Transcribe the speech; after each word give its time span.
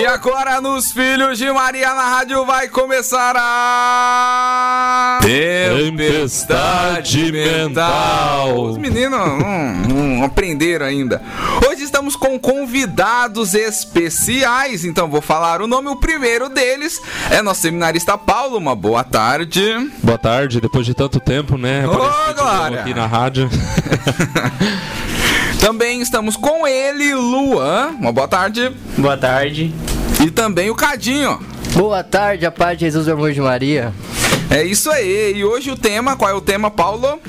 E 0.00 0.06
agora 0.06 0.62
nos 0.62 0.92
Filhos 0.92 1.36
de 1.36 1.52
Maria 1.52 1.92
na 1.92 2.08
rádio 2.08 2.46
vai 2.46 2.68
começar 2.68 3.34
a 3.36 5.18
Tempestade 5.20 7.30
Mental. 7.30 8.62
Os 8.62 8.78
meninos 8.78 9.20
não, 9.20 9.36
não 10.16 10.24
aprenderam 10.24 10.86
ainda. 10.86 11.20
Hoje 11.68 11.82
estamos 11.82 12.16
com 12.16 12.40
convidados 12.40 13.52
especiais, 13.52 14.86
então 14.86 15.06
vou 15.06 15.20
falar 15.20 15.60
o 15.60 15.66
nome. 15.66 15.90
O 15.90 15.96
primeiro 15.96 16.48
deles 16.48 16.98
é 17.30 17.42
nosso 17.42 17.60
seminarista 17.60 18.16
Paulo. 18.16 18.56
Uma 18.56 18.74
boa 18.74 19.04
tarde. 19.04 19.62
Boa 20.02 20.16
tarde, 20.16 20.62
depois 20.62 20.86
de 20.86 20.94
tanto 20.94 21.20
tempo, 21.20 21.58
né? 21.58 21.86
Ô, 21.86 21.90
Glória. 22.32 22.80
aqui 22.80 22.94
na 22.94 23.06
rádio. 23.06 23.50
Também 25.60 26.00
estamos 26.00 26.36
com 26.36 26.66
ele, 26.66 27.14
Luan. 27.14 27.88
Uma 28.00 28.10
boa 28.10 28.26
tarde. 28.26 28.72
Boa 28.96 29.18
tarde. 29.18 29.70
E 30.24 30.30
também 30.30 30.70
o 30.70 30.74
Cadinho. 30.74 31.40
Boa 31.74 32.02
tarde, 32.02 32.44
a 32.44 32.50
paz 32.50 32.78
de 32.78 32.84
Jesus 32.84 33.06
e 33.06 33.10
amor 33.10 33.32
de 33.32 33.40
Maria. 33.40 33.92
É 34.50 34.62
isso 34.64 34.90
aí. 34.90 35.34
E 35.36 35.44
hoje 35.44 35.70
o 35.70 35.76
tema, 35.76 36.16
qual 36.16 36.30
é 36.30 36.34
o 36.34 36.40
tema, 36.40 36.70
Paulo? 36.70 37.20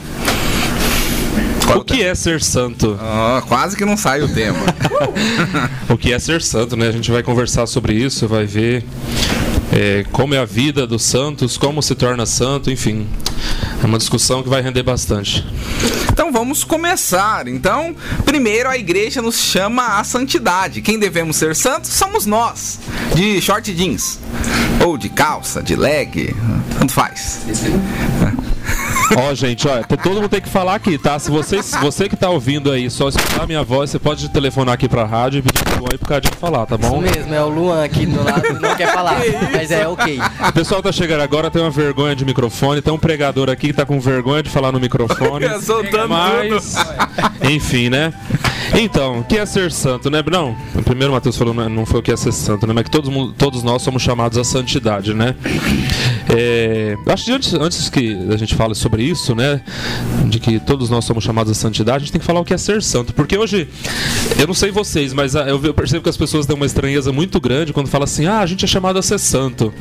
Qual 1.65 1.79
O 1.79 1.83
que 1.85 2.03
é 2.03 2.13
ser 2.15 2.41
santo? 2.41 2.97
Ah, 2.99 3.41
quase 3.47 3.77
que 3.77 3.85
não 3.85 3.95
sai 3.95 4.21
o 4.21 4.33
tema. 4.33 4.59
O 5.89 5.97
que 5.97 6.13
é 6.13 6.19
ser 6.19 6.41
santo, 6.41 6.75
né? 6.77 6.87
A 6.87 6.91
gente 6.91 7.11
vai 7.11 7.21
conversar 7.21 7.67
sobre 7.67 7.93
isso, 7.93 8.27
vai 8.27 8.45
ver 8.45 8.83
é, 9.71 10.05
como 10.11 10.35
é 10.35 10.37
a 10.37 10.45
vida 10.45 10.85
dos 10.85 11.03
santos, 11.03 11.57
como 11.57 11.81
se 11.81 11.95
torna 11.95 12.25
santo, 12.25 12.69
enfim. 12.69 13.07
É 13.81 13.85
uma 13.85 13.97
discussão 13.97 14.43
que 14.43 14.49
vai 14.49 14.61
render 14.61 14.83
bastante. 14.83 15.45
Então 16.11 16.31
vamos 16.31 16.63
começar. 16.63 17.47
Então, 17.47 17.95
primeiro 18.25 18.69
a 18.69 18.77
igreja 18.77 19.21
nos 19.21 19.39
chama 19.39 19.99
à 19.99 20.03
santidade. 20.03 20.81
Quem 20.81 20.99
devemos 20.99 21.37
ser 21.37 21.55
santos 21.55 21.89
somos 21.91 22.25
nós. 22.25 22.79
De 23.15 23.41
short 23.41 23.73
jeans. 23.73 24.19
Ou 24.85 24.97
de 24.97 25.09
calça, 25.09 25.63
de 25.63 25.75
leg. 25.75 26.35
Tanto 26.77 26.91
faz. 26.91 27.41
Ó, 29.17 29.33
gente, 29.33 29.67
ó, 29.67 29.83
todo 29.83 30.15
mundo 30.15 30.29
tem 30.29 30.39
que 30.39 30.47
falar 30.47 30.75
aqui, 30.75 30.97
tá? 30.97 31.19
Se 31.19 31.29
você, 31.29 31.61
você 31.81 32.07
que 32.07 32.15
tá 32.15 32.29
ouvindo 32.29 32.71
aí 32.71 32.89
só 32.89 33.09
escutar 33.09 33.43
a 33.43 33.47
minha 33.47 33.61
voz, 33.61 33.89
você 33.89 33.99
pode 33.99 34.29
telefonar 34.29 34.75
aqui 34.75 34.87
pra 34.87 35.03
rádio 35.03 35.39
e 35.39 35.41
pedir 35.41 35.70
Luan 35.81 35.89
e 35.93 35.97
pro 35.97 36.07
Cadinho 36.07 36.35
falar, 36.35 36.65
tá 36.67 36.75
Isso 36.79 36.89
bom? 36.89 37.01
mesmo, 37.01 37.33
é 37.33 37.43
o 37.43 37.49
Luan 37.49 37.83
aqui 37.83 38.05
do 38.05 38.23
lado, 38.23 38.59
não 38.59 38.75
quer 38.75 38.93
falar, 38.93 39.19
mas 39.51 39.71
é 39.71 39.87
ok. 39.87 40.19
O 40.47 40.53
pessoal 40.53 40.81
tá 40.81 40.91
chegando 40.91 41.21
agora, 41.21 41.49
tem 41.49 41.61
uma 41.61 41.71
vergonha 41.71 42.15
de 42.15 42.23
microfone, 42.23 42.81
tem 42.81 42.93
um 42.93 42.99
pregador 42.99 43.49
aqui 43.49 43.67
que 43.67 43.73
tá 43.73 43.85
com 43.85 43.99
vergonha 43.99 44.43
de 44.43 44.49
falar 44.49 44.71
no 44.71 44.79
microfone. 44.79 45.47
Soltando 45.61 46.09
Mas, 46.09 46.75
enfim, 47.49 47.89
né? 47.89 48.13
Então, 48.73 49.19
o 49.19 49.23
que 49.23 49.37
é 49.37 49.45
ser 49.45 49.71
santo, 49.71 50.09
né? 50.09 50.23
Não, 50.31 50.55
o 50.75 50.83
primeiro 50.83 51.11
Mateus 51.11 51.35
falou, 51.35 51.53
não 51.53 51.67
não 51.67 51.85
foi 51.85 51.99
o 51.99 52.03
que 52.03 52.11
é 52.11 52.17
ser 52.17 52.31
santo, 52.31 52.67
né? 52.67 52.73
Mas 52.73 52.83
que 52.83 52.91
todos, 52.91 53.11
todos 53.37 53.63
nós 53.63 53.81
somos 53.81 54.01
chamados 54.01 54.37
à 54.37 54.43
santidade, 54.43 55.13
né? 55.13 55.35
É, 56.33 56.95
acho 57.07 57.25
que 57.25 57.31
antes, 57.31 57.53
antes 57.53 57.89
que 57.89 58.17
a 58.31 58.37
gente 58.37 58.55
fale 58.55 58.73
sobre 58.73 59.03
isso, 59.03 59.35
né? 59.35 59.61
De 60.27 60.39
que 60.39 60.59
todos 60.59 60.89
nós 60.89 61.03
somos 61.05 61.23
chamados 61.23 61.51
à 61.51 61.55
santidade, 61.55 61.97
a 61.97 61.99
gente 61.99 62.11
tem 62.11 62.21
que 62.21 62.25
falar 62.25 62.39
o 62.39 62.45
que 62.45 62.53
é 62.53 62.57
ser 62.57 62.81
santo. 62.81 63.13
Porque 63.13 63.37
hoje, 63.37 63.67
eu 64.39 64.47
não 64.47 64.53
sei 64.53 64.71
vocês, 64.71 65.13
mas 65.13 65.35
ah, 65.35 65.45
eu 65.47 65.73
percebo 65.73 66.03
que 66.03 66.09
as 66.09 66.17
pessoas 66.17 66.45
têm 66.45 66.55
uma 66.55 66.65
estranheza 66.65 67.11
muito 67.11 67.39
grande 67.39 67.73
quando 67.73 67.87
falam 67.87 68.05
assim, 68.05 68.25
ah, 68.27 68.39
a 68.39 68.45
gente 68.45 68.63
é 68.63 68.67
chamado 68.67 68.97
a 68.97 69.01
ser 69.01 69.19
santo. 69.19 69.73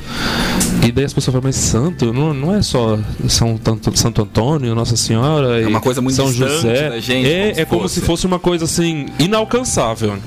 E 0.86 0.90
daí 0.90 1.04
as 1.04 1.12
pessoas 1.12 1.32
falam, 1.34 1.42
mas 1.44 1.56
santo 1.56 2.12
não, 2.12 2.34
não 2.34 2.54
é 2.54 2.62
só 2.62 2.98
São 3.28 3.56
Tanto- 3.56 3.96
Santo 3.96 4.22
Antônio, 4.22 4.74
Nossa 4.74 4.96
Senhora. 4.96 5.60
É 5.60 5.66
uma 5.66 5.80
coisa 5.80 6.00
muito 6.00 6.16
São 6.16 6.32
José. 6.32 6.88
da 6.90 6.98
gente, 7.00 7.28
é 7.28 7.30
como 7.30 7.54
se 7.54 7.60
é 7.60 7.64
como 7.64 7.82
fosse. 7.82 7.94
se 7.94 8.00
fosse 8.06 8.26
uma 8.26 8.38
coisa 8.38 8.64
assim, 8.64 9.06
inalcançável. 9.18 10.18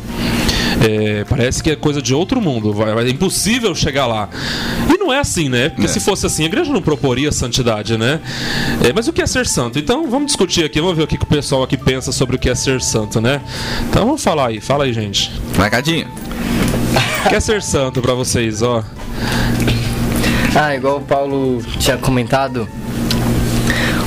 É, 0.81 1.23
parece 1.29 1.61
que 1.61 1.69
é 1.71 1.75
coisa 1.75 2.01
de 2.01 2.13
outro 2.13 2.41
mundo, 2.41 2.73
vai, 2.73 2.93
vai- 2.93 3.05
é 3.05 3.09
impossível 3.09 3.73
chegar 3.75 4.05
lá. 4.07 4.29
E 4.93 4.97
não 4.97 5.11
é 5.13 5.19
assim, 5.19 5.49
né? 5.49 5.69
Porque 5.69 5.85
É. 5.85 5.87
se 5.87 5.99
fosse 5.99 6.25
assim, 6.25 6.43
a 6.43 6.45
igreja 6.47 6.71
não 6.71 6.81
proporia 6.81 7.31
santidade, 7.31 7.97
né? 7.97 8.19
É, 8.83 8.91
mas 8.93 9.07
o 9.07 9.13
que 9.13 9.21
é 9.21 9.27
ser 9.27 9.45
santo? 9.45 9.77
Então 9.79 10.09
vamos 10.09 10.27
discutir 10.27 10.63
aqui, 10.65 10.79
vamos 10.81 10.97
ver 10.97 11.03
o 11.03 11.07
que, 11.07 11.17
que 11.17 11.23
o 11.23 11.27
pessoal 11.27 11.63
aqui 11.63 11.77
pensa 11.77 12.11
sobre 12.11 12.35
o 12.35 12.39
que 12.39 12.49
é 12.49 12.55
ser 12.55 12.81
santo, 12.81 13.21
né? 13.21 13.41
Então 13.89 14.05
vamos 14.05 14.23
falar 14.23 14.47
aí, 14.47 14.59
fala 14.61 14.85
aí, 14.85 14.93
gente. 14.93 15.31
Vai, 15.53 15.69
Cadinho. 15.69 16.07
O 17.25 17.29
que 17.29 17.35
é 17.35 17.39
ser 17.39 17.61
santo 17.61 18.01
pra 18.01 18.13
vocês, 18.13 18.61
ó? 18.61 18.83
Ah, 20.55 20.75
igual 20.75 20.97
o 20.97 21.01
Paulo 21.01 21.63
tinha 21.79 21.97
comentado, 21.97 22.67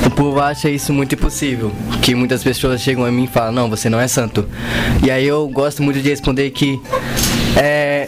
o 0.07 0.11
povo 0.11 0.39
acha 0.39 0.69
isso 0.69 0.93
muito 0.93 1.13
impossível. 1.15 1.71
Que 2.01 2.15
muitas 2.15 2.43
pessoas 2.43 2.81
chegam 2.81 3.05
a 3.05 3.11
mim 3.11 3.25
e 3.25 3.27
falam, 3.27 3.51
não, 3.51 3.69
você 3.69 3.89
não 3.89 3.99
é 3.99 4.07
santo. 4.07 4.47
E 5.03 5.11
aí 5.11 5.27
eu 5.27 5.47
gosto 5.49 5.83
muito 5.83 6.01
de 6.01 6.09
responder 6.09 6.49
que 6.51 6.81
é, 7.55 8.07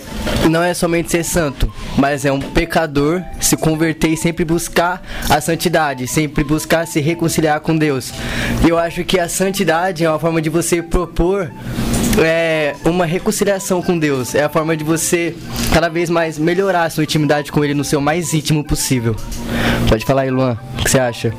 não 0.50 0.64
é 0.64 0.74
somente 0.74 1.12
ser 1.12 1.24
santo, 1.24 1.72
mas 1.98 2.24
é 2.24 2.32
um 2.32 2.40
pecador 2.40 3.22
se 3.40 3.58
converter 3.58 4.10
e 4.10 4.18
sempre 4.18 4.46
buscar 4.46 5.02
a 5.30 5.42
santidade, 5.42 6.08
sempre 6.08 6.44
buscar 6.44 6.88
se 6.88 7.02
reconciliar 7.02 7.60
com 7.60 7.78
Deus. 7.78 8.14
Eu 8.68 8.78
acho 8.78 9.04
que 9.04 9.20
a 9.20 9.28
santidade 9.28 10.04
é 10.06 10.10
uma 10.10 10.20
forma 10.20 10.42
de 10.42 10.50
você 10.50 10.82
propor 10.82 11.52
é 12.22 12.76
uma 12.84 13.06
reconciliação 13.06 13.82
com 13.82 13.98
Deus. 13.98 14.36
É 14.36 14.44
a 14.44 14.50
forma 14.50 14.76
de 14.76 14.84
você 14.84 15.36
cada 15.74 15.88
vez 15.90 16.10
mais 16.10 16.38
melhorar 16.38 16.84
a 16.84 16.90
sua 16.90 17.04
intimidade 17.04 17.52
com 17.52 17.64
Ele 17.64 17.74
no 17.74 17.84
seu 17.84 18.02
mais 18.02 18.34
íntimo 18.34 18.64
possível. 18.64 19.16
Pode 19.88 20.06
falar 20.06 20.24
aí, 20.24 20.30
Luan. 20.30 20.58
O 20.78 20.84
que 20.84 20.90
você 20.90 21.00
acha? 21.00 21.34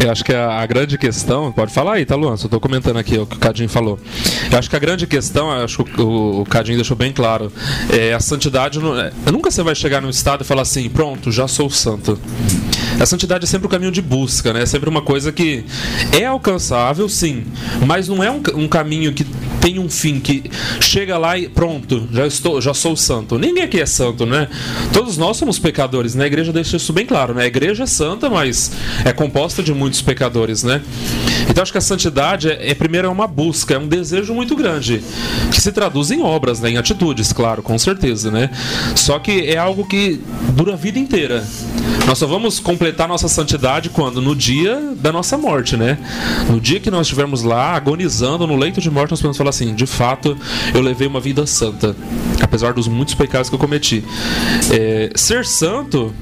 Eu 0.00 0.12
acho 0.12 0.24
que 0.24 0.32
a, 0.32 0.60
a 0.60 0.66
grande 0.66 0.96
questão. 0.96 1.50
Pode 1.50 1.72
falar 1.72 1.94
aí, 1.94 2.06
tá, 2.06 2.14
Luan? 2.14 2.36
Só 2.36 2.46
tô 2.48 2.60
comentando 2.60 2.98
aqui 2.98 3.18
o 3.18 3.26
que 3.26 3.34
o 3.36 3.38
Cadinho 3.38 3.68
falou. 3.68 3.98
Eu 4.50 4.56
acho 4.58 4.70
que 4.70 4.76
a 4.76 4.78
grande 4.78 5.06
questão, 5.06 5.50
acho 5.50 5.82
que 5.84 6.00
o, 6.00 6.40
o 6.42 6.44
Cadinho 6.46 6.76
deixou 6.78 6.96
bem 6.96 7.12
claro, 7.12 7.52
é 7.92 8.14
a 8.14 8.20
santidade. 8.20 8.78
não- 8.78 8.98
é- 8.98 9.10
nunca 9.32 9.50
você 9.50 9.62
vai 9.62 9.74
chegar 9.74 10.00
num 10.00 10.08
estado 10.10 10.42
e 10.42 10.44
falar 10.44 10.62
assim, 10.62 10.88
pronto, 10.88 11.32
já 11.32 11.48
sou 11.48 11.68
santo. 11.68 12.18
A 13.00 13.06
santidade 13.06 13.44
é 13.44 13.48
sempre 13.48 13.66
o 13.66 13.70
caminho 13.70 13.90
de 13.90 14.00
busca, 14.00 14.52
né? 14.52 14.62
É 14.62 14.66
sempre 14.66 14.88
uma 14.88 15.02
coisa 15.02 15.32
que 15.32 15.64
é 16.12 16.24
alcançável, 16.26 17.08
sim, 17.08 17.44
mas 17.86 18.06
não 18.08 18.22
é 18.22 18.30
um, 18.30 18.40
um 18.54 18.68
caminho 18.68 19.12
que 19.12 19.26
tem 19.60 19.78
um 19.78 19.88
fim 19.88 20.20
que 20.20 20.44
chega 20.80 21.18
lá 21.18 21.38
e 21.38 21.48
pronto, 21.48 22.08
já 22.12 22.26
estou, 22.26 22.60
já 22.60 22.72
sou 22.74 22.96
santo. 22.96 23.38
Ninguém 23.38 23.64
aqui 23.64 23.80
é 23.80 23.86
santo, 23.86 24.24
né? 24.26 24.48
Todos 24.92 25.16
nós 25.16 25.36
somos 25.36 25.58
pecadores, 25.58 26.14
né? 26.14 26.24
A 26.24 26.26
igreja 26.26 26.52
deixa 26.52 26.76
isso 26.76 26.92
bem 26.92 27.06
claro, 27.06 27.34
né? 27.34 27.44
A 27.44 27.46
igreja 27.46 27.84
é 27.84 27.86
santa, 27.86 28.30
mas 28.30 28.70
é 29.04 29.12
composta 29.12 29.62
de 29.62 29.72
muitos 29.72 30.00
pecadores, 30.02 30.62
né? 30.62 30.82
Então 31.48 31.62
acho 31.62 31.72
que 31.72 31.78
a 31.78 31.82
santidade 31.82 32.48
é, 32.48 32.70
é 32.70 32.74
primeiro 32.74 33.08
é 33.08 33.10
uma 33.10 33.26
busca, 33.26 33.74
é 33.74 33.78
um 33.78 33.88
desejo 33.88 34.34
muito 34.34 34.54
grande, 34.54 35.02
que 35.50 35.60
se 35.60 35.72
traduz 35.72 36.10
em 36.10 36.22
obras, 36.22 36.60
né? 36.60 36.70
Em 36.70 36.76
atitudes, 36.76 37.32
claro, 37.32 37.62
com 37.62 37.78
certeza, 37.78 38.30
né? 38.30 38.50
Só 38.94 39.18
que 39.18 39.46
é 39.46 39.56
algo 39.56 39.86
que 39.86 40.20
dura 40.54 40.74
a 40.74 40.76
vida 40.76 40.98
inteira. 40.98 41.44
Nós 42.06 42.16
só 42.18 42.26
vamos 42.26 42.58
completar 42.58 43.06
nossa 43.06 43.28
santidade 43.28 43.90
quando? 43.90 44.22
No 44.22 44.34
dia 44.34 44.94
da 44.96 45.12
nossa 45.12 45.36
morte, 45.36 45.76
né? 45.76 45.98
No 46.48 46.58
dia 46.58 46.80
que 46.80 46.90
nós 46.90 47.02
estivermos 47.02 47.42
lá 47.42 47.74
agonizando 47.74 48.46
no 48.46 48.56
leito 48.56 48.80
de 48.80 48.90
morte, 48.90 49.10
nós 49.10 49.20
podemos 49.20 49.36
falar 49.36 49.50
assim: 49.50 49.74
de 49.74 49.86
fato, 49.86 50.36
eu 50.74 50.80
levei 50.80 51.06
uma 51.06 51.20
vida 51.20 51.46
santa, 51.46 51.94
apesar 52.40 52.72
dos 52.72 52.88
muitos 52.88 53.14
pecados 53.14 53.50
que 53.50 53.54
eu 53.54 53.58
cometi. 53.58 54.02
É, 54.72 55.10
ser 55.14 55.44
santo, 55.44 56.14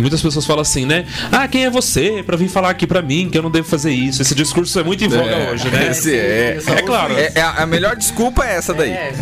muitas 0.00 0.22
pessoas 0.22 0.46
falam 0.46 0.62
assim, 0.62 0.86
né? 0.86 1.04
Ah, 1.30 1.46
quem 1.46 1.64
é 1.64 1.70
você 1.70 2.22
para 2.24 2.36
vir 2.36 2.48
falar 2.48 2.70
aqui 2.70 2.86
para 2.86 3.02
mim 3.02 3.28
que 3.30 3.36
eu 3.36 3.42
não 3.42 3.50
devo 3.50 3.68
fazer 3.68 3.92
isso? 3.92 4.22
Esse 4.22 4.34
discurso 4.34 4.72
é 4.78 4.84
muito 4.84 5.04
em 5.04 5.08
voga 5.08 5.30
É, 5.30 5.50
hoje, 5.50 5.68
né? 5.70 5.88
esse 5.90 6.14
é. 6.14 6.58
É 6.66 6.82
claro. 6.82 7.14
É, 7.16 7.32
é 7.34 7.42
a 7.42 7.66
melhor 7.66 7.96
desculpa 7.96 8.44
é 8.44 8.56
essa 8.56 8.72
daí. 8.74 8.90
É, 8.90 9.12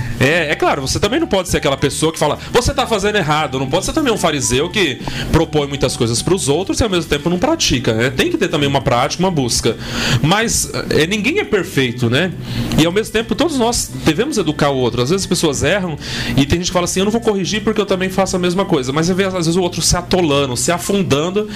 é 0.50 0.54
claro, 0.54 0.82
você 0.82 0.98
também 1.00 1.18
não 1.20 1.26
pode 1.26 1.48
ser 1.48 1.56
aquela 1.58 1.76
pessoa 1.76 2.12
que 2.12 2.18
fala, 2.18 2.38
você 2.52 2.72
tá 2.72 2.86
fazendo 2.86 3.16
errado, 3.16 3.58
não 3.58 3.68
pode 3.68 3.84
ser 3.84 3.92
também 3.92 4.12
um 4.12 4.16
fariseu 4.18 4.68
que 4.70 5.00
propõe 5.32 5.66
muitas 5.66 5.96
coisas 5.96 6.22
pros 6.22 6.48
outros 6.48 6.80
e 6.80 6.84
ao 6.84 6.90
mesmo 6.90 7.08
tempo 7.08 7.28
não 7.30 7.38
pratica, 7.38 7.92
né? 7.94 8.10
Tem 8.10 8.30
que 8.30 8.36
ter 8.38 8.48
também 8.48 8.68
uma 8.68 8.80
prática, 8.80 9.22
uma 9.22 9.30
busca. 9.30 9.76
Mas 10.22 10.70
é, 10.90 11.06
ninguém 11.06 11.38
é 11.40 11.44
perfeito, 11.44 12.08
né? 12.08 12.32
E 12.78 12.84
ao 12.86 12.92
mesmo 12.92 13.12
tempo 13.12 13.34
todos 13.34 13.58
nós 13.58 13.90
devemos 14.04 14.38
educar 14.38 14.70
o 14.70 14.76
outro. 14.76 15.02
Às 15.02 15.10
vezes 15.10 15.24
as 15.24 15.28
pessoas 15.28 15.62
erram 15.62 15.96
e 16.36 16.46
tem 16.46 16.58
gente 16.58 16.66
que 16.66 16.72
fala 16.72 16.84
assim, 16.84 17.00
eu 17.00 17.04
não 17.04 17.12
vou 17.12 17.20
corrigir 17.20 17.62
porque 17.62 17.80
eu 17.80 17.86
também 17.86 18.08
faço 18.08 18.36
a 18.36 18.38
mesma 18.38 18.64
coisa. 18.64 18.92
Mas 18.92 19.06
você 19.06 19.14
vê 19.14 19.24
às 19.24 19.32
vezes 19.32 19.56
o 19.56 19.62
outro 19.62 19.80
se 19.82 19.96
atolando, 19.96 20.56
se 20.56 20.70
afundando 20.72 21.48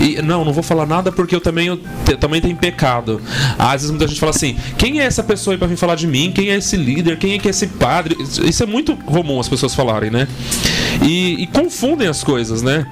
e 0.00 0.20
não, 0.22 0.44
não 0.44 0.52
vou 0.52 0.62
falar 0.62 0.86
nada 0.86 1.10
porque 1.12 1.34
eu 1.34 1.40
também, 1.40 1.68
eu, 1.68 1.76
te- 1.76 2.16
também 2.16 2.40
tenho 2.40 2.56
pecado. 2.56 3.20
Às 3.58 3.72
vezes 3.72 3.90
muita 3.90 4.06
gente 4.06 4.20
fala 4.20 4.30
assim, 4.30 4.56
quem 4.76 5.00
é 5.00 5.04
essa 5.04 5.22
pessoa 5.22 5.54
aí 5.54 5.58
pra 5.58 5.66
vir 5.66 5.76
falar 5.76 5.94
de 5.94 6.06
mim? 6.06 6.32
Quem 6.32 6.50
é 6.50 6.56
esse 6.56 6.76
líder? 6.76 7.18
Quem 7.18 7.34
é 7.34 7.38
que 7.38 7.48
é 7.48 7.50
esse 7.50 7.66
padre? 7.66 8.16
Isso- 8.20 8.62
é 8.62 8.66
muito 8.66 8.96
comum 8.96 9.38
as 9.40 9.48
pessoas 9.48 9.74
falarem, 9.74 10.10
né? 10.10 10.26
E, 11.02 11.42
e 11.42 11.46
confundem 11.46 12.08
as 12.08 12.22
coisas, 12.24 12.62
né? 12.62 12.86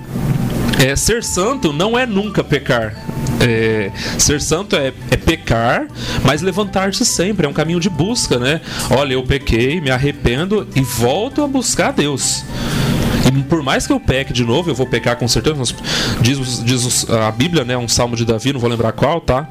É, 0.84 0.94
ser 0.94 1.22
santo 1.24 1.72
não 1.72 1.98
é 1.98 2.06
nunca 2.06 2.44
pecar. 2.44 2.94
É, 3.40 3.90
ser 4.18 4.40
santo 4.40 4.76
é, 4.76 4.92
é 5.10 5.16
pecar, 5.16 5.86
mas 6.24 6.42
levantar-se 6.42 7.04
sempre. 7.04 7.46
É 7.46 7.48
um 7.48 7.52
caminho 7.52 7.80
de 7.80 7.88
busca, 7.90 8.38
né? 8.38 8.60
Olha, 8.90 9.14
eu 9.14 9.22
pequei, 9.22 9.80
me 9.80 9.90
arrependo 9.90 10.66
e 10.74 10.80
volto 10.82 11.42
a 11.42 11.46
buscar 11.46 11.92
Deus. 11.92 12.44
E 13.26 13.42
por 13.42 13.62
mais 13.62 13.86
que 13.86 13.92
eu 13.92 13.98
peque 13.98 14.32
de 14.32 14.44
novo, 14.44 14.70
eu 14.70 14.74
vou 14.74 14.86
pecar 14.86 15.16
com 15.16 15.26
certeza. 15.26 15.60
Diz, 16.20 16.62
diz 16.64 17.10
a 17.10 17.30
Bíblia, 17.32 17.64
né? 17.64 17.76
Um 17.76 17.88
salmo 17.88 18.14
de 18.14 18.24
Davi, 18.24 18.52
não 18.52 18.60
vou 18.60 18.70
lembrar 18.70 18.92
qual, 18.92 19.20
tá? 19.20 19.48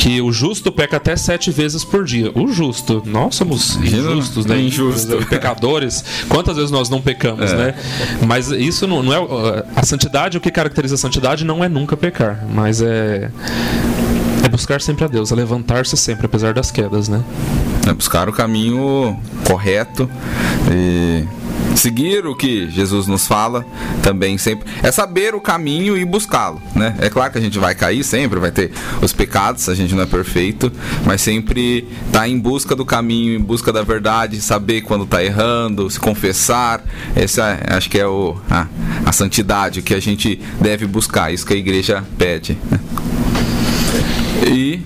Que 0.00 0.18
o 0.22 0.32
justo 0.32 0.72
peca 0.72 0.96
até 0.96 1.14
sete 1.14 1.50
vezes 1.50 1.84
por 1.84 2.04
dia. 2.06 2.32
O 2.34 2.48
justo, 2.48 3.02
nós 3.04 3.34
somos 3.34 3.76
injustos, 3.76 4.46
né? 4.46 4.58
Injusto. 4.58 5.18
Pecadores. 5.26 6.02
Quantas 6.26 6.56
vezes 6.56 6.70
nós 6.70 6.88
não 6.88 7.02
pecamos, 7.02 7.52
É. 7.52 7.56
né? 7.56 7.74
Mas 8.26 8.50
isso 8.50 8.86
não, 8.86 9.02
não 9.02 9.12
é. 9.12 9.64
A 9.76 9.82
santidade, 9.82 10.38
o 10.38 10.40
que 10.40 10.50
caracteriza 10.50 10.94
a 10.94 10.98
santidade 10.98 11.44
não 11.44 11.62
é 11.62 11.68
nunca 11.68 11.98
pecar, 11.98 12.42
mas 12.50 12.80
é. 12.80 13.30
É 14.42 14.48
buscar 14.48 14.80
sempre 14.80 15.04
a 15.04 15.06
Deus, 15.06 15.32
é 15.32 15.34
levantar-se 15.34 15.94
sempre, 15.98 16.24
apesar 16.24 16.54
das 16.54 16.70
quedas, 16.70 17.06
né? 17.10 17.22
É 17.86 17.92
buscar 17.92 18.26
o 18.26 18.32
caminho 18.32 19.20
correto 19.46 20.08
e 20.72 21.24
seguir 21.80 22.26
o 22.26 22.34
que 22.34 22.68
Jesus 22.70 23.06
nos 23.06 23.26
fala 23.26 23.64
também 24.02 24.36
sempre 24.36 24.68
é 24.82 24.92
saber 24.92 25.34
o 25.34 25.40
caminho 25.40 25.96
e 25.96 26.04
buscá-lo, 26.04 26.60
né? 26.74 26.94
É 27.00 27.08
claro 27.08 27.32
que 27.32 27.38
a 27.38 27.40
gente 27.40 27.58
vai 27.58 27.74
cair 27.74 28.04
sempre, 28.04 28.38
vai 28.38 28.50
ter 28.50 28.70
os 29.00 29.12
pecados, 29.12 29.68
a 29.68 29.74
gente 29.74 29.94
não 29.94 30.02
é 30.02 30.06
perfeito, 30.06 30.70
mas 31.06 31.20
sempre 31.22 31.88
tá 32.12 32.28
em 32.28 32.38
busca 32.38 32.76
do 32.76 32.84
caminho, 32.84 33.34
em 33.34 33.40
busca 33.40 33.72
da 33.72 33.82
verdade, 33.82 34.40
saber 34.40 34.82
quando 34.82 35.06
tá 35.06 35.24
errando, 35.24 35.88
se 35.90 35.98
confessar. 35.98 36.82
Essa 37.16 37.58
é- 37.66 37.74
acho 37.76 37.88
que 37.88 37.98
é 37.98 38.06
o 38.06 38.36
a, 38.50 38.66
a 39.06 39.12
santidade 39.12 39.80
que 39.82 39.94
a 39.94 40.00
gente 40.00 40.40
deve 40.60 40.86
buscar, 40.86 41.32
isso 41.32 41.46
que 41.46 41.54
a 41.54 41.56
igreja 41.56 42.04
pede. 42.18 42.58
né? 42.70 42.78
E 44.46 44.80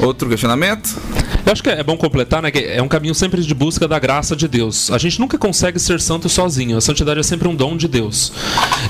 outro 0.00 0.28
questionamento? 0.28 0.96
Eu 1.44 1.52
acho 1.52 1.62
que 1.62 1.70
é 1.70 1.82
bom 1.82 1.96
completar, 1.96 2.42
né? 2.42 2.50
Que 2.50 2.58
é 2.58 2.82
um 2.82 2.88
caminho 2.88 3.14
sempre 3.14 3.42
de 3.42 3.54
busca 3.54 3.88
da 3.88 3.98
graça 3.98 4.36
de 4.36 4.46
Deus. 4.46 4.90
A 4.90 4.98
gente 4.98 5.18
nunca 5.18 5.38
consegue 5.38 5.78
ser 5.78 6.00
santo 6.00 6.28
sozinho. 6.28 6.76
A 6.76 6.80
santidade 6.80 7.20
é 7.20 7.22
sempre 7.22 7.48
um 7.48 7.54
dom 7.54 7.76
de 7.76 7.88
Deus. 7.88 8.32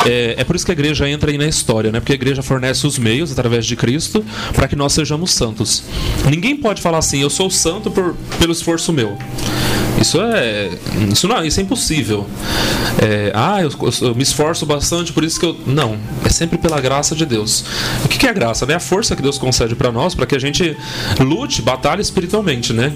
É, 0.04 0.34
é 0.38 0.44
por 0.44 0.56
isso 0.56 0.64
que 0.64 0.72
a 0.72 0.74
igreja 0.74 1.08
entra 1.08 1.30
aí 1.30 1.38
na 1.38 1.46
história, 1.46 1.92
né? 1.92 2.00
Porque 2.00 2.12
a 2.12 2.16
igreja 2.16 2.42
fornece 2.42 2.86
os 2.86 2.98
meios 2.98 3.30
através 3.30 3.64
de 3.64 3.76
Cristo 3.76 4.24
para 4.54 4.66
que 4.66 4.74
nós 4.74 4.92
sejamos 4.92 5.32
santos. 5.32 5.84
Ninguém 6.28 6.56
pode 6.56 6.82
falar 6.82 6.98
assim, 6.98 7.20
eu 7.20 7.30
sou 7.30 7.50
santo 7.50 7.90
por, 7.90 8.16
pelo 8.38 8.52
esforço 8.52 8.92
meu. 8.92 9.16
Isso 10.00 10.20
é, 10.20 10.70
isso 11.12 11.26
não, 11.26 11.44
isso 11.44 11.60
é 11.60 11.62
impossível. 11.62 12.26
É, 13.00 13.30
ah, 13.34 13.60
eu, 13.60 13.70
eu 14.02 14.14
me 14.14 14.22
esforço 14.22 14.64
bastante, 14.64 15.12
por 15.12 15.24
isso 15.24 15.38
que 15.38 15.46
eu 15.46 15.56
não. 15.66 15.98
É 16.24 16.28
sempre 16.28 16.58
pela 16.58 16.80
graça 16.80 17.14
de 17.14 17.26
Deus. 17.26 17.64
O 18.04 18.08
que, 18.08 18.18
que 18.18 18.26
é 18.26 18.32
graça? 18.32 18.64
Né? 18.66 18.74
A 18.74 18.80
força 18.80 19.14
que 19.16 19.22
Deus 19.22 19.38
concede 19.38 19.74
para 19.74 19.90
nós, 19.90 20.14
para 20.14 20.26
que 20.26 20.34
a 20.34 20.38
gente 20.38 20.76
lute, 21.20 21.62
batalhe 21.62 22.00
espiritualmente, 22.00 22.72
né? 22.72 22.92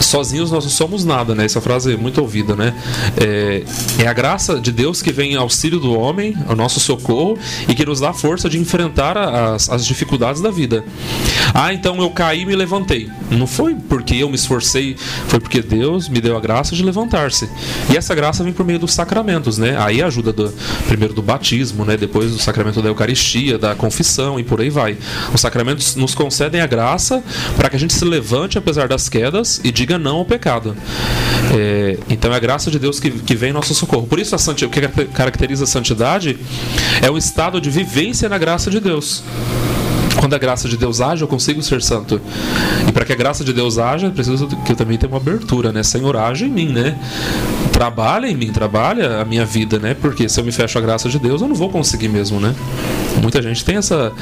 Sozinhos 0.00 0.50
nós 0.50 0.64
não 0.64 0.70
somos 0.70 1.04
nada, 1.04 1.34
né? 1.34 1.44
Essa 1.44 1.60
frase 1.60 1.94
é 1.94 1.96
muito 1.96 2.20
ouvida, 2.20 2.56
né? 2.56 2.74
É, 3.16 3.62
é 4.02 4.06
a 4.06 4.12
graça 4.12 4.60
de 4.60 4.72
Deus 4.72 5.00
que 5.00 5.12
vem 5.12 5.32
em 5.32 5.36
auxílio 5.36 5.78
do 5.78 5.98
homem, 5.98 6.36
ao 6.48 6.56
nosso 6.56 6.80
socorro 6.80 7.38
e 7.68 7.74
que 7.74 7.84
nos 7.84 8.00
dá 8.00 8.10
a 8.10 8.12
força 8.12 8.48
de 8.48 8.58
enfrentar 8.58 9.16
as, 9.16 9.70
as 9.70 9.86
dificuldades 9.86 10.42
da 10.42 10.50
vida. 10.50 10.84
Ah, 11.54 11.72
então 11.72 12.00
eu 12.00 12.10
caí 12.10 12.42
e 12.42 12.46
me 12.46 12.56
levantei. 12.56 13.08
Não 13.30 13.46
foi 13.46 13.74
porque 13.74 14.16
eu 14.16 14.28
me 14.28 14.34
esforcei, 14.34 14.96
foi 15.28 15.38
porque 15.38 15.62
Deus 15.62 16.08
me 16.12 16.20
deu 16.20 16.36
a 16.36 16.40
graça 16.40 16.74
de 16.74 16.82
levantar-se. 16.82 17.48
E 17.92 17.96
essa 17.96 18.14
graça 18.14 18.44
vem 18.44 18.52
por 18.52 18.64
meio 18.64 18.78
dos 18.78 18.92
sacramentos, 18.92 19.58
né? 19.58 19.76
Aí 19.78 20.02
ajuda 20.02 20.32
do, 20.32 20.52
primeiro 20.86 21.14
do 21.14 21.22
batismo, 21.22 21.84
né? 21.84 21.96
Depois 21.96 22.30
do 22.30 22.38
sacramento 22.38 22.82
da 22.82 22.88
Eucaristia, 22.88 23.58
da 23.58 23.74
confissão 23.74 24.38
e 24.38 24.44
por 24.44 24.60
aí 24.60 24.70
vai. 24.70 24.96
Os 25.32 25.40
sacramentos 25.40 25.96
nos 25.96 26.14
concedem 26.14 26.60
a 26.60 26.66
graça 26.66 27.22
para 27.56 27.68
que 27.68 27.76
a 27.76 27.78
gente 27.78 27.94
se 27.94 28.04
levante 28.04 28.58
apesar 28.58 28.88
das 28.88 29.08
quedas 29.08 29.60
e 29.64 29.72
diga 29.72 29.98
não 29.98 30.16
ao 30.16 30.24
pecado. 30.24 30.76
É, 31.56 31.98
então 32.08 32.32
é 32.32 32.36
a 32.36 32.40
graça 32.40 32.70
de 32.70 32.78
Deus 32.78 33.00
que, 33.00 33.10
que 33.10 33.34
vem 33.34 33.50
em 33.50 33.52
nosso 33.52 33.74
socorro. 33.74 34.06
Por 34.06 34.18
isso 34.18 34.36
o 34.36 34.68
que 34.68 34.80
caracteriza 35.12 35.64
a 35.64 35.66
santidade 35.66 36.38
é 37.00 37.10
o 37.10 37.16
estado 37.16 37.60
de 37.60 37.70
vivência 37.70 38.28
na 38.28 38.38
graça 38.38 38.70
de 38.70 38.80
Deus. 38.80 39.22
Quando 40.18 40.34
a 40.34 40.38
graça 40.38 40.68
de 40.68 40.76
Deus 40.76 41.00
age, 41.00 41.22
eu 41.22 41.28
consigo 41.28 41.62
ser 41.62 41.82
santo. 41.82 42.20
E 42.86 42.92
para 42.92 43.04
que 43.04 43.12
a 43.12 43.16
graça 43.16 43.44
de 43.44 43.52
Deus 43.52 43.78
haja, 43.78 44.10
preciso 44.10 44.46
que 44.46 44.72
eu 44.72 44.76
também 44.76 44.98
tenha 44.98 45.10
uma 45.10 45.18
abertura, 45.18 45.72
né? 45.72 45.82
Senhor, 45.82 46.16
age 46.16 46.44
em 46.44 46.48
mim, 46.48 46.68
né? 46.68 46.98
Trabalha 47.72 48.26
em 48.26 48.36
mim, 48.36 48.52
trabalha 48.52 49.20
a 49.20 49.24
minha 49.24 49.44
vida, 49.44 49.78
né? 49.78 49.94
Porque 49.94 50.28
se 50.28 50.38
eu 50.38 50.44
me 50.44 50.52
fecho 50.52 50.78
a 50.78 50.80
graça 50.80 51.08
de 51.08 51.18
Deus, 51.18 51.42
eu 51.42 51.48
não 51.48 51.54
vou 51.54 51.70
conseguir 51.70 52.08
mesmo, 52.08 52.38
né? 52.38 52.54
Muita 53.20 53.42
gente 53.42 53.64
tem 53.64 53.76
essa. 53.76 54.12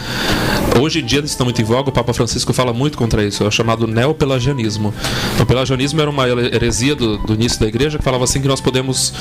Hoje 0.81 1.00
em 1.00 1.04
dia 1.04 1.19
isso 1.19 1.28
está 1.28 1.44
muito 1.44 1.60
em 1.60 1.64
voga, 1.64 1.90
o 1.90 1.92
Papa 1.92 2.12
Francisco 2.12 2.52
fala 2.52 2.72
muito 2.72 2.96
contra 2.96 3.25
isso, 3.25 3.44
é 3.44 3.46
o 3.46 3.50
chamado 3.50 3.87
neopelagianismo. 3.87 4.94
O 5.38 5.46
pelagianismo 5.46 6.00
era 6.00 6.10
uma 6.10 6.28
heresia 6.28 6.94
do, 6.94 7.19
do 7.19 7.34
início 7.34 7.60
da 7.60 7.66
igreja 7.66 7.98
que 7.98 8.04
falava 8.04 8.25
assim 8.25 8.40
que 8.40 8.48
nós 8.48 8.60
podemos 8.60 9.12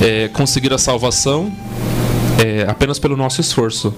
é, 0.00 0.28
conseguir 0.28 0.72
a 0.72 0.78
salvação 0.78 1.52
é, 2.38 2.64
apenas 2.68 2.98
pelo 2.98 3.16
nosso 3.16 3.40
esforço. 3.40 3.94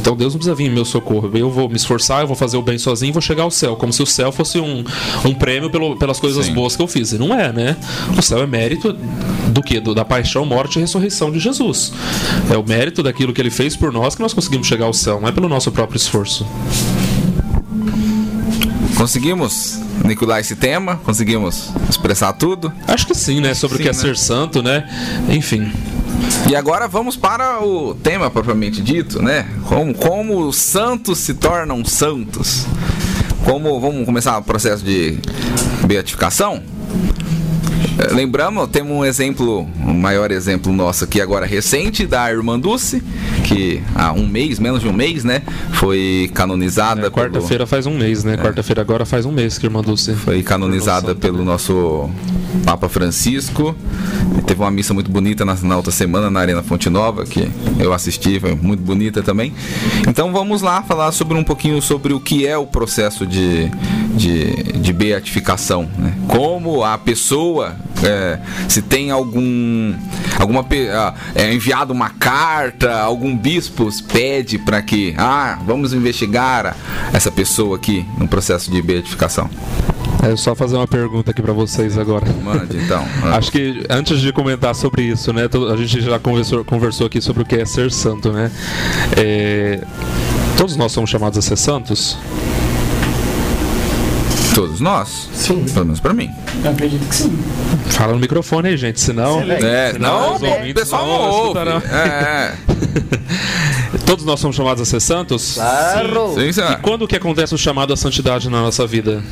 Então 0.00 0.16
Deus 0.16 0.32
não 0.32 0.38
precisa 0.38 0.54
vir 0.54 0.66
em 0.66 0.70
meu 0.70 0.84
socorro. 0.84 1.30
Eu 1.34 1.50
vou 1.50 1.68
me 1.68 1.76
esforçar, 1.76 2.22
eu 2.22 2.26
vou 2.26 2.34
fazer 2.34 2.56
o 2.56 2.62
bem 2.62 2.78
sozinho 2.78 3.10
e 3.10 3.12
vou 3.12 3.20
chegar 3.20 3.42
ao 3.42 3.50
céu. 3.50 3.76
Como 3.76 3.92
se 3.92 4.02
o 4.02 4.06
céu 4.06 4.32
fosse 4.32 4.58
um, 4.58 4.82
um 5.24 5.34
prêmio 5.34 5.70
pelo, 5.70 5.96
pelas 5.96 6.18
coisas 6.18 6.46
Sim. 6.46 6.54
boas 6.54 6.74
que 6.74 6.82
eu 6.82 6.88
fiz. 6.88 7.12
E 7.12 7.18
não 7.18 7.38
é, 7.38 7.52
né? 7.52 7.76
O 8.16 8.22
céu 8.22 8.38
é 8.42 8.46
mérito 8.46 8.94
do 9.48 9.62
que? 9.62 9.78
Da 9.78 10.04
paixão, 10.04 10.46
morte 10.46 10.78
e 10.78 10.80
ressurreição 10.80 11.30
de 11.30 11.38
Jesus. 11.38 11.92
É 12.50 12.56
o 12.56 12.64
mérito 12.66 13.02
daquilo 13.02 13.32
que 13.32 13.40
ele 13.40 13.50
fez 13.50 13.76
por 13.76 13.92
nós 13.92 14.14
que 14.14 14.22
nós 14.22 14.32
conseguimos 14.32 14.66
chegar 14.66 14.86
ao 14.86 14.94
céu, 14.94 15.20
não 15.20 15.28
é 15.28 15.32
pelo 15.32 15.48
nosso 15.48 15.70
próprio 15.70 15.98
esforço. 15.98 16.46
Conseguimos 18.96 19.78
aniquilar 20.02 20.40
esse 20.40 20.56
tema? 20.56 20.96
Conseguimos 21.04 21.70
expressar 21.88 22.32
tudo? 22.32 22.72
Acho 22.86 23.06
que 23.06 23.14
sim, 23.14 23.40
né? 23.40 23.54
Sobre 23.54 23.76
Sim, 23.76 23.82
o 23.82 23.84
que 23.84 23.88
é 23.90 23.92
né? 23.92 23.98
ser 23.98 24.16
santo, 24.16 24.62
né? 24.62 24.88
Enfim. 25.28 25.70
E 26.48 26.56
agora 26.56 26.88
vamos 26.88 27.16
para 27.16 27.62
o 27.64 27.94
tema 27.94 28.30
propriamente 28.30 28.82
dito, 28.82 29.22
né? 29.22 29.46
Como, 29.68 29.94
como 29.94 30.40
os 30.46 30.56
santos 30.56 31.18
se 31.18 31.34
tornam 31.34 31.84
santos. 31.84 32.66
Como 33.44 33.80
vamos 33.80 34.04
começar 34.04 34.36
o 34.38 34.42
processo 34.42 34.84
de 34.84 35.18
beatificação? 35.86 36.62
Eh, 38.00 38.14
Lembramos, 38.14 38.68
temos 38.68 38.92
um 38.92 39.04
exemplo, 39.04 39.66
um 39.84 39.92
maior 39.94 40.30
exemplo 40.30 40.72
nosso 40.72 41.04
aqui 41.04 41.20
agora 41.20 41.44
recente 41.46 42.06
da 42.06 42.30
irmã 42.30 42.58
Dulce, 42.58 43.02
que 43.44 43.82
há 43.94 44.12
um 44.12 44.26
mês, 44.26 44.58
menos 44.58 44.80
de 44.80 44.88
um 44.88 44.92
mês, 44.92 45.24
né, 45.24 45.42
foi 45.72 46.30
canonizada. 46.34 47.00
É, 47.06 47.10
pelo- 47.10 47.14
Quarta-feira 47.30 47.66
faz 47.66 47.86
um 47.86 47.96
mês, 47.96 48.24
né? 48.24 48.36
Quarta-feira 48.36 48.80
agora 48.80 49.04
faz 49.04 49.26
um 49.26 49.32
mês 49.32 49.58
que 49.58 49.66
a 49.66 49.68
irmã 49.68 49.82
Dulce 49.82 50.14
foi 50.14 50.42
canonizada 50.42 51.14
pelo 51.14 51.44
nosso 51.44 52.08
Papa 52.64 52.88
Francisco. 52.88 53.74
Teve 54.46 54.60
uma 54.60 54.70
missa 54.70 54.92
muito 54.94 55.10
bonita 55.10 55.44
na, 55.44 55.54
na 55.62 55.76
outra 55.76 55.92
semana 55.92 56.30
na 56.30 56.40
Arena 56.40 56.62
Fonte 56.62 56.88
Nova, 56.90 57.24
que 57.24 57.48
eu 57.78 57.92
assisti, 57.92 58.40
foi 58.40 58.54
muito 58.54 58.82
bonita 58.82 59.22
também. 59.22 59.52
Então 60.08 60.32
vamos 60.32 60.62
lá 60.62 60.82
falar 60.82 61.12
sobre 61.12 61.36
um 61.36 61.44
pouquinho 61.44 61.80
sobre 61.82 62.12
o 62.12 62.20
que 62.20 62.46
é 62.46 62.56
o 62.56 62.66
processo 62.66 63.26
de, 63.26 63.70
de, 64.14 64.50
de 64.78 64.92
beatificação. 64.92 65.88
Né? 65.98 66.14
Como 66.28 66.84
a 66.84 66.98
pessoa, 66.98 67.76
é, 68.02 68.38
se 68.68 68.82
tem 68.82 69.10
algum. 69.10 69.94
alguma 70.38 70.66
ah, 70.92 71.14
é 71.34 71.52
enviado 71.52 71.92
uma 71.92 72.10
carta, 72.10 73.00
algum 73.00 73.36
bispo 73.36 73.88
pede 74.12 74.58
para 74.58 74.80
que. 74.82 75.14
Ah, 75.16 75.58
vamos 75.64 75.92
investigar 75.92 76.76
essa 77.12 77.30
pessoa 77.30 77.76
aqui 77.76 78.04
no 78.18 78.26
processo 78.26 78.70
de 78.70 78.80
beatificação. 78.82 79.48
É 80.22 80.36
só 80.36 80.54
fazer 80.54 80.76
uma 80.76 80.86
pergunta 80.86 81.30
aqui 81.30 81.40
pra 81.40 81.52
vocês 81.52 81.96
agora. 81.96 82.26
Mande 82.42 82.76
então. 82.76 83.02
Acho 83.32 83.50
que 83.50 83.84
antes 83.88 84.20
de 84.20 84.32
comentar 84.32 84.74
sobre 84.74 85.02
isso, 85.02 85.32
né? 85.32 85.48
A 85.72 85.76
gente 85.76 86.00
já 86.00 86.18
conversou, 86.18 86.62
conversou 86.64 87.06
aqui 87.06 87.20
sobre 87.22 87.42
o 87.42 87.46
que 87.46 87.56
é 87.56 87.64
ser 87.64 87.90
santo, 87.90 88.30
né? 88.30 88.50
É, 89.16 89.82
todos 90.58 90.76
nós 90.76 90.92
somos 90.92 91.08
chamados 91.08 91.38
a 91.38 91.42
ser 91.42 91.56
santos? 91.56 92.18
Todos 94.54 94.80
nós? 94.80 95.28
Sim. 95.32 95.64
Pelo 95.72 95.86
menos 95.86 96.00
pra 96.00 96.12
mim. 96.12 96.30
Eu 96.64 96.70
acredito 96.72 97.06
que 97.08 97.14
sim. 97.14 97.38
Fala 97.90 98.12
no 98.12 98.18
microfone 98.18 98.68
aí, 98.68 98.76
gente, 98.76 99.00
senão. 99.00 99.40
É, 99.42 99.96
não, 99.98 100.34
os 100.34 100.42
o 100.42 100.46
ouvintes 100.46 100.74
pessoal 100.74 101.06
não 101.06 101.18
não 101.18 101.28
ouve. 101.30 101.42
escutarão. 101.60 101.82
É, 101.90 102.54
Todos 104.06 104.24
nós 104.24 104.40
somos 104.40 104.56
chamados 104.56 104.82
a 104.82 104.84
ser 104.84 105.00
santos? 105.00 105.54
Claro! 105.54 106.34
é. 106.36 106.46
Sim, 106.46 106.52
sim. 106.52 106.72
E 106.72 106.76
quando 106.78 107.06
que 107.06 107.14
acontece 107.16 107.54
o 107.54 107.58
chamado 107.58 107.92
à 107.92 107.96
santidade 107.96 108.50
na 108.50 108.60
nossa 108.60 108.86
vida? 108.86 109.22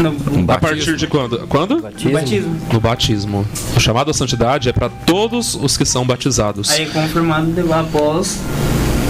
No, 0.00 0.10
Um 0.10 0.12
A 0.14 0.42
batismo. 0.42 0.60
partir 0.60 0.96
de 0.96 1.06
quando? 1.06 1.46
Quando? 1.46 1.76
no 1.76 1.82
batismo. 2.12 2.56
No 2.72 2.80
batismo. 2.80 3.46
O 3.76 3.80
chamado 3.80 4.10
à 4.10 4.14
santidade 4.14 4.68
é 4.70 4.72
para 4.72 4.88
todos 4.88 5.54
os 5.54 5.76
que 5.76 5.84
são 5.84 6.06
batizados. 6.06 6.70
Aí 6.70 6.86
confirmado 6.86 7.46
de- 7.52 7.70
após 7.72 8.38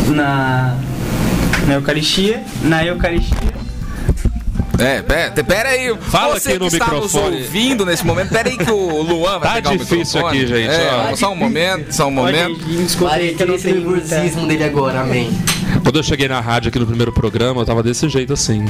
na, 0.09 0.77
na 1.69 1.75
Eucaristia. 1.75 2.43
Na 2.63 2.85
Eucaristia. 2.85 3.39
É, 4.81 5.03
pera, 5.03 5.45
pera 5.45 5.69
aí. 5.71 5.95
Fala 6.01 6.39
Você 6.39 6.51
aqui 6.51 6.59
no 6.59 6.69
que 6.69 6.75
está 6.75 6.87
microfone. 6.87 7.37
nos 7.37 7.47
ouvindo 7.47 7.87
nesse 7.87 8.05
momento, 8.07 8.31
pera 8.31 8.49
aí 8.49 8.57
que 8.57 8.71
o 8.71 9.03
Luan 9.03 9.39
vai 9.39 9.49
Tá 9.63 9.71
pegar 9.71 9.71
difícil 9.77 10.21
o 10.21 10.31
microfone. 10.31 10.39
aqui, 10.39 10.47
gente, 10.47 10.71
É, 10.71 11.17
só 11.17 11.33
um 11.33 11.37
momento, 11.37 11.93
só 11.93 12.07
um 12.07 12.11
momento. 12.11 12.59
Vai 12.99 13.29
que 13.29 13.43
eu 13.43 13.47
não 13.47 13.59
tenho 13.59 13.81
muita... 13.83 14.07
nervosismo 14.17 14.47
dele 14.49 14.65
agora, 14.65 15.01
amém. 15.01 15.31
Quando 15.83 15.97
eu 15.99 16.03
cheguei 16.03 16.29
na 16.29 16.41
rádio 16.41 16.69
aqui 16.69 16.79
no 16.79 16.87
primeiro 16.87 17.13
programa, 17.13 17.61
eu 17.63 17.67
tava 17.67 17.83
desse 17.83 18.09
jeito 18.09 18.33
assim. 18.33 18.65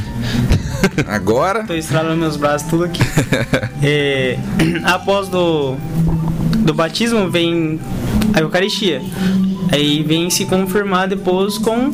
Agora. 1.09 1.64
Tô 1.64 1.75
estralando 1.75 2.17
meus 2.17 2.37
braços 2.37 2.69
tudo 2.69 2.85
aqui. 2.85 3.00
É, 3.83 4.37
após 4.85 5.29
do, 5.29 5.75
do 6.59 6.75
batismo 6.75 7.31
vem 7.31 7.81
a 8.35 8.40
Eucaristia. 8.40 9.00
Aí 9.73 10.02
vem 10.02 10.29
se 10.29 10.45
confirmar 10.45 11.09
depois 11.09 11.57
com 11.57 11.90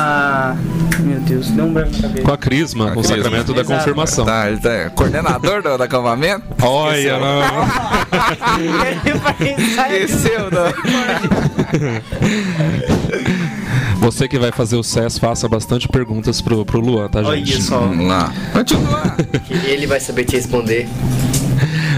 a 0.00 0.56
Meu 1.00 1.20
Deus, 1.20 1.48
deu 1.50 1.64
um 1.66 1.72
branco 1.72 1.92
na 1.96 2.02
cabeça. 2.02 2.22
Com 2.24 2.32
a 2.32 2.36
crisma, 2.38 2.84
Com 2.92 3.00
o 3.00 3.02
crisma. 3.02 3.16
sacramento 3.16 3.52
da 3.54 3.60
Exato. 3.60 3.78
confirmação. 3.78 4.24
Tá, 4.24 4.48
ele 4.50 4.58
tá 4.60 4.90
coordenador 4.90 5.62
do, 5.62 5.76
do 5.76 5.82
acampamento? 5.82 6.44
Olha, 6.62 7.18
não. 7.18 7.40
Esqueceu, 9.46 10.48
não. 10.50 10.70
Você 14.00 14.26
que 14.28 14.38
vai 14.38 14.50
fazer 14.50 14.76
o 14.76 14.82
SES, 14.82 15.18
faça 15.18 15.48
bastante 15.48 15.86
perguntas 15.88 16.40
pro, 16.40 16.64
pro 16.64 16.80
Luan, 16.80 17.08
tá, 17.08 17.20
Olha 17.20 17.36
gente? 17.44 17.62
só. 17.62 17.80
Vamos 17.80 18.06
lá. 18.06 18.32
Continua. 18.52 19.02
Ele 19.64 19.86
vai 19.86 20.00
saber 20.00 20.24
te 20.24 20.36
responder. 20.36 20.88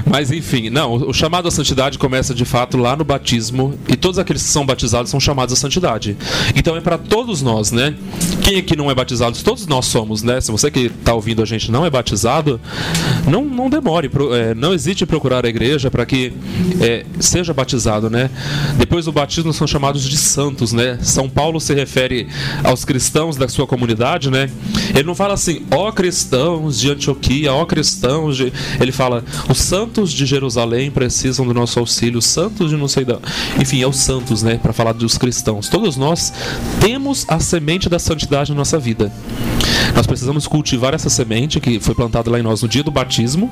Mas 0.06 0.30
enfim, 0.30 0.70
não, 0.70 0.94
o 0.94 1.12
chamado 1.12 1.48
à 1.48 1.50
santidade 1.50 1.98
começa 1.98 2.34
de 2.34 2.44
fato 2.44 2.76
lá 2.76 2.96
no 2.96 3.04
batismo 3.04 3.78
e 3.88 3.96
todos 3.96 4.18
aqueles 4.18 4.42
que 4.42 4.48
são 4.48 4.66
batizados 4.66 5.10
são 5.10 5.20
chamados 5.20 5.52
à 5.52 5.56
santidade. 5.56 6.16
Então 6.56 6.76
é 6.76 6.80
para 6.80 6.98
todos 6.98 7.42
nós, 7.42 7.70
né? 7.72 7.94
Quem 8.42 8.58
aqui 8.58 8.76
não 8.76 8.90
é 8.90 8.94
batizado? 8.94 9.36
Todos 9.42 9.66
nós 9.66 9.86
somos, 9.86 10.22
né? 10.22 10.40
Se 10.40 10.50
você 10.50 10.70
que 10.70 10.80
está 10.80 11.14
ouvindo 11.14 11.42
a 11.42 11.46
gente 11.46 11.70
não 11.70 11.86
é 11.86 11.90
batizado, 11.90 12.60
não, 13.26 13.44
não 13.44 13.70
demore, 13.70 14.10
é, 14.32 14.54
não 14.54 14.74
hesite 14.74 15.04
em 15.04 15.06
procurar 15.06 15.44
a 15.44 15.48
igreja 15.48 15.90
para 15.90 16.04
que 16.04 16.32
é, 16.80 17.04
seja 17.20 17.54
batizado, 17.54 18.10
né? 18.10 18.30
Depois 18.76 19.04
do 19.04 19.12
batismo 19.12 19.52
são 19.52 19.66
chamados 19.66 20.02
de 20.02 20.16
santos, 20.16 20.72
né? 20.72 20.98
São 21.02 21.28
Paulo 21.28 21.60
se 21.60 21.74
refere 21.74 22.26
aos 22.64 22.84
cristãos 22.84 23.36
da 23.36 23.48
sua 23.48 23.66
comunidade, 23.66 24.30
né? 24.30 24.50
Ele 24.90 25.04
não 25.04 25.14
fala 25.14 25.34
assim, 25.34 25.62
ó 25.70 25.90
cristãos 25.92 26.80
de 26.80 26.90
Antioquia, 26.90 27.52
ó 27.52 27.64
cristãos 27.64 28.36
de. 28.36 28.52
Ele 28.80 28.92
fala, 28.92 29.24
os 29.48 29.58
santos 29.58 29.91
de 29.92 30.24
Jerusalém 30.24 30.90
precisam 30.90 31.46
do 31.46 31.52
nosso 31.52 31.78
auxílio, 31.78 32.18
os 32.18 32.24
santos 32.24 32.70
de 32.70 32.76
não 32.76 32.88
sei 32.88 33.04
da. 33.04 33.18
Enfim, 33.60 33.82
é 33.82 33.86
os 33.86 33.96
santos, 33.96 34.42
né? 34.42 34.58
Para 34.62 34.72
falar 34.72 34.92
dos 34.92 35.18
cristãos. 35.18 35.68
Todos 35.68 35.96
nós 35.96 36.32
temos 36.80 37.24
a 37.28 37.38
semente 37.38 37.88
da 37.88 37.98
santidade 37.98 38.50
na 38.50 38.56
nossa 38.56 38.78
vida. 38.78 39.12
Nós 39.94 40.06
precisamos 40.06 40.46
cultivar 40.46 40.94
essa 40.94 41.10
semente 41.10 41.60
que 41.60 41.78
foi 41.78 41.94
plantada 41.94 42.30
lá 42.30 42.38
em 42.38 42.42
nós 42.42 42.62
no 42.62 42.68
dia 42.68 42.82
do 42.82 42.90
batismo, 42.90 43.50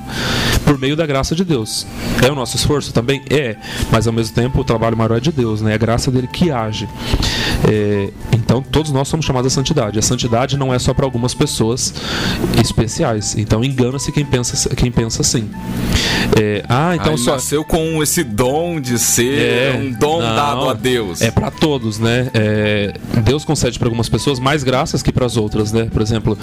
por 0.64 0.78
meio 0.78 0.96
da 0.96 1.06
graça 1.06 1.34
de 1.34 1.44
Deus. 1.44 1.86
É 2.26 2.30
o 2.30 2.34
nosso 2.34 2.56
esforço 2.56 2.92
também? 2.92 3.22
É, 3.28 3.56
mas 3.90 4.06
ao 4.06 4.12
mesmo 4.12 4.34
tempo 4.34 4.60
o 4.60 4.64
trabalho 4.64 4.96
maior 4.96 5.18
é 5.18 5.20
de 5.20 5.30
Deus, 5.30 5.60
né? 5.60 5.72
É 5.72 5.74
a 5.74 5.78
graça 5.78 6.10
dele 6.10 6.26
que 6.26 6.50
age. 6.50 6.88
É, 7.68 8.10
então 8.32 8.62
todos 8.62 8.90
nós 8.90 9.08
somos 9.08 9.26
chamados 9.26 9.52
à 9.52 9.54
santidade. 9.54 9.98
A 9.98 10.02
santidade 10.02 10.56
não 10.56 10.72
é 10.72 10.78
só 10.78 10.94
para 10.94 11.04
algumas 11.04 11.34
pessoas 11.34 11.94
especiais. 12.60 13.36
Então 13.36 13.62
engana-se 13.62 14.10
quem 14.10 14.24
pensa, 14.24 14.74
quem 14.74 14.90
pensa 14.90 15.22
assim. 15.22 15.48
É, 16.38 16.62
ah, 16.68 16.94
então 16.94 17.12
Aí 17.12 17.18
só. 17.18 17.32
nasceu 17.32 17.64
com 17.64 18.02
esse 18.02 18.22
dom 18.22 18.80
de 18.80 18.98
ser 18.98 19.74
É, 19.74 19.78
um 19.78 19.90
dom 19.92 20.20
não, 20.22 20.34
dado 20.34 20.68
a 20.68 20.74
Deus. 20.74 21.20
É 21.20 21.30
para 21.30 21.50
todos, 21.50 21.98
né? 21.98 22.30
É, 22.32 22.94
Deus 23.24 23.44
concede 23.44 23.78
para 23.78 23.88
algumas 23.88 24.08
pessoas 24.08 24.38
mais 24.38 24.62
graças 24.62 25.02
que 25.02 25.12
para 25.12 25.26
as 25.26 25.36
outras, 25.36 25.72
né? 25.72 25.88
Por 25.92 26.00
exemplo, 26.02 26.38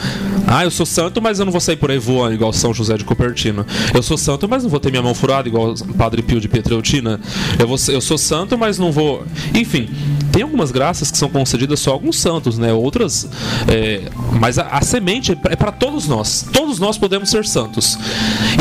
ah, 0.46 0.64
eu 0.64 0.72
sou 0.72 0.86
santo, 0.86 1.22
mas 1.22 1.40
eu 1.40 1.46
não 1.46 1.52
vou 1.52 1.62
sair 1.62 1.78
por 1.78 1.90
aí 1.90 1.98
voando 1.98 2.34
igual 2.34 2.52
São 2.52 2.74
José 2.74 2.98
de 2.98 3.06
Cupertino. 3.06 3.66
Eu 3.94 4.04
sou 4.04 4.18
santo, 4.18 4.48
mas 4.48 4.64
não 4.64 4.70
vou 4.70 4.80
ter 4.80 4.90
minha 4.92 5.02
mão 5.02 5.14
furada 5.14 5.48
igual 5.48 5.74
Padre 5.98 6.22
Pio 6.22 6.40
de 6.40 6.50
Pietreutina. 6.50 7.20
Eu, 7.58 7.68
vou 7.68 7.78
eu 7.90 8.02
sou 8.02 8.18
santo, 8.18 8.58
mas 8.58 8.78
não 8.78 8.92
vou. 8.92 9.24
Enfim, 9.54 9.90
tem 10.32 10.44
algumas 10.44 10.72
graças 10.72 11.10
que 11.10 11.18
são 11.18 11.30
concedidas 11.30 11.80
só 11.80 11.92
a 11.92 11.94
alguns 11.94 12.20
santos, 12.20 12.58
né? 12.58 12.74
Outras, 12.74 13.28
é, 13.68 14.04
mas 14.40 14.60
a, 14.60 14.68
a 14.68 14.82
semente 14.82 15.32
é 15.32 15.56
para 15.56 15.72
todos 15.72 16.08
nós. 16.08 16.46
Todos 16.52 16.80
nós 16.80 16.98
podemos 16.98 17.30
ser 17.30 17.46
santos. 17.46 17.98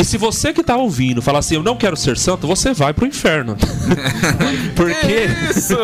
E 0.01 0.05
se 0.05 0.17
você 0.17 0.53
que 0.53 0.61
está 0.61 0.77
ouvindo 0.77 1.16
falar 1.23 1.39
assim, 1.41 1.55
eu 1.57 1.63
não 1.63 1.77
quero 1.77 1.97
ser 1.97 2.17
santo, 2.17 2.47
você 2.47 2.73
vai 2.73 2.93
pro 2.93 3.07
inferno. 3.07 3.57
Porque 4.75 5.29
Isso! 5.57 5.77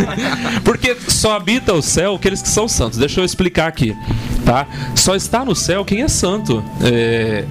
porque 0.64 0.96
só 1.08 1.36
habita 1.36 1.72
o 1.72 1.82
céu 1.82 2.14
aqueles 2.14 2.42
que 2.42 2.48
são 2.48 2.68
santos. 2.68 2.98
Deixa 2.98 3.20
eu 3.20 3.24
explicar 3.24 3.66
aqui, 3.66 3.96
tá? 4.44 4.66
Só 4.94 5.14
está 5.14 5.44
no 5.44 5.54
céu 5.54 5.84
quem 5.84 6.02
é 6.02 6.08
santo. 6.08 6.62
É, 6.82 7.44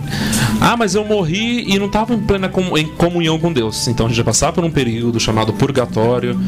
Ah, 0.61 0.75
mas 0.77 0.95
eu 0.95 1.03
morri 1.05 1.65
e 1.67 1.79
não 1.79 1.87
estava 1.87 2.13
em 2.13 2.19
plena 2.19 2.47
com- 2.49 2.77
em 2.77 2.85
comunhão 2.87 3.39
com 3.39 3.51
Deus. 3.51 3.87
Então 3.87 4.05
a 4.05 4.09
gente 4.09 4.17
vai 4.17 4.25
passar 4.25 4.51
por 4.53 4.63
um 4.63 4.71
período 4.71 5.19
chamado 5.19 5.53
purgatório. 5.53 6.39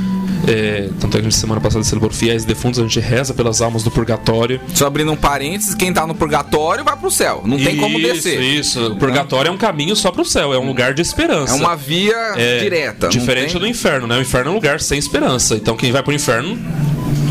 É... 0.48 0.90
Tanto 1.00 1.18
é 1.18 1.20
que 1.20 1.28
a 1.28 1.30
gente 1.30 1.36
semana 1.36 1.60
passada 1.60 1.84
celebrou 1.84 2.10
fiéis 2.12 2.44
e 2.44 2.48
defuntos, 2.48 2.80
a 2.80 2.84
gente 2.84 3.00
reza 3.00 3.34
pelas 3.34 3.62
almas 3.62 3.84
do 3.84 3.92
purgatório. 3.92 4.60
Só 4.74 4.88
abrindo 4.88 5.12
um 5.12 5.16
parênteses, 5.16 5.76
quem 5.76 5.92
tá 5.92 6.08
no 6.08 6.16
purgatório 6.16 6.84
vai 6.84 6.96
pro 6.96 7.12
céu. 7.12 7.42
Não 7.46 7.58
tem 7.58 7.76
como 7.78 8.00
Isso, 8.00 8.14
descer. 8.14 8.42
Isso, 8.42 8.94
o 8.94 8.96
purgatório 8.96 9.50
é 9.50 9.52
um 9.52 9.58
caminho 9.58 9.96
só 9.96 10.10
pro 10.12 10.24
céu, 10.24 10.54
é 10.54 10.58
um 10.58 10.66
lugar 10.66 10.94
de 10.94 11.02
esperança. 11.02 11.54
É 11.54 11.56
uma 11.58 11.76
via 11.76 12.16
É, 12.38 12.60
direta. 12.60 13.10
Diferente 13.10 13.52
tem- 13.52 13.60
do 13.62 13.68
inferno, 13.68 14.08
né? 14.08 14.18
O 14.18 14.22
inferno 14.22 14.50
é 14.50 14.52
um 14.52 14.56
lugar 14.56 14.80
sem 14.80 14.98
esperança. 14.98 15.56
Então 15.56 15.76
quem 15.76 15.92
vai 15.92 16.02
pro 16.02 16.14
inferno 16.14 16.58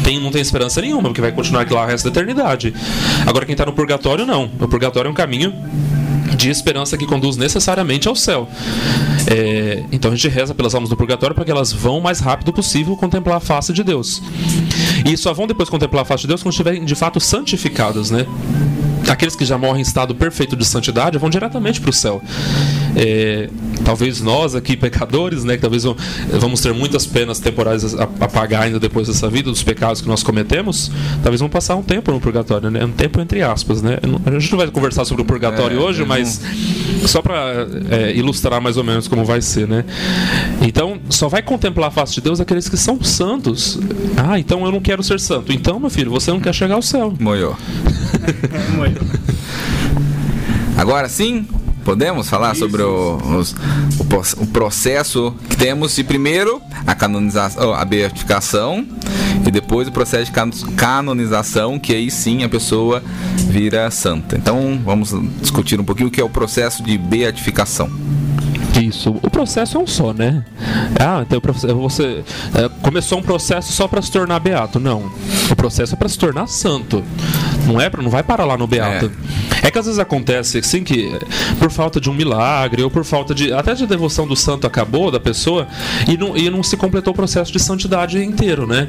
tem, 0.05 0.21
não 0.21 0.31
tem 0.31 0.41
esperança 0.43 0.81
nenhuma, 0.81 1.05
porque 1.05 1.21
vai 1.21 1.33
continuar 1.33 1.63
aqui 1.63 1.73
lá 1.73 1.85
o 1.85 1.87
resto 1.87 2.05
da 2.05 2.11
eternidade. 2.11 2.75
Agora 3.27 3.45
quem 3.47 3.57
tá 3.57 3.65
no 3.65 3.73
purgatório, 3.73 4.27
não. 4.27 4.51
O 4.61 4.69
purgatório 4.69 5.09
é 5.09 5.11
um 5.11 5.15
caminho 5.15 5.53
de 6.47 6.53
esperança 6.53 6.97
que 6.97 7.07
conduz 7.07 7.37
necessariamente 7.37 8.09
ao 8.09 8.15
céu. 8.15 8.49
É, 9.27 9.85
então 9.93 10.13
a 10.13 10.15
gente 10.15 10.29
reza 10.29 10.55
pelas 10.55 10.75
almas 10.75 10.91
do 10.91 10.97
purgatório 10.97 11.35
para 11.35 11.45
que 11.45 11.51
elas 11.51 11.73
vão 11.73 11.99
o 11.99 12.03
mais 12.03 12.21
rápido 12.21 12.53
possível 12.53 12.97
contemplar 12.97 13.37
a 13.37 13.41
face 13.41 13.73
de 13.73 13.83
Deus. 13.83 14.23
E 15.05 15.17
só 15.17 15.33
vão 15.33 15.47
depois 15.47 15.69
contemplar 15.69 16.03
a 16.03 16.05
face 16.05 16.23
de 16.23 16.29
Deus 16.29 16.43
quando 16.43 16.53
estiverem 16.53 16.85
de 16.85 16.95
fato 16.95 17.21
santificadas, 17.21 18.11
né? 18.11 18.27
Aqueles 19.09 19.37
que 19.37 19.45
já 19.45 19.57
morrem 19.57 19.81
em 19.81 19.83
estado 19.83 20.15
perfeito 20.15 20.57
de 20.57 20.65
santidade 20.65 21.17
vão 21.19 21.31
diretamente 21.31 21.81
para 21.81 21.91
o 21.91 21.93
céu. 21.93 22.21
É, 22.97 23.49
talvez 23.85 24.21
nós 24.21 24.55
aqui, 24.55 24.77
pecadores, 24.77 25.45
né, 25.45 25.55
que 25.57 25.61
talvez 25.63 25.85
vão- 25.85 25.97
vamos 26.41 26.61
ter 26.61 26.73
muitas 26.73 27.07
penas 27.07 27.39
temporais 27.39 27.95
a, 27.95 28.05
a 28.05 28.29
pagar 28.29 28.63
ainda 28.63 28.81
depois 28.81 29.07
dessa 29.07 29.29
vida, 29.29 29.51
dos 29.51 29.63
pecados 29.63 30.01
que 30.01 30.09
nós 30.09 30.23
cometemos, 30.23 30.91
talvez 31.23 31.41
vamos 31.41 31.53
passar 31.53 31.77
um 31.77 31.83
tempo 31.83 32.11
no 32.11 32.21
purgatório, 32.21 32.71
né? 32.71 32.85
Um 32.85 32.91
tempo 32.93 33.21
entre 33.21 33.43
aspas, 33.43 33.83
né? 33.83 33.99
Não- 34.07 34.21
A 34.27 34.39
gente 34.39 34.51
não 34.51 34.59
vai 34.59 34.67
conversar 34.69 35.05
sobre 35.05 35.23
o 35.23 35.25
purgatório 35.27 35.79
É, 35.79 35.81
hoje, 35.83 36.05
mas 36.05 36.41
só 37.07 37.21
para 37.23 37.67
ilustrar 38.15 38.61
mais 38.61 38.77
ou 38.77 38.85
menos 38.85 39.07
como 39.07 39.25
vai 39.25 39.41
ser, 39.43 39.69
né? 39.69 39.85
Então, 40.63 40.99
só 41.11 41.29
vai 41.29 41.43
contemplar 41.43 41.89
a 41.89 41.91
face 41.93 42.15
de 42.15 42.21
Deus 42.23 42.41
aqueles 42.41 42.69
que 42.69 42.77
são 42.77 43.03
santos. 43.05 43.79
Ah, 44.17 44.39
então 44.39 44.65
eu 44.65 44.73
não 44.73 44.81
quero 44.81 45.03
ser 45.03 45.21
santo. 45.21 45.53
Então, 45.53 45.79
meu 45.79 45.91
filho, 45.91 46.11
você 46.11 46.31
não 46.31 46.41
quer 46.41 46.55
chegar 46.55 46.75
ao 46.75 46.83
céu. 46.83 47.13
Moiou. 47.21 47.57
Agora 50.77 51.09
sim, 51.09 51.47
podemos 51.85 52.29
falar 52.29 52.55
sobre 52.55 52.83
o, 52.83 53.17
os- 53.39 53.55
o, 53.99 54.43
o 54.43 54.47
processo 54.47 55.35
que 55.49 55.57
temos 55.57 55.95
de 55.97 56.05
primeiro 56.05 56.61
a 56.87 56.95
canonização, 56.95 57.73
a 57.73 57.85
beatificação 57.85 58.87
e 59.47 59.51
depois 59.51 59.89
o 59.89 59.93
processo 59.93 60.27
de 60.27 60.33
can- 60.33 60.51
canonização, 60.77 61.79
que 61.79 61.95
aí 61.95 62.11
sim 62.11 62.45
a 62.45 62.49
pessoa 62.49 63.03
vira 63.49 63.91
santa. 63.91 64.37
Então 64.37 64.79
vamos 64.85 65.15
discutir 65.41 65.81
um 65.81 65.85
pouquinho 65.85 66.09
o 66.09 66.11
que 66.11 66.21
é 66.21 66.25
o 66.25 66.29
processo 66.29 66.83
de 66.83 66.99
beatificação. 66.99 67.89
Isso. 68.79 69.17
O 69.23 69.31
processo 69.31 69.79
é 69.79 69.81
um 69.81 69.87
só, 69.87 70.13
né? 70.13 70.45
Ah, 71.01 71.25
então 71.27 71.41
você 71.81 72.23
é, 72.55 72.69
começou 72.83 73.19
um 73.19 73.23
processo 73.23 73.73
só 73.73 73.89
para 73.89 74.03
se 74.03 74.11
tornar 74.11 74.39
beato? 74.39 74.79
Não. 74.79 75.11
O 75.51 75.57
processo 75.57 75.95
é 75.95 75.97
para 75.97 76.09
se 76.11 76.19
tornar 76.19 76.47
santo. 76.47 77.03
Não 77.67 77.81
é 77.81 77.91
para 77.91 78.03
não 78.03 78.11
vai 78.11 78.23
parar 78.23 78.45
lá 78.45 78.57
no 78.57 78.67
beato. 78.67 79.11
É. 79.63 79.71
que 79.71 79.79
às 79.79 79.85
vezes 79.87 79.99
acontece 79.99 80.59
assim 80.59 80.85
que 80.85 81.07
eh, 81.13 81.19
por 81.59 81.71
falta 81.71 82.01
de 82.01 82.09
um 82.09 82.15
milagre 82.15 82.83
ou 82.83 82.91
por 82.91 83.05
falta 83.05 83.35
de 83.35 83.53
até 83.53 83.75
de 83.75 83.87
devoção 83.87 84.27
do 84.27 84.37
santo 84.37 84.67
acabou 84.67 85.11
da 85.11 85.19
pessoa 85.19 85.67
e 86.09 86.17
não, 86.17 86.37
e 86.37 86.49
não 86.49 86.63
se 86.63 86.77
completou 86.77 87.13
o 87.13 87.17
processo 87.17 87.51
de 87.53 87.59
santidade 87.59 88.23
inteiro, 88.23 88.67
né? 88.67 88.87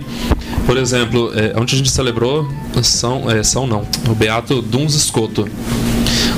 Por 0.65 0.77
exemplo, 0.77 1.31
é, 1.35 1.53
onde 1.59 1.73
a 1.73 1.77
gente 1.77 1.89
celebrou 1.89 2.47
São, 2.83 3.29
é, 3.29 3.41
São 3.43 3.65
não, 3.65 3.85
o 4.07 4.13
beato 4.13 4.61
Duns 4.61 4.93
Escoto. 4.93 5.47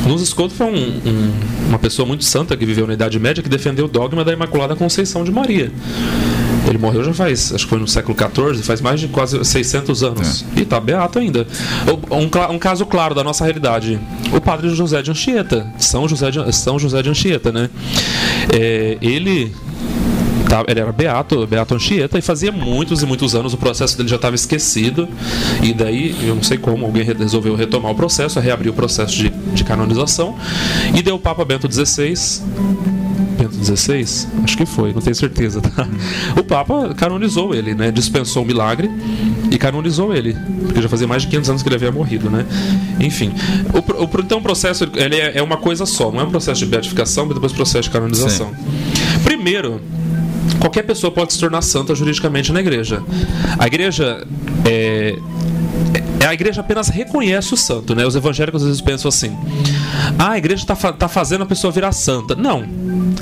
Duns 0.08 0.22
Escoto 0.22 0.54
foi 0.54 0.68
um- 0.68 1.02
um- 1.06 1.34
uma 1.70 1.80
pessoa 1.80 2.06
muito 2.06 2.24
santa 2.24 2.56
que 2.56 2.66
viveu 2.66 2.88
na 2.88 2.94
Idade 2.94 3.20
Média 3.20 3.44
que 3.44 3.50
defendeu 3.50 3.86
o 3.86 3.88
dogma 3.90 4.24
da 4.24 4.32
Imaculada 4.32 4.76
Conceição 4.76 5.24
de 5.24 5.32
Maria. 5.32 5.72
Ele 6.68 6.78
morreu 6.78 7.04
já 7.04 7.14
faz, 7.14 7.54
acho 7.54 7.64
que 7.64 7.70
foi 7.70 7.80
no 7.80 7.88
século 7.88 8.16
XIV, 8.18 8.64
faz 8.64 8.80
mais 8.82 9.00
de 9.00 9.08
quase 9.08 9.44
600 9.44 10.04
anos. 10.04 10.46
E 10.56 10.64
tá 10.66 10.80
beato 10.80 11.18
ainda. 11.20 11.48
Um, 12.12 12.54
um 12.54 12.60
caso 12.60 12.86
claro 12.86 13.16
da 13.16 13.24
nossa 13.24 13.44
realidade. 13.44 14.00
O 14.34 14.40
padre 14.42 14.70
José 14.70 15.02
de 15.02 15.10
Anchieta, 15.10 15.66
São 15.80 16.08
José 16.08 16.30
de, 16.32 16.56
São 16.56 16.78
José 16.78 17.02
de 17.02 17.10
Anchieta, 17.10 17.52
né? 17.52 17.70
É, 18.54 18.98
ele 19.02 19.52
tá- 20.48 20.64
ele 20.68 20.80
era 20.80 20.92
Beato, 20.92 21.46
Beato 21.48 21.76
Anchieta, 21.76 22.18
e 22.20 22.22
fazia 22.22 22.52
muitos 22.52 23.02
e 23.02 23.06
muitos 23.06 23.34
anos 23.36 23.54
o 23.54 23.58
processo 23.58 23.96
dele 23.98 24.10
já 24.10 24.16
estava 24.18 24.36
esquecido. 24.36 25.08
E 25.64 25.74
daí, 25.74 26.16
eu 26.24 26.36
não 26.36 26.44
sei 26.44 26.58
como, 26.58 26.86
alguém 26.86 27.04
re- 27.04 27.14
resolveu 27.14 27.56
retomar 27.56 27.92
o 27.92 27.96
processo, 27.96 28.40
reabrir 28.40 28.70
o 28.70 28.74
processo 28.74 29.16
de, 29.16 29.30
de 29.30 29.64
canonização. 29.64 30.36
E 30.96 31.02
deu 31.02 31.16
o 31.16 31.20
Papa 31.20 31.44
Bento 31.46 31.68
XVI. 31.72 32.14
XVI? 33.64 34.06
Acho 34.44 34.58
que 34.58 34.66
foi, 34.66 34.94
não 34.94 35.02
tenho 35.02 35.16
certeza, 35.16 35.62
tá? 35.62 35.88
O 36.38 36.44
Papa 36.44 36.94
canonizou 36.96 37.54
ele, 37.54 37.74
né? 37.74 37.92
Dispensou 37.92 38.44
o 38.44 38.46
milagre 38.46 38.90
e 39.52 39.58
canonizou 39.58 40.14
ele. 40.14 40.36
Porque 40.66 40.82
já 40.82 40.90
fazia 40.90 41.08
mais 41.08 41.24
de 41.24 41.28
500 41.30 41.50
anos 41.50 41.64
que 41.64 41.70
ele 41.70 41.76
havia 41.76 41.92
morrido, 41.92 42.30
né? 42.30 42.46
Enfim. 43.00 43.34
O, 43.74 44.04
o 44.04 44.10
então 44.20 44.40
o 44.40 44.42
processo 44.42 44.90
ele 44.96 45.16
é, 45.16 45.38
é 45.38 45.44
uma 45.44 45.58
coisa 45.58 45.86
só, 45.86 46.12
não 46.12 46.22
é 46.22 46.24
um 46.24 46.32
processo 46.32 46.60
de 46.60 46.66
beatificação, 46.66 47.26
mas 47.26 47.36
depois 47.36 47.54
processo 47.54 47.84
de 47.84 47.90
canonização. 47.90 48.54
Primeiro, 49.24 49.82
qualquer 50.60 50.84
pessoa 50.84 51.12
pode 51.12 51.34
se 51.34 51.40
tornar 51.40 51.62
santa 51.62 51.96
juridicamente 51.96 52.52
na 52.52 52.60
igreja. 52.60 53.02
A 53.58 53.68
igreja 53.68 54.26
é 54.66 55.18
a 56.26 56.34
igreja 56.34 56.62
apenas 56.62 56.90
reconhece 56.90 57.54
o 57.54 57.58
santo, 57.58 57.96
né? 57.96 58.06
Os 58.06 58.16
evangélicos 58.16 58.62
às 58.62 58.68
vezes 58.68 58.82
pensam 58.82 59.10
assim: 59.10 59.38
ah, 60.18 60.32
a 60.32 60.38
igreja 60.38 60.64
está 60.64 60.76
tá 60.76 61.08
fazendo 61.08 61.44
a 61.44 61.46
pessoa 61.46 61.72
virar 61.72 61.92
santa. 61.92 62.36
Não, 62.36 62.66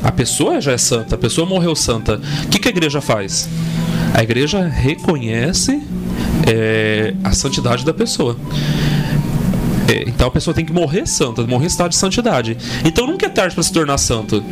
a 0.03 0.11
pessoa 0.11 0.59
já 0.59 0.71
é 0.71 0.77
santa, 0.77 1.15
a 1.15 1.17
pessoa 1.17 1.47
morreu 1.47 1.75
santa. 1.75 2.19
O 2.43 2.47
que, 2.49 2.59
que 2.59 2.67
a 2.67 2.71
igreja 2.71 3.01
faz? 3.01 3.47
A 4.13 4.23
igreja 4.23 4.65
reconhece 4.67 5.81
é, 6.47 7.13
a 7.23 7.31
santidade 7.33 7.85
da 7.85 7.93
pessoa. 7.93 8.37
É, 9.87 10.03
então 10.07 10.27
a 10.27 10.31
pessoa 10.31 10.53
tem 10.53 10.65
que 10.65 10.73
morrer 10.73 11.05
santa, 11.05 11.43
morrer 11.43 11.65
em 11.65 11.67
estado 11.67 11.91
de 11.91 11.97
santidade. 11.97 12.57
Então 12.83 13.07
nunca 13.07 13.25
é 13.25 13.29
tarde 13.29 13.53
para 13.53 13.63
se 13.63 13.71
tornar 13.71 13.97
santo. 13.97 14.43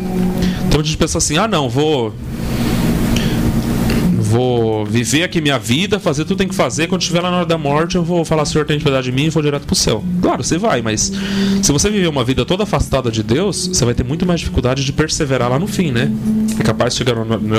Então 0.67 0.79
a 0.79 0.83
gente 0.83 0.97
pensa 0.97 1.17
assim: 1.17 1.37
ah, 1.37 1.47
não, 1.47 1.69
vou 1.69 2.13
vou 4.35 4.85
viver 4.85 5.23
aqui 5.23 5.39
minha 5.39 5.57
vida, 5.57 5.97
fazer 5.97 6.25
tudo 6.25 6.35
que 6.35 6.39
tem 6.39 6.47
que 6.49 6.55
fazer. 6.55 6.87
Quando 6.87 7.01
estiver 7.01 7.21
lá 7.21 7.31
na 7.31 7.37
hora 7.37 7.45
da 7.45 7.57
morte, 7.57 7.95
eu 7.95 8.03
vou 8.03 8.25
falar, 8.25 8.43
Senhor, 8.43 8.65
tem 8.65 8.77
piedade 8.77 9.05
de 9.05 9.11
mim 9.13 9.25
e 9.25 9.29
vou 9.29 9.41
direto 9.41 9.65
pro 9.65 9.75
céu. 9.75 10.03
Claro, 10.21 10.43
você 10.43 10.57
vai, 10.57 10.81
mas 10.81 11.09
se 11.63 11.71
você 11.71 11.89
viver 11.89 12.07
uma 12.07 12.23
vida 12.23 12.45
toda 12.45 12.63
afastada 12.63 13.09
de 13.09 13.23
Deus, 13.23 13.67
você 13.67 13.85
vai 13.85 13.93
ter 13.93 14.03
muito 14.03 14.25
mais 14.25 14.41
dificuldade 14.41 14.83
de 14.83 14.91
perseverar 14.91 15.49
lá 15.49 15.57
no 15.57 15.67
fim, 15.67 15.89
né? 15.89 16.11
É 16.59 16.63
capaz 16.63 16.93
de 16.93 16.97
chegar 16.97 17.15
no 17.15 17.55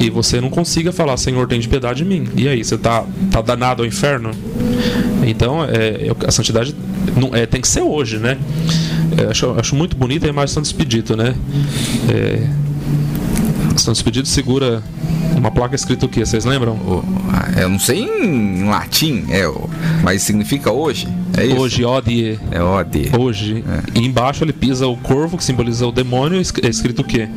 e 0.00 0.08
você 0.08 0.40
não 0.40 0.48
consiga 0.48 0.90
falar, 0.90 1.18
Senhor, 1.18 1.46
tem 1.46 1.60
piedade 1.60 2.02
de 2.02 2.08
mim. 2.08 2.26
E 2.34 2.48
aí, 2.48 2.64
você 2.64 2.78
tá, 2.78 3.04
tá 3.30 3.42
danado 3.42 3.82
ao 3.82 3.86
inferno? 3.86 4.30
Então, 5.26 5.64
é, 5.64 6.12
a 6.26 6.30
santidade 6.30 6.74
não, 7.14 7.34
é, 7.34 7.44
tem 7.44 7.60
que 7.60 7.68
ser 7.68 7.82
hoje, 7.82 8.16
né? 8.18 8.38
É, 9.18 9.30
acho, 9.30 9.54
acho 9.58 9.76
muito 9.76 9.96
bonita 9.96 10.26
a 10.26 10.30
imagem 10.30 10.46
de 10.46 10.52
Santo 10.52 10.64
Expedito, 10.64 11.14
né? 11.14 11.34
É, 12.08 12.46
Santo 13.76 13.96
Expedito 13.96 14.28
segura 14.28 14.82
uma 15.36 15.50
placa 15.50 15.74
escrita 15.74 16.06
o 16.06 16.08
que? 16.08 16.24
Vocês 16.24 16.44
lembram? 16.44 16.78
Ah, 17.30 17.60
eu 17.60 17.68
não 17.68 17.78
sei 17.78 18.04
em 18.04 18.64
latim, 18.64 19.26
é, 19.30 19.42
mas 20.02 20.22
significa 20.22 20.72
hoje. 20.72 21.08
É 21.36 21.44
isso? 21.44 21.56
Hoje, 21.56 21.84
odie. 21.84 22.38
É 22.50 22.62
odie. 22.62 23.10
Hoje. 23.16 23.64
É. 23.68 23.98
E 23.98 24.06
embaixo 24.06 24.42
ele 24.42 24.52
pisa 24.52 24.86
o 24.86 24.96
corvo, 24.96 25.36
que 25.36 25.44
simboliza 25.44 25.86
o 25.86 25.92
demônio, 25.92 26.38
é 26.38 26.68
escrito 26.68 27.02
o 27.02 27.04
quê? 27.04 27.28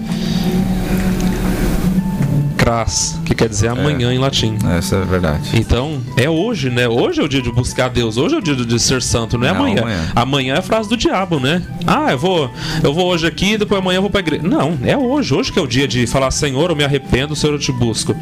Que 3.26 3.34
quer 3.34 3.50
dizer 3.50 3.70
amanhã 3.70 4.12
é, 4.12 4.14
em 4.14 4.20
latim. 4.20 4.58
Essa 4.78 4.98
é 4.98 5.06
verdade. 5.06 5.50
Então, 5.54 6.02
é 6.16 6.30
hoje, 6.30 6.70
né? 6.70 6.88
Hoje 6.88 7.20
é 7.20 7.24
o 7.24 7.28
dia 7.28 7.42
de 7.42 7.52
buscar 7.52 7.90
Deus, 7.90 8.18
hoje 8.18 8.36
é 8.36 8.38
o 8.38 8.42
dia 8.42 8.56
de 8.56 8.80
ser 8.80 9.02
santo, 9.02 9.38
não 9.38 9.48
é 9.48 9.52
não, 9.52 9.60
amanhã. 9.60 9.82
amanhã. 9.82 10.12
Amanhã 10.16 10.56
é 10.56 10.58
a 10.60 10.62
frase 10.62 10.88
do 10.88 10.96
diabo, 10.96 11.40
né? 11.40 11.64
Ah, 11.88 12.12
eu 12.12 12.18
vou, 12.18 12.52
eu 12.84 12.94
vou 12.94 13.08
hoje 13.08 13.26
aqui, 13.26 13.58
depois 13.58 13.82
amanhã 13.82 13.98
eu 13.98 14.02
vou 14.02 14.12
pra 14.12 14.20
igreja. 14.20 14.44
Não, 14.44 14.78
é 14.84 14.96
hoje, 14.96 15.34
hoje 15.34 15.52
que 15.52 15.58
é 15.58 15.62
o 15.62 15.68
dia 15.68 15.88
de 15.88 16.06
falar, 16.06 16.30
Senhor, 16.32 16.70
eu 16.70 16.76
me 16.76 16.84
arrependo, 16.84 17.36
Senhor, 17.36 17.54
eu 17.54 17.60
te 17.60 17.72
busco. 17.72 18.16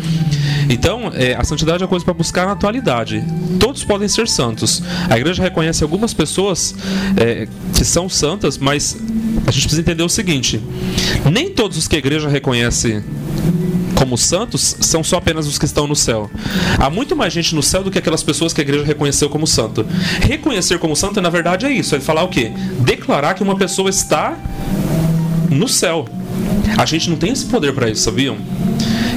Então, 0.69 1.11
é, 1.13 1.35
a 1.35 1.43
santidade 1.43 1.83
é 1.83 1.87
coisa 1.87 2.03
para 2.03 2.13
buscar 2.13 2.45
na 2.45 2.53
atualidade. 2.53 3.23
Todos 3.59 3.83
podem 3.83 4.07
ser 4.07 4.27
santos. 4.27 4.81
A 5.09 5.17
igreja 5.17 5.41
reconhece 5.41 5.83
algumas 5.83 6.13
pessoas 6.13 6.75
é, 7.15 7.47
que 7.73 7.83
são 7.83 8.07
santas, 8.07 8.57
mas 8.57 8.97
a 9.45 9.51
gente 9.51 9.63
precisa 9.63 9.81
entender 9.81 10.03
o 10.03 10.09
seguinte: 10.09 10.61
nem 11.31 11.49
todos 11.49 11.77
os 11.77 11.87
que 11.87 11.95
a 11.95 11.99
igreja 11.99 12.29
reconhece 12.29 13.03
como 13.97 14.17
santos 14.17 14.77
são 14.79 15.03
só 15.03 15.17
apenas 15.17 15.47
os 15.47 15.57
que 15.57 15.65
estão 15.65 15.87
no 15.87 15.95
céu. 15.95 16.29
Há 16.77 16.89
muito 16.89 17.15
mais 17.15 17.33
gente 17.33 17.55
no 17.55 17.63
céu 17.63 17.83
do 17.83 17.89
que 17.89 17.97
aquelas 17.97 18.23
pessoas 18.23 18.53
que 18.53 18.61
a 18.61 18.63
igreja 18.63 18.85
reconheceu 18.85 19.29
como 19.29 19.47
santo. 19.47 19.85
Reconhecer 20.21 20.77
como 20.77 20.95
santo, 20.95 21.19
na 21.21 21.29
verdade, 21.29 21.65
é 21.65 21.71
isso: 21.71 21.95
é 21.95 21.99
falar 21.99 22.23
o 22.23 22.29
quê? 22.29 22.51
Declarar 22.79 23.33
que 23.33 23.43
uma 23.43 23.55
pessoa 23.55 23.89
está 23.89 24.37
no 25.49 25.67
céu. 25.67 26.07
A 26.77 26.85
gente 26.85 27.09
não 27.09 27.17
tem 27.17 27.31
esse 27.31 27.45
poder 27.45 27.73
para 27.73 27.89
isso, 27.89 28.03
sabiam? 28.03 28.37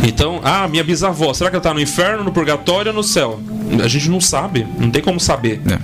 Então, 0.02 0.40
ah, 0.42 0.66
minha 0.66 0.82
bisavó, 0.82 1.34
será 1.34 1.50
que 1.50 1.56
ela 1.56 1.60
está 1.60 1.75
no 1.75 1.80
inferno, 1.80 2.25
no 2.25 2.32
purgatório 2.32 2.90
ou 2.90 2.96
no 2.96 3.02
céu? 3.02 3.38
A 3.84 3.88
gente 3.88 4.08
não 4.08 4.20
sabe, 4.20 4.66
não 4.78 4.90
tem 4.90 5.02
como 5.02 5.20
saber. 5.20 5.60
É. 5.70 5.78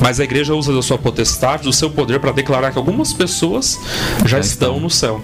Mas 0.00 0.18
a 0.18 0.24
igreja 0.24 0.54
usa 0.54 0.74
da 0.74 0.82
sua 0.82 0.98
potestade, 0.98 1.62
do 1.62 1.72
seu 1.72 1.88
poder, 1.88 2.18
para 2.18 2.32
declarar 2.32 2.72
que 2.72 2.78
algumas 2.78 3.12
pessoas 3.12 3.78
já, 4.20 4.26
já 4.26 4.38
estão 4.40 4.80
no 4.80 4.90
céu. 4.90 5.22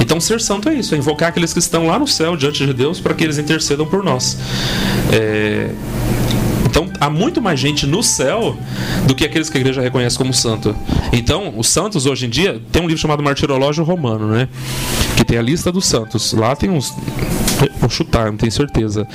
Então, 0.00 0.20
ser 0.20 0.40
santo 0.40 0.68
é 0.68 0.74
isso, 0.74 0.94
é 0.94 0.98
invocar 0.98 1.28
aqueles 1.28 1.52
que 1.52 1.58
estão 1.58 1.86
lá 1.86 1.98
no 1.98 2.06
céu 2.06 2.36
diante 2.36 2.64
de 2.66 2.72
Deus 2.72 3.00
para 3.00 3.14
que 3.14 3.22
eles 3.22 3.38
intercedam 3.38 3.86
por 3.86 4.02
nós. 4.02 4.36
É... 5.12 5.70
Então, 6.64 6.88
há 7.00 7.10
muito 7.10 7.42
mais 7.42 7.58
gente 7.58 7.84
no 7.84 8.02
céu 8.02 8.56
do 9.06 9.14
que 9.14 9.24
aqueles 9.24 9.50
que 9.50 9.58
a 9.58 9.60
igreja 9.60 9.80
reconhece 9.80 10.16
como 10.16 10.32
santo. 10.32 10.74
Então, 11.12 11.52
os 11.56 11.68
santos 11.68 12.06
hoje 12.06 12.26
em 12.26 12.30
dia 12.30 12.60
tem 12.70 12.80
um 12.80 12.86
livro 12.86 13.00
chamado 13.00 13.22
Martirológio 13.22 13.82
Romano, 13.82 14.28
né? 14.28 14.48
Que 15.16 15.24
tem 15.24 15.36
a 15.36 15.42
lista 15.42 15.72
dos 15.72 15.84
santos. 15.86 16.32
Lá 16.32 16.54
tem 16.54 16.70
uns 16.70 16.94
Vou 17.78 17.90
chutar, 17.90 18.30
não 18.30 18.36
tenho 18.36 18.52
certeza. 18.52 19.06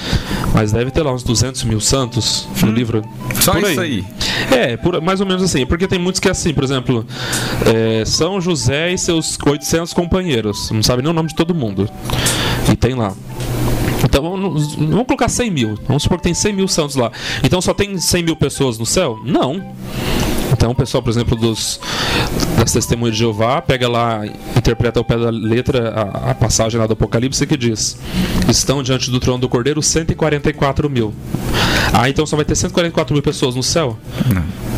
Mas 0.53 0.71
deve 0.71 0.91
ter 0.91 1.01
lá 1.01 1.13
uns 1.13 1.23
200 1.23 1.63
mil 1.63 1.79
santos 1.79 2.47
no 2.61 2.69
hum, 2.69 2.73
livro. 2.73 3.03
Só 3.39 3.53
por 3.53 3.63
isso 3.69 3.81
aí. 3.81 4.03
É, 4.51 4.77
por, 4.77 5.01
mais 5.01 5.19
ou 5.19 5.25
menos 5.25 5.43
assim. 5.43 5.65
Porque 5.65 5.87
tem 5.87 5.99
muitos 5.99 6.19
que 6.19 6.27
é 6.27 6.31
assim, 6.31 6.53
por 6.53 6.63
exemplo, 6.63 7.05
é, 7.65 8.03
São 8.05 8.39
José 8.39 8.93
e 8.93 8.97
seus 8.97 9.37
800 9.43 9.93
companheiros. 9.93 10.71
Não 10.71 10.83
sabe 10.83 11.01
nem 11.01 11.11
o 11.11 11.13
nome 11.13 11.29
de 11.29 11.35
todo 11.35 11.53
mundo. 11.53 11.89
E 12.71 12.75
tem 12.75 12.93
lá. 12.93 13.13
Então 14.03 14.21
vamos, 14.21 14.75
vamos 14.75 15.05
colocar 15.05 15.29
100 15.29 15.51
mil. 15.51 15.79
Vamos 15.87 16.03
supor 16.03 16.17
que 16.17 16.23
tem 16.23 16.33
100 16.33 16.53
mil 16.53 16.67
santos 16.67 16.95
lá. 16.95 17.11
Então 17.43 17.59
só 17.61 17.73
tem 17.73 17.97
100 17.97 18.23
mil 18.23 18.35
pessoas 18.35 18.77
no 18.77 18.85
céu? 18.85 19.19
Não. 19.25 19.73
Então 20.65 20.71
o 20.71 20.75
pessoal, 20.75 21.03
por 21.03 21.11
exemplo, 21.11 21.37
dos, 21.37 21.79
das 22.57 22.71
testemunhas 22.71 23.13
de 23.13 23.19
Jeová, 23.19 23.61
pega 23.61 23.87
lá, 23.87 24.25
interpreta 24.57 24.99
ao 24.99 25.05
pé 25.05 25.15
da 25.15 25.29
letra 25.29 25.89
a, 25.91 26.31
a, 26.31 26.33
passagem 26.33 26.79
lá 26.79 26.87
do 26.87 26.93
Apocalipse 26.93 27.45
que 27.45 27.55
diz: 27.55 27.99
Estão 28.49 28.81
diante 28.81 29.11
do 29.11 29.19
trono 29.19 29.37
do 29.37 29.47
Cordeiro 29.47 29.79
144 29.79 30.89
mil. 30.89 31.13
Ah, 31.93 32.09
então 32.09 32.25
só 32.25 32.35
vai 32.35 32.43
ter 32.43 32.55
144 32.55 33.13
mil 33.13 33.21
pessoas 33.21 33.53
no 33.53 33.61
céu? 33.61 33.95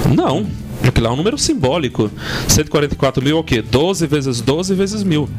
Não. 0.05 0.13
Não. 0.13 0.47
Porque 0.81 0.99
lá 0.99 1.09
é 1.09 1.13
um 1.13 1.15
número 1.15 1.37
simbólico. 1.37 2.11
144 2.49 3.23
mil 3.23 3.37
é 3.37 3.39
o 3.39 3.43
quê? 3.43 3.61
12 3.61 4.07
vezes 4.07 4.41
12 4.41 4.75
vezes 4.75 5.03
mil. 5.03 5.29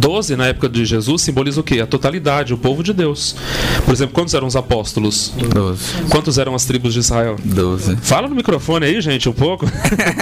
12 0.00 0.34
na 0.34 0.46
época 0.46 0.68
de 0.68 0.84
Jesus 0.84 1.22
simboliza 1.22 1.60
o 1.60 1.64
quê? 1.64 1.80
A 1.80 1.86
totalidade, 1.86 2.54
o 2.54 2.58
povo 2.58 2.82
de 2.82 2.92
Deus. 2.92 3.36
Por 3.84 3.92
exemplo, 3.92 4.14
quantos 4.14 4.32
eram 4.32 4.46
os 4.46 4.56
apóstolos? 4.56 5.32
12. 5.36 6.04
Quantos 6.08 6.38
eram 6.38 6.54
as 6.54 6.64
tribos 6.64 6.94
de 6.94 7.00
Israel? 7.00 7.36
12. 7.44 7.96
Fala 7.96 8.26
no 8.26 8.34
microfone 8.34 8.86
aí, 8.86 9.00
gente, 9.00 9.28
um 9.28 9.32
pouco. 9.32 9.66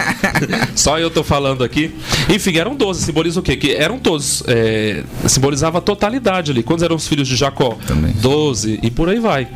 Só 0.75 0.99
eu 0.99 1.11
tô 1.11 1.23
falando 1.23 1.63
aqui. 1.63 1.95
Enfim, 2.29 2.57
eram 2.57 2.75
12. 2.75 3.05
Simboliza 3.05 3.39
o 3.39 3.43
quê? 3.43 3.57
Que 3.57 3.73
eram 3.73 4.01
todos. 4.01 4.43
É, 4.49 5.05
simbolizava 5.27 5.79
a 5.79 5.81
totalidade 5.81 6.51
ali. 6.51 6.63
Quantos 6.63 6.83
eram 6.83 6.97
os 6.97 7.07
filhos 7.07 7.29
de 7.29 7.37
Jacó? 7.37 7.79
Também. 7.87 8.13
12. 8.15 8.81
E 8.83 8.91
por 8.91 9.09
aí 9.09 9.21
vai. 9.21 9.49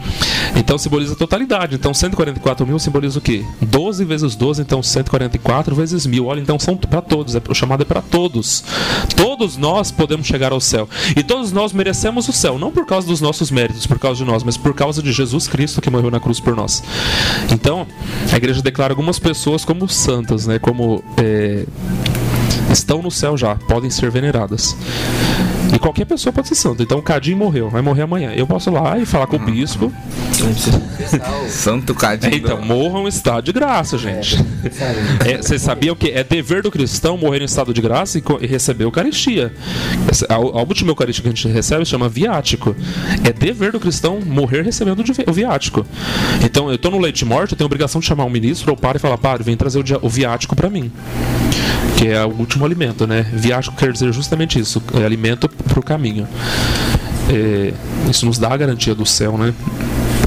Então 0.56 0.78
simboliza 0.78 1.14
a 1.14 1.16
totalidade. 1.16 1.74
Então 1.74 1.92
144 1.92 2.64
mil 2.64 2.78
simboliza 2.78 3.18
o 3.18 3.22
quê? 3.22 3.44
12 3.60 4.04
vezes 4.04 4.36
12, 4.36 4.62
então 4.62 4.82
144 4.82 5.74
vezes 5.74 6.06
mil. 6.06 6.26
Olha, 6.26 6.40
então 6.40 6.58
são 6.58 6.76
para 6.76 7.02
todos. 7.02 7.34
É, 7.34 7.42
o 7.48 7.54
chamado 7.54 7.82
é 7.82 7.84
para 7.84 8.00
todos. 8.00 8.62
Todos 9.16 9.56
nós 9.56 9.90
podemos 9.90 10.11
chegar 10.20 10.50
ao 10.50 10.60
céu. 10.60 10.88
E 11.16 11.22
todos 11.22 11.52
nós 11.52 11.72
merecemos 11.72 12.28
o 12.28 12.32
céu, 12.32 12.58
não 12.58 12.72
por 12.72 12.84
causa 12.84 13.06
dos 13.06 13.20
nossos 13.20 13.50
méritos, 13.50 13.86
por 13.86 13.98
causa 13.98 14.24
de 14.24 14.24
nós, 14.28 14.42
mas 14.42 14.56
por 14.56 14.74
causa 14.74 15.00
de 15.00 15.12
Jesus 15.12 15.46
Cristo 15.46 15.80
que 15.80 15.88
morreu 15.88 16.10
na 16.10 16.18
cruz 16.18 16.40
por 16.40 16.56
nós. 16.56 16.82
Então, 17.52 17.86
a 18.32 18.36
igreja 18.36 18.60
declara 18.60 18.92
algumas 18.92 19.18
pessoas 19.18 19.64
como 19.64 19.88
santas, 19.88 20.46
né? 20.46 20.58
Como 20.58 21.04
é, 21.16 21.64
estão 22.72 23.02
no 23.02 23.10
céu 23.10 23.36
já, 23.36 23.54
podem 23.54 23.90
ser 23.90 24.10
veneradas. 24.10 24.76
Qualquer 25.82 26.04
pessoa 26.04 26.32
pode 26.32 26.46
ser 26.46 26.54
santo. 26.54 26.80
Então 26.80 26.98
o 26.98 27.02
Cadinho 27.02 27.36
morreu, 27.36 27.68
vai 27.68 27.82
morrer 27.82 28.02
amanhã. 28.02 28.32
Eu 28.32 28.46
posso 28.46 28.70
ir 28.70 28.72
lá 28.72 28.96
e 28.98 29.04
falar 29.04 29.26
com 29.26 29.34
o 29.34 29.38
bispo. 29.40 29.92
Santo 31.48 31.92
Cadinho. 31.92 32.36
Então, 32.36 32.62
morram 32.62 33.04
em 33.04 33.08
estado 33.08 33.44
de 33.44 33.52
graça, 33.52 33.98
gente. 33.98 34.36
É, 35.26 35.38
você 35.38 35.58
sabia 35.58 35.92
o 35.92 35.96
que? 35.96 36.10
É 36.10 36.22
dever 36.22 36.62
do 36.62 36.70
cristão 36.70 37.16
morrer 37.16 37.42
em 37.42 37.44
estado 37.44 37.74
de 37.74 37.80
graça 37.80 38.16
e, 38.16 38.22
e 38.40 38.46
receber 38.46 38.84
Eucaristia. 38.84 39.52
A, 40.28 40.34
a 40.34 40.62
última 40.62 40.92
Eucaristia 40.92 41.22
que 41.22 41.28
a 41.28 41.32
gente 41.32 41.48
recebe 41.48 41.84
chama 41.84 42.08
viático. 42.08 42.76
É 43.24 43.32
dever 43.32 43.72
do 43.72 43.80
cristão 43.80 44.20
morrer 44.20 44.62
recebendo 44.62 45.02
o 45.26 45.32
viático. 45.32 45.84
Então, 46.44 46.68
eu 46.68 46.76
estou 46.76 46.92
no 46.92 46.98
leite 46.98 47.18
de 47.18 47.24
morte, 47.24 47.52
eu 47.52 47.58
tenho 47.58 47.66
a 47.66 47.68
obrigação 47.68 48.00
de 48.00 48.06
chamar 48.06 48.24
um 48.24 48.30
ministro 48.30 48.70
ou 48.70 48.76
padre 48.76 48.98
e 48.98 49.00
falar: 49.00 49.18
padre, 49.18 49.42
vem 49.42 49.56
trazer 49.56 49.80
o, 49.80 50.06
o 50.06 50.08
viático 50.08 50.54
para 50.54 50.70
mim 50.70 50.92
que 52.02 52.08
é 52.08 52.24
o 52.24 52.30
último 52.30 52.64
alimento, 52.64 53.06
né? 53.06 53.24
Viático 53.32 53.76
quer 53.76 53.92
dizer 53.92 54.12
justamente 54.12 54.58
isso, 54.58 54.82
é 55.00 55.04
alimento 55.04 55.48
para 55.48 55.71
o 55.80 55.82
caminho. 55.82 56.26
É, 57.28 57.72
isso 58.10 58.26
nos 58.26 58.38
dá 58.38 58.52
a 58.52 58.56
garantia 58.56 58.94
do 58.94 59.06
céu, 59.06 59.38
né? 59.38 59.54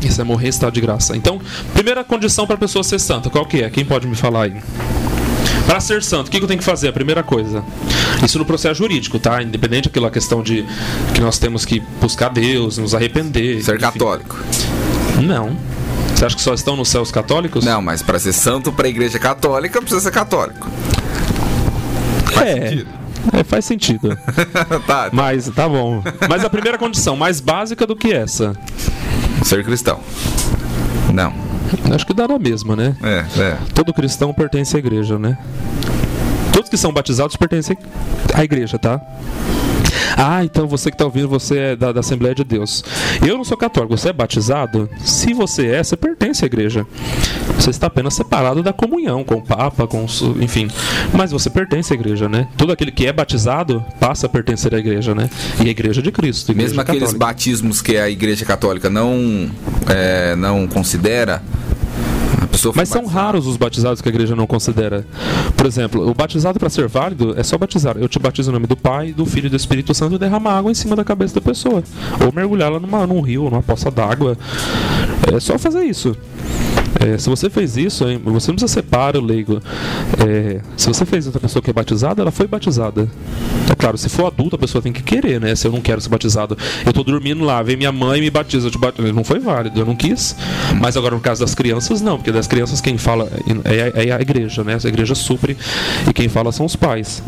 Isso 0.01 0.21
é 0.21 0.23
morrer 0.23 0.47
em 0.47 0.49
estado 0.49 0.73
de 0.73 0.81
graça. 0.81 1.15
Então, 1.15 1.39
primeira 1.73 2.03
condição 2.03 2.45
para 2.45 2.55
a 2.55 2.59
pessoa 2.59 2.83
ser 2.83 2.99
santa, 2.99 3.29
qual 3.29 3.45
que 3.45 3.61
é? 3.63 3.69
Quem 3.69 3.83
pode 3.83 4.07
me 4.07 4.15
falar 4.15 4.43
aí? 4.43 4.55
Para 5.65 5.79
ser 5.79 6.03
santo, 6.03 6.27
o 6.27 6.31
que 6.31 6.37
eu 6.37 6.47
tenho 6.47 6.59
que 6.59 6.65
fazer? 6.65 6.89
A 6.89 6.93
primeira 6.93 7.23
coisa. 7.23 7.63
Isso 8.23 8.37
no 8.37 8.45
processo 8.45 8.75
jurídico, 8.75 9.17
tá? 9.17 9.41
Independente 9.41 9.85
daquela 9.85 10.11
questão 10.11 10.43
de 10.43 10.63
que 11.13 11.21
nós 11.21 11.39
temos 11.39 11.65
que 11.65 11.79
buscar 11.99 12.29
Deus, 12.29 12.77
nos 12.77 12.93
arrepender. 12.93 13.63
Ser 13.63 13.75
enfim. 13.75 13.81
católico. 13.81 14.37
Não. 15.23 15.57
Você 16.13 16.25
acha 16.25 16.35
que 16.35 16.41
só 16.41 16.53
estão 16.53 16.77
nos 16.77 16.87
céus 16.87 17.11
católicos? 17.11 17.65
Não, 17.65 17.81
mas 17.81 18.01
para 18.01 18.19
ser 18.19 18.31
santo 18.31 18.71
para 18.71 18.85
a 18.87 18.89
igreja 18.89 19.17
católica 19.19 19.81
precisa 19.81 20.01
ser 20.01 20.11
católico. 20.11 20.69
Faz 22.31 22.47
é. 22.47 22.69
sentido. 22.69 23.04
É, 23.33 23.43
faz 23.43 23.65
sentido. 23.65 24.17
tá. 24.85 25.09
Mas 25.11 25.49
tá 25.49 25.67
bom. 25.67 26.03
Mas 26.29 26.43
a 26.43 26.49
primeira 26.49 26.77
condição, 26.77 27.15
mais 27.15 27.39
básica 27.39 27.85
do 27.85 27.95
que 27.95 28.13
essa? 28.13 28.55
Ser 29.43 29.63
cristão. 29.63 29.99
Não. 31.13 31.33
Acho 31.93 32.05
que 32.05 32.13
dá 32.13 32.27
na 32.27 32.37
mesma, 32.37 32.75
né? 32.75 32.95
É, 33.01 33.41
é. 33.41 33.57
Todo 33.73 33.93
cristão 33.93 34.33
pertence 34.33 34.75
à 34.75 34.79
igreja, 34.79 35.17
né? 35.17 35.37
Todos 36.53 36.69
que 36.69 36.77
são 36.77 36.93
batizados 36.93 37.35
pertencem 37.35 37.77
à 38.33 38.43
igreja, 38.43 38.77
tá? 38.77 39.01
Ah, 40.17 40.43
então 40.43 40.67
você 40.67 40.89
que 40.89 40.95
está 40.95 41.05
ouvindo, 41.05 41.27
você 41.27 41.57
é 41.57 41.75
da, 41.75 41.91
da, 41.91 41.99
Assembleia 41.99 42.33
de 42.33 42.43
Deus. 42.43 42.83
Eu 43.25 43.37
não 43.37 43.43
sou 43.43 43.57
católico, 43.57 43.97
você 43.97 44.09
é 44.09 44.13
batizado? 44.13 44.89
Se 44.99 45.33
você 45.33 45.67
é, 45.67 45.83
você 45.83 45.97
pertence 45.97 46.43
à 46.43 46.47
igreja. 46.47 46.85
Você 47.57 47.69
está 47.69 47.87
apenas 47.87 48.13
separado 48.13 48.61
da 48.61 48.73
comunhão 48.73 49.23
com 49.23 49.35
o 49.35 49.41
Papa, 49.41 49.87
com 49.87 50.05
o, 50.05 50.43
enfim. 50.43 50.67
Mas 51.13 51.31
você 51.31 51.49
pertence 51.49 51.93
à 51.93 51.95
igreja, 51.95 52.27
né? 52.29 52.47
Todo 52.57 52.71
aquele 52.71 52.91
que 52.91 53.05
é 53.05 53.13
batizado 53.13 53.83
passa 53.99 54.25
a 54.27 54.29
pertencer 54.29 54.73
à 54.75 54.77
igreja, 54.77 55.15
né? 55.15 55.29
E 55.63 55.67
a 55.67 55.71
igreja 55.71 56.01
de 56.01 56.11
Cristo. 56.11 56.51
Igreja 56.51 56.67
Mesmo 56.69 56.81
aqueles 56.81 57.01
católica. 57.01 57.25
batismos 57.25 57.81
que 57.81 57.97
a 57.97 58.09
igreja 58.09 58.45
católica 58.45 58.89
não, 58.89 59.49
é, 59.87 60.35
não 60.35 60.67
considera, 60.67 61.41
mas 62.73 62.89
são 62.89 63.05
raros 63.05 63.45
os 63.47 63.57
batizados 63.57 64.01
que 64.01 64.09
a 64.09 64.11
igreja 64.11 64.35
não 64.35 64.47
considera. 64.47 65.05
Por 65.55 65.65
exemplo, 65.65 66.09
o 66.09 66.13
batizado 66.13 66.59
para 66.59 66.69
ser 66.69 66.87
válido 66.87 67.33
é 67.37 67.43
só 67.43 67.57
batizar. 67.57 67.97
Eu 67.97 68.07
te 68.07 68.17
batizo 68.17 68.49
em 68.49 68.53
nome 68.53 68.67
do 68.67 68.77
Pai, 68.77 69.11
do 69.11 69.25
Filho 69.25 69.47
e 69.47 69.49
do 69.49 69.55
Espírito 69.55 69.93
Santo 69.93 70.15
e 70.15 70.17
derramar 70.17 70.57
água 70.57 70.71
em 70.71 70.75
cima 70.75 70.95
da 70.95 71.03
cabeça 71.03 71.35
da 71.35 71.41
pessoa. 71.41 71.83
Ou 72.25 72.31
mergulhá-la 72.33 72.79
numa, 72.79 73.05
num 73.05 73.21
rio, 73.21 73.43
numa 73.43 73.61
poça 73.61 73.91
d'água. 73.91 74.37
É 75.33 75.39
só 75.39 75.57
fazer 75.57 75.83
isso. 75.83 76.15
É, 76.99 77.17
se 77.17 77.29
você 77.29 77.49
fez 77.49 77.75
isso, 77.77 78.07
hein, 78.07 78.21
você 78.23 78.51
não 78.51 78.55
precisa 78.55 78.67
separar 78.67 79.17
o 79.17 79.25
leigo. 79.25 79.61
É, 80.25 80.61
se 80.77 80.87
você 80.87 81.05
fez 81.05 81.25
outra 81.25 81.41
pessoa 81.41 81.61
que 81.61 81.69
é 81.69 81.73
batizada, 81.73 82.21
ela 82.21 82.31
foi 82.31 82.47
batizada. 82.47 83.09
É 83.69 83.75
claro, 83.75 83.97
se 83.97 84.09
for 84.09 84.27
adulto, 84.27 84.55
a 84.55 84.59
pessoa 84.59 84.81
tem 84.81 84.93
que 84.93 85.03
querer, 85.03 85.39
né? 85.39 85.55
Se 85.55 85.67
eu 85.67 85.71
não 85.71 85.81
quero 85.81 85.99
ser 85.99 86.09
batizado, 86.09 86.57
eu 86.85 86.93
tô 86.93 87.03
dormindo 87.03 87.43
lá, 87.43 87.61
vem 87.61 87.75
minha 87.75 87.91
mãe 87.91 88.19
e 88.19 88.21
me 88.21 88.29
batiza. 88.29 88.69
Bat... 88.77 89.01
Não 89.01 89.23
foi 89.23 89.39
válido, 89.39 89.79
eu 89.79 89.85
não 89.85 89.95
quis. 89.95 90.35
Mas 90.79 90.95
agora 90.95 91.15
no 91.15 91.21
caso 91.21 91.41
das 91.41 91.53
crianças, 91.53 92.01
não, 92.01 92.17
porque 92.17 92.31
das 92.31 92.47
crianças 92.47 92.79
quem 92.81 92.97
fala 92.97 93.29
é, 93.65 94.07
é 94.07 94.11
a 94.11 94.21
igreja, 94.21 94.63
né? 94.63 94.77
A 94.81 94.87
igreja 94.87 95.15
supre 95.15 95.57
e 96.07 96.13
quem 96.13 96.29
fala 96.29 96.51
são 96.51 96.65
os 96.65 96.75
pais. 96.75 97.21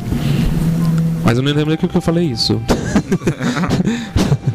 Mas 1.28 1.38
eu 1.38 1.44
não 1.44 1.52
lembro 1.52 1.78
que 1.78 1.98
eu 1.98 2.02
falei 2.02 2.26
isso. 2.26 2.62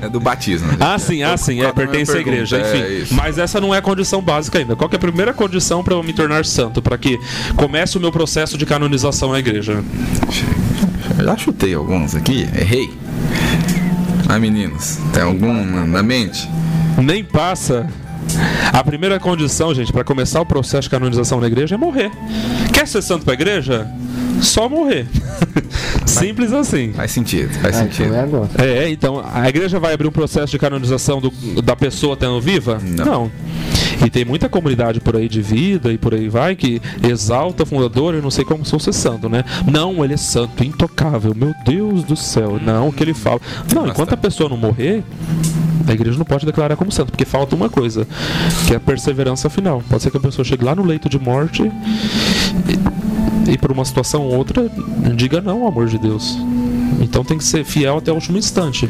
É 0.00 0.08
do 0.08 0.18
batismo. 0.18 0.68
Ah, 0.80 0.98
sim, 0.98 1.22
ah, 1.22 1.36
sim, 1.36 1.62
é, 1.62 1.70
pertence 1.70 2.10
à 2.10 2.18
igreja, 2.18 2.58
enfim. 2.58 2.78
É 2.78 3.06
mas 3.12 3.38
essa 3.38 3.60
não 3.60 3.72
é 3.72 3.78
a 3.78 3.82
condição 3.82 4.20
básica 4.20 4.58
ainda. 4.58 4.74
Qual 4.74 4.90
é 4.92 4.96
a 4.96 4.98
primeira 4.98 5.32
condição 5.32 5.84
para 5.84 5.94
eu 5.94 6.02
me 6.02 6.12
tornar 6.12 6.44
santo? 6.44 6.82
Para 6.82 6.98
que 6.98 7.20
comece 7.54 7.96
o 7.96 8.00
meu 8.00 8.10
processo 8.10 8.58
de 8.58 8.66
canonização 8.66 9.30
na 9.30 9.38
igreja? 9.38 9.80
Eu 11.16 11.24
já 11.24 11.36
chutei 11.36 11.72
alguns 11.74 12.16
aqui, 12.16 12.48
errei. 12.52 12.92
Ah, 14.28 14.40
meninos, 14.40 14.98
tem 15.12 15.22
algum 15.22 15.86
na 15.86 16.02
mente? 16.02 16.50
Nem 17.00 17.22
passa. 17.22 17.86
A 18.72 18.82
primeira 18.82 19.20
condição, 19.20 19.72
gente, 19.72 19.92
para 19.92 20.02
começar 20.02 20.40
o 20.40 20.46
processo 20.46 20.82
de 20.82 20.90
canonização 20.90 21.40
na 21.40 21.46
igreja 21.46 21.76
é 21.76 21.78
morrer. 21.78 22.10
Quer 22.72 22.88
ser 22.88 23.02
santo 23.02 23.24
para 23.24 23.34
a 23.34 23.38
igreja? 23.38 23.88
Só 24.40 24.68
morrer. 24.68 25.06
Simples 26.22 26.52
assim. 26.52 26.92
Faz 26.92 27.10
sentido, 27.10 27.52
faz 27.54 27.76
ah, 27.76 27.82
sentido. 27.82 28.14
Então 28.14 28.48
é, 28.58 28.84
é, 28.84 28.90
então 28.90 29.22
a 29.32 29.48
igreja 29.48 29.80
vai 29.80 29.92
abrir 29.92 30.06
um 30.06 30.12
processo 30.12 30.52
de 30.52 30.58
canonização 30.58 31.20
do, 31.20 31.30
da 31.62 31.74
pessoa 31.74 32.16
tendo 32.16 32.40
viva? 32.40 32.78
Não. 32.80 33.04
Não. 33.04 33.32
E 34.04 34.10
tem 34.10 34.24
muita 34.24 34.48
comunidade 34.48 35.00
por 35.00 35.16
aí 35.16 35.28
de 35.28 35.40
vida 35.40 35.92
e 35.92 35.98
por 35.98 36.14
aí 36.14 36.28
vai 36.28 36.56
que 36.56 36.80
exalta 37.08 37.62
o 37.62 37.66
fundador 37.66 38.14
e 38.14 38.20
não 38.20 38.30
sei 38.30 38.44
como 38.44 38.64
sou 38.64 38.78
ser 38.80 38.92
santo, 38.92 39.28
né? 39.28 39.44
Não, 39.70 40.04
ele 40.04 40.14
é 40.14 40.16
santo, 40.16 40.64
intocável, 40.64 41.34
meu 41.34 41.52
Deus 41.64 42.02
do 42.02 42.16
céu. 42.16 42.58
Não, 42.60 42.88
o 42.88 42.92
que 42.92 43.02
ele 43.02 43.14
fala. 43.14 43.40
Não, 43.72 43.86
enquanto 43.86 44.12
a 44.12 44.16
pessoa 44.16 44.48
não 44.48 44.56
morrer, 44.56 45.04
a 45.86 45.92
igreja 45.92 46.18
não 46.18 46.24
pode 46.24 46.46
declarar 46.46 46.76
como 46.76 46.90
santo, 46.90 47.10
porque 47.12 47.24
falta 47.24 47.54
uma 47.54 47.68
coisa, 47.68 48.06
que 48.66 48.72
é 48.72 48.76
a 48.76 48.80
perseverança 48.80 49.48
final. 49.48 49.82
Pode 49.88 50.02
ser 50.02 50.10
que 50.10 50.16
a 50.16 50.20
pessoa 50.20 50.44
chegue 50.44 50.64
lá 50.64 50.74
no 50.74 50.84
leito 50.84 51.08
de 51.08 51.18
morte 51.18 51.70
e, 53.48 53.58
por 53.58 53.72
uma 53.72 53.84
situação 53.84 54.22
ou 54.22 54.36
outra 54.36 54.70
diga 55.14 55.40
não 55.40 55.66
amor 55.66 55.86
de 55.86 55.98
Deus. 55.98 56.38
Então 57.00 57.24
tem 57.24 57.38
que 57.38 57.44
ser 57.44 57.64
fiel 57.64 57.98
até 57.98 58.10
o 58.10 58.14
último 58.14 58.38
instante. 58.38 58.88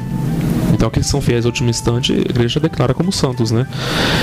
Então 0.72 0.88
aqueles 0.88 1.06
que 1.06 1.10
são 1.10 1.20
fiéis 1.20 1.44
ao 1.44 1.50
último 1.50 1.70
instante, 1.70 2.12
a 2.12 2.16
igreja 2.16 2.58
declara 2.58 2.94
como 2.94 3.12
santos, 3.12 3.50
né? 3.50 3.66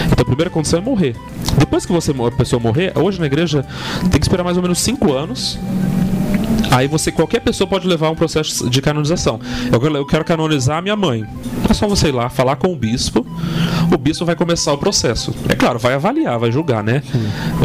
Então 0.06 0.24
a 0.24 0.26
primeira 0.26 0.50
condição 0.50 0.80
é 0.80 0.82
morrer. 0.82 1.16
Depois 1.58 1.86
que 1.86 1.92
você, 1.92 2.12
a 2.12 2.32
pessoa 2.32 2.60
morrer, 2.60 2.92
hoje 2.98 3.20
na 3.20 3.28
igreja 3.28 3.66
tem 4.12 4.20
que 4.20 4.26
esperar 4.26 4.44
mais 4.44 4.58
ou 4.58 4.64
menos 4.64 4.80
5 4.80 5.14
anos 5.14 5.60
Aí 6.72 6.88
você, 6.88 7.12
qualquer 7.12 7.40
pessoa 7.40 7.68
pode 7.68 7.88
levar 7.88 8.10
um 8.10 8.16
processo 8.16 8.70
de 8.70 8.82
canonização. 8.82 9.40
Eu, 9.72 9.96
eu 9.96 10.06
quero 10.06 10.24
canonizar 10.24 10.82
minha 10.82 10.96
mãe. 10.96 11.26
É 11.68 11.74
só 11.74 11.88
você 11.88 12.10
ir 12.10 12.12
lá, 12.12 12.30
falar 12.30 12.56
com 12.58 12.72
o 12.72 12.76
bispo. 12.76 13.26
O 13.92 13.98
bispo 13.98 14.26
vai 14.26 14.36
começar 14.36 14.72
o 14.74 14.78
processo. 14.78 15.34
É 15.48 15.56
claro, 15.56 15.80
vai 15.80 15.94
avaliar, 15.94 16.38
vai 16.38 16.52
julgar, 16.52 16.84
né? 16.84 17.02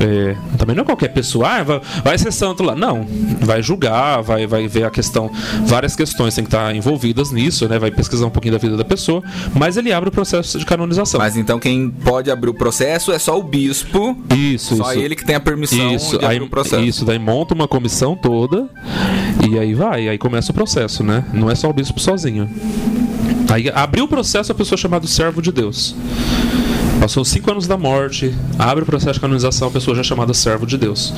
É, 0.00 0.36
também 0.56 0.74
não 0.74 0.82
é 0.82 0.84
qualquer 0.84 1.08
pessoa, 1.08 1.48
ah, 1.48 1.62
vai, 1.62 1.80
vai, 2.02 2.18
ser 2.18 2.32
santo 2.32 2.62
lá. 2.62 2.74
Não. 2.74 3.06
Vai 3.40 3.62
julgar, 3.62 4.22
vai, 4.22 4.46
vai 4.46 4.66
ver 4.66 4.84
a 4.84 4.90
questão. 4.90 5.30
Várias 5.64 5.94
questões 5.94 6.34
têm 6.34 6.44
que 6.44 6.48
estar 6.48 6.74
envolvidas 6.74 7.30
nisso, 7.30 7.68
né? 7.68 7.78
Vai 7.78 7.90
pesquisar 7.90 8.26
um 8.26 8.30
pouquinho 8.30 8.52
da 8.52 8.58
vida 8.58 8.76
da 8.76 8.84
pessoa. 8.84 9.22
Mas 9.54 9.76
ele 9.76 9.92
abre 9.92 10.08
o 10.08 10.12
processo 10.12 10.58
de 10.58 10.64
canonização. 10.64 11.18
Mas 11.18 11.36
então 11.36 11.58
quem 11.58 11.90
pode 11.90 12.30
abrir 12.30 12.50
o 12.50 12.54
processo 12.54 13.12
é 13.12 13.18
só 13.18 13.38
o 13.38 13.42
bispo. 13.42 14.16
Isso, 14.34 14.76
só 14.76 14.92
isso. 14.92 15.02
ele 15.02 15.14
que 15.14 15.24
tem 15.24 15.36
a 15.36 15.40
permissão 15.40 15.94
isso, 15.94 16.18
de 16.18 16.24
abrir 16.24 16.38
aí, 16.38 16.40
o 16.40 16.48
processo. 16.48 16.82
Isso, 16.82 17.04
daí 17.04 17.18
monta 17.18 17.54
uma 17.54 17.68
comissão 17.68 18.16
toda 18.16 18.68
e 19.48 19.58
aí 19.58 19.74
vai, 19.74 20.08
aí 20.08 20.18
começa 20.18 20.52
o 20.52 20.54
processo, 20.54 21.02
né? 21.02 21.24
Não 21.32 21.50
é 21.50 21.54
só 21.54 21.68
o 21.68 21.72
bispo 21.72 22.00
sozinho. 22.00 22.48
Aí 23.48 23.70
abriu 23.74 24.04
o 24.04 24.08
processo 24.08 24.52
a 24.52 24.54
pessoa 24.54 24.78
chamada 24.78 25.06
servo 25.06 25.40
de 25.40 25.52
Deus. 25.52 25.94
Passou 27.00 27.24
cinco 27.24 27.50
anos 27.50 27.66
da 27.66 27.76
morte, 27.76 28.34
abre 28.58 28.82
o 28.82 28.86
processo 28.86 29.14
de 29.14 29.20
canonização, 29.20 29.68
a 29.68 29.70
pessoa 29.70 29.94
já 29.94 30.00
é 30.00 30.04
chamada 30.04 30.32
servo 30.32 30.66
de 30.66 30.78
Deus. 30.78 31.12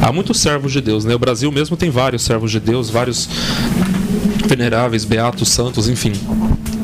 Há 0.00 0.10
muitos 0.10 0.40
servos 0.40 0.72
de 0.72 0.80
Deus, 0.80 1.04
né? 1.04 1.14
O 1.14 1.18
Brasil 1.18 1.50
mesmo 1.52 1.76
tem 1.76 1.90
vários 1.90 2.22
servos 2.22 2.50
de 2.50 2.58
Deus, 2.58 2.88
vários 2.88 3.28
veneráveis, 4.46 5.04
beatos, 5.04 5.48
santos, 5.48 5.88
enfim. 5.88 6.12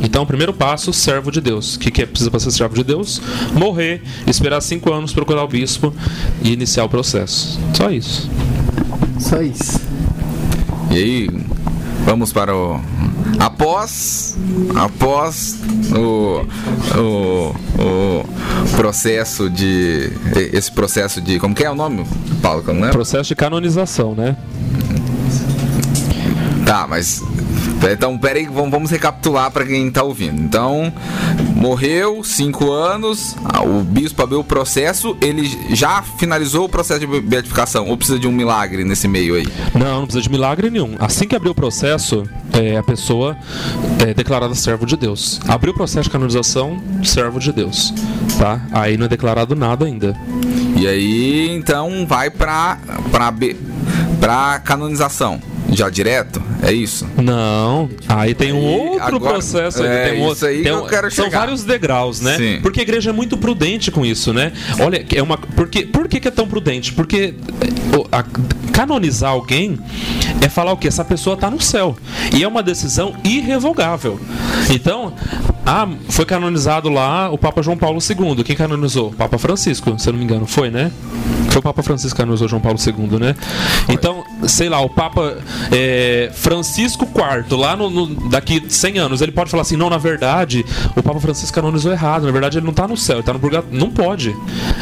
Então, 0.03 0.25
o 0.25 0.27
primeiro 0.27 0.53
passo, 0.53 0.93
servo 0.93 1.31
de 1.31 1.41
Deus. 1.41 1.77
O 1.77 1.79
que, 1.79 1.91
que 1.91 2.03
é 2.03 2.07
precisa 2.07 2.31
para 2.31 2.41
ser 2.41 2.51
servo 2.51 2.75
de 2.75 2.83
Deus? 2.83 3.23
Morrer, 3.55 4.03
esperar 4.27 4.61
cinco 4.61 4.93
anos, 4.93 5.13
procurar 5.13 5.45
o 5.45 5.49
bispo 5.49 5.95
e 6.43 6.53
iniciar 6.53 6.85
o 6.85 6.89
processo. 6.89 7.59
Só 7.73 7.91
isso. 7.91 8.29
Só 9.21 9.41
isso. 9.41 9.81
E 10.91 10.97
aí, 10.97 11.31
vamos 12.05 12.33
para 12.33 12.55
o. 12.55 12.81
Após. 13.39 14.37
Após 14.75 15.59
o, 15.97 16.45
o, 16.99 17.55
o 17.81 18.77
processo 18.77 19.49
de. 19.49 20.13
Esse 20.53 20.71
processo 20.71 21.21
de. 21.21 21.39
Como 21.39 21.55
que 21.55 21.65
é 21.65 21.71
o 21.71 21.75
nome, 21.75 22.05
Paulo? 22.41 22.63
Não 22.73 22.89
é? 22.89 22.91
Processo 22.91 23.29
de 23.29 23.37
canonização, 23.37 24.15
né? 24.15 24.37
Tá, 26.65 26.87
mas 26.89 27.23
então, 27.91 28.17
peraí, 28.17 28.47
vamos 28.47 28.91
recapitular 28.91 29.51
para 29.51 29.65
quem 29.67 29.89
está 29.89 30.03
ouvindo. 30.03 30.41
Então, 30.41 30.93
morreu, 31.57 32.23
cinco 32.23 32.71
anos, 32.71 33.37
o 33.65 33.83
bispo 33.83 34.23
abriu 34.23 34.41
o 34.41 34.45
processo, 34.45 35.17
ele 35.21 35.49
já 35.71 36.03
finalizou 36.03 36.67
o 36.67 36.69
processo 36.69 37.01
de 37.01 37.21
beatificação, 37.21 37.89
ou 37.89 37.97
precisa 37.97 38.19
de 38.19 38.29
um 38.29 38.33
milagre 38.33 38.85
nesse 38.85 39.09
meio 39.09 39.35
aí? 39.35 39.47
Não, 39.75 40.01
não 40.01 40.05
precisa 40.05 40.23
de 40.23 40.31
milagre 40.31 40.71
nenhum. 40.71 40.95
Assim 40.99 41.27
que 41.27 41.35
abriu 41.35 41.53
o 41.53 41.55
processo, 41.55 42.29
é, 42.53 42.77
a 42.77 42.83
pessoa 42.83 43.37
é 43.99 44.15
declarada 44.15 44.55
servo 44.55 44.87
de 44.87 44.97
Deus. 44.97 45.41
Abriu 45.49 45.73
o 45.73 45.77
processo 45.77 46.05
de 46.05 46.11
canonização, 46.11 46.81
servo 47.03 47.41
de 47.41 47.53
Deus. 47.53 47.93
Tá? 48.39 48.61
Aí 48.73 48.97
não 48.97 49.07
é 49.07 49.09
declarado 49.09 49.57
nada 49.57 49.87
ainda. 49.87 50.17
E 50.77 50.87
aí, 50.87 51.51
então, 51.51 52.07
vai 52.07 52.31
para 52.31 52.79
para 54.21 54.61
canonização 54.61 55.41
já 55.73 55.89
direto? 55.91 56.43
É 56.63 56.73
isso? 56.73 57.07
Não. 57.17 57.89
Aí 58.09 58.35
tem 58.35 58.53
um 58.53 58.65
outro 58.65 59.17
agora, 59.17 59.35
processo. 59.35 59.83
É, 59.85 60.11
tem 60.11 60.23
um, 60.23 60.33
isso 60.33 60.47
aí 60.47 60.63
tem 60.63 60.73
um, 60.73 60.79
eu 60.79 60.87
quero 60.87 61.11
São 61.11 61.25
chegar. 61.27 61.41
vários 61.41 61.65
degraus, 61.65 62.21
né? 62.21 62.37
Sim. 62.37 62.59
Porque 62.63 62.81
a 62.81 62.83
igreja 62.83 63.11
é 63.11 63.13
muito 63.13 63.37
prudente 63.37 63.91
com 63.91 64.05
isso, 64.05 64.33
né? 64.33 64.53
Olha, 64.79 65.05
é 65.15 65.23
uma. 65.23 65.37
Porque, 65.39 65.87
por 65.87 66.09
que, 66.09 66.21
que 66.21 66.29
é 66.29 66.31
tão 66.31 66.47
prudente? 66.47 66.93
Porque 66.93 67.35
a, 68.11 68.25
canonizar 68.73 69.31
alguém 69.31 69.79
é 70.41 70.49
falar 70.49 70.73
o 70.73 70.77
que? 70.77 70.89
Essa 70.89 71.05
pessoa 71.05 71.35
está 71.35 71.51
no 71.51 71.61
céu. 71.61 71.97
E 72.35 72.43
é 72.43 72.49
uma 72.49 72.63
decisão 72.63 73.15
irrevogável. 73.25 74.21
Então, 74.71 75.15
ah, 75.65 75.89
foi 76.09 76.25
canonizado 76.25 76.89
lá 76.89 77.31
o 77.31 77.39
Papa 77.39 77.63
João 77.63 77.77
Paulo 77.77 77.99
II. 78.01 78.43
Quem 78.45 78.57
canonizou? 78.57 79.09
O 79.09 79.15
Papa 79.15 79.39
Francisco, 79.39 79.99
se 79.99 80.09
eu 80.09 80.13
não 80.13 80.19
me 80.19 80.25
engano, 80.25 80.47
foi, 80.47 80.71
né? 80.71 80.91
Foi 81.51 81.61
o 81.61 81.63
Papa 81.63 81.83
Francisco 81.83 82.17
que 82.17 82.23
canonizou 82.23 82.49
João 82.49 82.61
Paulo 82.61 82.79
II, 82.79 83.19
né? 83.19 83.35
Então, 83.89 84.25
sei 84.47 84.69
lá, 84.69 84.81
o 84.81 84.89
Papa 84.89 85.39
é, 85.71 86.31
Francisco 86.35 87.05
IV, 87.05 87.57
lá 87.57 87.77
no, 87.77 87.91
no, 87.91 88.29
daqui 88.29 88.63
100 88.69 88.99
anos, 88.99 89.21
ele 89.21 89.33
pode 89.33 89.51
falar 89.51 89.63
assim: 89.63 89.77
não, 89.77 89.91
na 89.91 89.99
verdade, 89.99 90.65
o 90.97 91.03
Papa 91.03 91.21
Francisco 91.21 91.55
canonizou 91.55 91.93
errado. 91.93 92.25
Na 92.25 92.33
verdade, 92.33 92.59
ele 92.59 92.65
não 92.65 92.71
está 92.73 92.87
no 92.87 92.97
céu, 92.97 93.17
ele 93.17 93.21
está 93.21 93.33
no 93.33 93.41
purgatório. 93.41 93.79
Não 93.79 93.91
pode. 93.91 94.37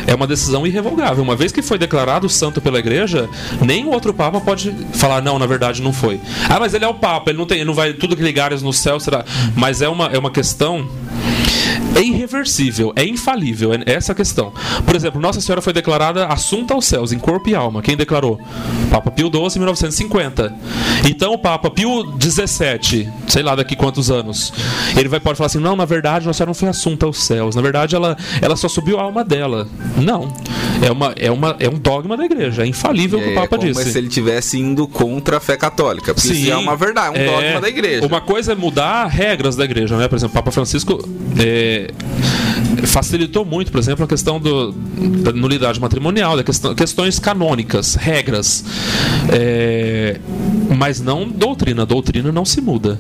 É 0.07 0.15
uma 0.15 0.27
decisão 0.27 0.67
irrevogável. 0.67 1.23
Uma 1.23 1.37
vez 1.37 1.53
que 1.53 1.63
foi 1.63 1.79
declarado 1.79 2.29
santo 2.29 2.61
pela 2.61 2.79
igreja, 2.79 3.29
nem 3.61 3.85
o 3.85 3.91
outro 3.91 4.13
Papa 4.15 4.41
pode 4.41 4.75
falar: 4.93 5.23
não, 5.23 5.39
na 5.39 5.47
verdade, 5.47 5.83
não 5.83 5.93
foi. 5.93 6.21
Ah, 6.49 6.59
mas 6.59 6.75
ele 6.75 6.85
é 6.85 6.89
o 6.89 6.95
Papa, 6.95 7.31
ele 7.31 7.39
não 7.39 7.47
tem, 7.47 7.59
ele 7.59 7.67
não 7.67 7.75
vai 7.75 7.93
tudo 7.93 8.17
que 8.17 8.23
ligares 8.23 8.63
no 8.63 8.73
céu 8.73 8.99
será. 8.99 9.25
Mas 9.55 9.83
é 9.83 9.89
uma, 9.89 10.07
é 10.07 10.19
uma 10.19 10.31
questão 10.31 10.89
é 11.95 12.03
irreversível, 12.03 12.93
é 12.97 13.05
infalível, 13.05 13.73
é 13.73 13.83
essa 13.87 14.13
a 14.13 14.15
questão. 14.15 14.53
Por 14.85 14.95
exemplo, 14.95 15.21
Nossa 15.21 15.41
Senhora 15.41 15.61
foi 15.61 15.73
declarada 15.73 16.27
assunta 16.27 16.75
aos 16.75 16.85
céus, 16.87 17.13
em 17.13 17.19
corpo 17.19 17.49
e 17.49 17.55
alma. 17.55 17.83
Quem 17.83 17.97
declarou? 17.97 18.41
Papa 18.91 19.11
Pio 19.11 19.29
XII, 19.29 19.57
em 19.57 19.59
1950. 19.59 20.55
Então, 21.09 21.33
o 21.33 21.39
Papa 21.39 21.71
Pio 21.71 22.05
XVII, 22.21 23.09
sei 23.29 23.43
lá 23.43 23.55
daqui 23.55 23.77
quantos 23.77 24.11
anos, 24.11 24.53
ele 24.97 25.09
vai 25.09 25.21
pode 25.21 25.37
falar 25.37 25.47
assim: 25.47 25.59
não, 25.59 25.77
na 25.77 25.85
verdade, 25.85 26.27
Nossa 26.27 26.39
Senhora 26.39 26.51
não 26.51 26.55
foi 26.55 26.69
assunta 26.69 27.07
aos 27.07 27.23
céus. 27.23 27.55
Na 27.55 27.63
verdade, 27.63 27.95
ela, 27.95 28.17
ela 28.41 28.57
só 28.57 28.69
subiu 28.69 28.99
a 28.99 29.03
alma 29.03 29.25
dela. 29.25 29.69
Não. 29.97 30.33
É, 30.83 30.91
uma, 30.91 31.13
é, 31.17 31.31
uma, 31.31 31.57
é 31.59 31.69
um 31.69 31.79
dogma 31.79 32.17
da 32.17 32.25
igreja, 32.25 32.63
é 32.63 32.67
infalível 32.67 33.19
o 33.19 33.23
que 33.23 33.31
o 33.31 33.35
Papa 33.35 33.57
é 33.57 33.59
como 33.59 33.73
disse. 33.73 33.93
se 33.93 33.99
ele 33.99 34.09
tivesse 34.09 34.59
indo 34.59 34.89
contra 34.89 35.37
a 35.37 35.41
fé 35.41 35.57
católica. 35.57 36.15
Porque 36.15 36.33
isso 36.33 36.51
é 36.51 36.57
uma 36.57 36.75
verdade, 36.75 37.19
é 37.19 37.23
um 37.23 37.33
dogma 37.33 37.61
da 37.61 37.69
igreja. 37.69 38.07
Uma 38.07 38.21
coisa 38.21 38.53
é 38.53 38.55
mudar 38.55 39.07
regras 39.07 39.57
da 39.57 39.65
igreja, 39.65 39.97
né? 39.97 40.09
Por 40.09 40.17
exemplo, 40.17 40.33
o 40.33 40.35
Papa 40.35 40.51
Francisco 40.51 41.07
é, 41.39 41.80
facilitou 42.87 43.45
muito, 43.45 43.71
por 43.71 43.79
exemplo, 43.79 44.05
a 44.05 44.09
questão 44.09 44.41
do, 44.41 44.73
da 45.23 45.33
nulidade 45.33 45.81
matrimonial, 45.81 46.37
da 46.37 46.45
questão, 46.45 46.75
questões 46.75 47.19
canônicas, 47.19 47.95
regras. 47.95 48.65
É, 49.33 50.19
mas 50.77 51.01
não 51.01 51.29
doutrina. 51.29 51.85
Doutrina 51.85 52.33
não 52.33 52.45
se 52.45 52.61
muda. 52.61 52.99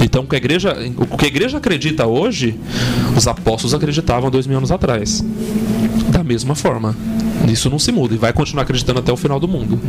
Então, 0.00 0.22
o 0.22 0.26
que 0.26 0.34
a 0.34 0.38
igreja, 0.38 0.76
o 0.96 1.16
que 1.16 1.24
a 1.24 1.28
igreja 1.28 1.58
acredita 1.58 2.06
hoje, 2.06 2.58
os 3.16 3.26
apóstolos 3.26 3.74
acreditavam 3.74 4.30
dois 4.30 4.46
mil 4.46 4.58
anos 4.58 4.70
atrás. 4.70 5.24
Da 6.10 6.22
mesma 6.22 6.54
forma. 6.54 6.96
Isso 7.48 7.68
não 7.68 7.78
se 7.78 7.90
muda 7.90 8.14
e 8.14 8.18
vai 8.18 8.32
continuar 8.32 8.62
acreditando 8.62 9.00
até 9.00 9.12
o 9.12 9.16
final 9.16 9.40
do 9.40 9.48
mundo. 9.48 9.80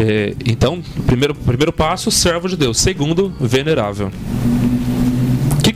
É, 0.00 0.34
então, 0.44 0.80
primeiro, 1.06 1.34
primeiro 1.34 1.72
passo, 1.72 2.10
servo 2.10 2.48
de 2.48 2.56
Deus. 2.56 2.78
Segundo, 2.78 3.32
venerável. 3.40 4.10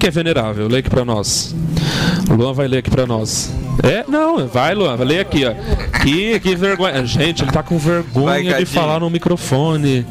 O 0.01 0.03
que, 0.03 0.07
é 0.07 0.11
venerável? 0.11 0.67
Leia 0.67 0.81
aqui 0.81 0.89
para 0.89 1.05
nós. 1.05 1.55
O 2.31 2.35
Luan 2.35 2.55
vai 2.55 2.67
ler 2.67 2.79
aqui 2.79 2.91
para 2.91 3.07
nós. 3.07 3.53
É, 3.83 4.03
não, 4.09 4.47
vai, 4.47 4.75
Luan, 4.75 4.97
vai 4.97 5.07
ler 5.07 5.21
aqui, 5.21 5.45
ó. 5.45 5.53
Que, 6.01 6.41
que 6.41 6.57
vergonha. 6.57 7.05
Gente, 7.05 7.45
ele 7.45 7.53
tá 7.53 7.63
com 7.63 7.77
vergonha 7.77 8.53
vai, 8.53 8.65
de 8.65 8.65
falar 8.65 9.01
no 9.01 9.11
microfone. 9.11 10.07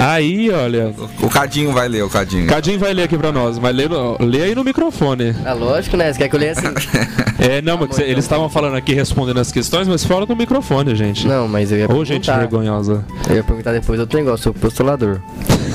Aí, 0.00 0.48
olha. 0.52 0.94
O 1.20 1.28
Cadinho 1.28 1.72
vai 1.72 1.88
ler, 1.88 2.04
o 2.04 2.08
Cadinho. 2.08 2.46
Cadinho 2.46 2.78
vai 2.78 2.94
ler 2.94 3.02
aqui 3.02 3.18
pra 3.18 3.32
nós, 3.32 3.58
mas 3.58 3.74
lê, 3.74 3.88
lê 4.20 4.42
aí 4.44 4.54
no 4.54 4.62
microfone. 4.62 5.34
É 5.44 5.52
lógico, 5.52 5.96
né? 5.96 6.12
Você 6.12 6.20
quer 6.20 6.28
que 6.28 6.36
eu 6.36 6.40
leia 6.40 6.52
assim? 6.52 6.66
É, 7.38 7.60
não, 7.60 7.76
mas 7.76 7.98
eles 7.98 8.24
estavam 8.24 8.48
falando 8.48 8.76
aqui 8.76 8.94
respondendo 8.94 9.38
as 9.38 9.52
questões, 9.52 9.86
mas 9.86 10.04
fala 10.04 10.24
no 10.24 10.34
microfone, 10.34 10.94
gente. 10.94 11.26
Não, 11.26 11.46
mas 11.46 11.70
eu 11.70 11.78
ia 11.78 11.92
Ô, 11.92 12.04
gente 12.04 12.30
vergonhosa. 12.30 13.04
Eu 13.28 13.36
ia 13.36 13.44
perguntar 13.44 13.72
depois 13.72 14.00
outro 14.00 14.18
negócio, 14.18 14.44
sou 14.44 14.54
postulador. 14.54 15.20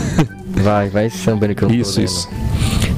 vai, 0.63 0.89
vai 0.89 1.09
sambando 1.09 1.53
que 1.53 1.63
eu 1.63 1.69
não 1.69 1.75
Isso, 1.75 2.01
isso. 2.01 2.27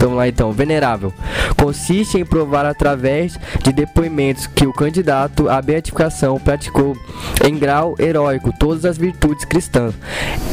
Vamos 0.04 0.18
lá 0.18 0.28
então. 0.28 0.52
Venerável. 0.52 1.14
Consiste 1.58 2.18
em 2.18 2.26
provar 2.26 2.66
através 2.66 3.40
de 3.64 3.72
depoimentos 3.72 4.48
que 4.48 4.68
o 4.68 4.74
candidato 4.74 5.50
à 5.50 5.62
beatificação 5.62 6.38
praticou 6.38 6.98
em 7.42 7.58
grau 7.58 7.96
heróico 7.98 8.54
todas 8.60 8.84
as 8.84 8.98
virtudes 8.98 9.46
cristãs. 9.46 9.94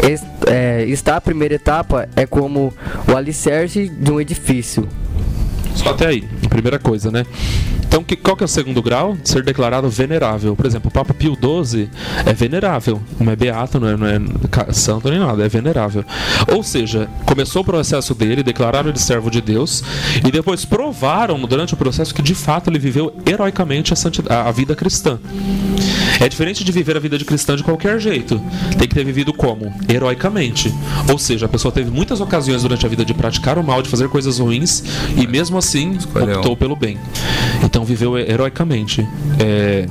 Est, 0.09 0.25
é, 0.47 0.89
esta 0.89 1.17
a 1.17 1.21
primeira 1.21 1.57
etapa 1.57 2.09
é 2.15 2.27
como 2.27 2.73
o 3.13 3.17
alicerce 3.17 3.89
de 3.89 4.13
um 4.13 4.21
edifício. 4.21 4.87
Só 5.75 5.91
até 5.91 6.07
aí, 6.07 6.23
primeira 6.49 6.79
coisa, 6.79 7.11
né? 7.11 7.25
Então, 7.91 8.05
que, 8.05 8.15
qual 8.15 8.37
que 8.37 8.45
é 8.45 8.47
o 8.47 8.49
segundo 8.49 8.81
grau? 8.81 9.17
Ser 9.25 9.43
declarado 9.43 9.91
venerável. 9.91 10.55
Por 10.55 10.65
exemplo, 10.65 10.89
o 10.89 10.93
Papa 10.93 11.13
Pio 11.13 11.35
XII 11.35 11.91
é 12.25 12.33
venerável. 12.33 13.01
Não 13.19 13.33
é 13.33 13.35
beato, 13.35 13.81
não 13.81 13.89
é, 13.89 13.97
não 13.97 14.07
é 14.07 14.73
santo 14.73 15.11
nem 15.11 15.19
nada, 15.19 15.45
é 15.45 15.49
venerável. 15.49 16.05
Ou 16.55 16.63
seja, 16.63 17.09
começou 17.27 17.63
o 17.63 17.65
processo 17.65 18.15
dele, 18.15 18.45
declararam 18.45 18.91
ele 18.91 18.99
servo 18.99 19.29
de 19.29 19.41
Deus, 19.41 19.83
e 20.25 20.31
depois 20.31 20.65
provaram 20.65 21.41
durante 21.41 21.75
o 21.75 21.77
processo 21.77 22.15
que 22.15 22.23
de 22.23 22.35
fato 22.35 22.71
ele 22.71 22.79
viveu 22.79 23.13
heroicamente 23.27 23.93
a, 24.29 24.49
a 24.49 24.53
vida 24.53 24.77
cristã. 24.77 25.19
É 26.21 26.29
diferente 26.29 26.63
de 26.63 26.71
viver 26.71 26.97
a 26.97 27.01
vida 27.01 27.19
de 27.19 27.25
cristã 27.25 27.57
de 27.57 27.65
qualquer 27.65 27.99
jeito. 27.99 28.41
Tem 28.79 28.87
que 28.87 28.95
ter 28.95 29.05
vivido 29.05 29.33
como? 29.33 29.73
Heroicamente. 29.89 30.73
Ou 31.11 31.19
seja, 31.19 31.47
a 31.47 31.49
pessoa 31.49 31.73
teve 31.73 31.91
muitas 31.91 32.21
ocasiões 32.21 32.63
durante 32.63 32.87
a 32.87 32.89
vida 32.89 33.05
de 33.05 33.15
praticar 33.15 33.59
o 33.59 33.65
mal, 33.65 33.83
de 33.83 33.89
fazer 33.89 34.09
coisas 34.09 34.39
ruins, 34.39 34.85
e 35.17 35.27
mesmo 35.27 35.50
assim 35.59 35.93
Escolheu. 35.93 36.37
optou 36.39 36.57
pelo 36.57 36.77
bem. 36.77 36.99
Então 37.63 37.85
viveu 37.85 38.19
heroicamente. 38.19 39.07
É... 39.39 39.87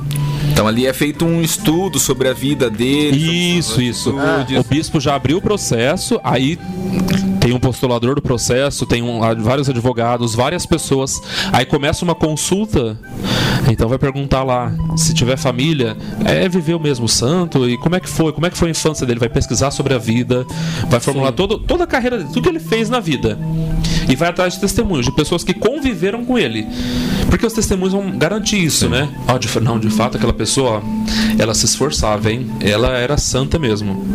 Então 0.51 0.67
ali 0.67 0.85
é 0.85 0.93
feito 0.93 1.25
um 1.25 1.41
estudo 1.41 1.99
sobre 1.99 2.27
a 2.27 2.33
vida 2.33 2.69
dele. 2.69 3.57
Isso, 3.57 3.81
isso. 3.81 4.15
Ah. 4.17 4.45
O 4.59 4.63
bispo 4.63 4.99
já 4.99 5.15
abriu 5.15 5.37
o 5.37 5.41
processo, 5.41 6.19
aí 6.23 6.57
tem 7.39 7.53
um 7.53 7.59
postulador 7.59 8.15
do 8.15 8.21
processo, 8.21 8.85
tem 8.85 9.01
um, 9.01 9.19
vários 9.41 9.69
advogados, 9.69 10.35
várias 10.35 10.65
pessoas. 10.65 11.21
Aí 11.51 11.65
começa 11.65 12.03
uma 12.03 12.15
consulta. 12.15 12.97
Então 13.69 13.87
vai 13.87 13.97
perguntar 13.97 14.43
lá 14.43 14.73
se 14.95 15.13
tiver 15.13 15.37
família, 15.37 15.95
é 16.25 16.47
viveu 16.49 16.79
mesmo 16.79 17.07
santo 17.07 17.69
e 17.69 17.77
como 17.77 17.95
é 17.95 17.99
que 17.99 18.09
foi, 18.09 18.31
como 18.33 18.45
é 18.45 18.49
que 18.49 18.57
foi 18.57 18.69
a 18.69 18.71
infância 18.71 19.05
dele, 19.05 19.19
vai 19.19 19.29
pesquisar 19.29 19.71
sobre 19.71 19.93
a 19.93 19.97
vida, 19.97 20.45
vai 20.87 20.99
formular 20.99 21.31
todo, 21.31 21.57
toda 21.59 21.83
a 21.83 21.87
carreira 21.87 22.17
dele, 22.17 22.29
tudo 22.33 22.43
que 22.43 22.49
ele 22.49 22.59
fez 22.59 22.89
na 22.89 22.99
vida. 22.99 23.37
E 24.07 24.15
vai 24.15 24.29
atrás 24.29 24.53
de 24.53 24.59
testemunhos 24.59 25.05
de 25.05 25.11
pessoas 25.11 25.43
que 25.43 25.53
conviveram 25.53 26.23
com 26.25 26.37
ele. 26.37 26.67
Porque 27.29 27.45
os 27.45 27.53
testemunhos 27.53 27.93
vão 27.93 28.17
garantir 28.17 28.63
isso, 28.63 28.85
Sim. 28.85 28.91
né? 28.91 29.09
Oh, 29.27 29.37
de, 29.37 29.59
não, 29.59 29.79
de 29.79 29.89
fato, 29.89 30.17
aquela 30.17 30.33
pessoa, 30.33 30.81
ela 31.37 31.53
se 31.53 31.65
esforçava, 31.65 32.31
hein? 32.31 32.49
Ela 32.59 32.97
era 32.97 33.17
santa 33.17 33.59
mesmo. 33.59 34.05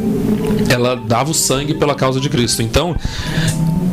Ela 0.68 0.97
dava 0.97 1.31
o 1.31 1.35
sangue 1.35 1.75
pela 1.75 1.94
causa 1.94 2.20
de 2.20 2.29
Cristo. 2.29 2.62
Então, 2.62 2.97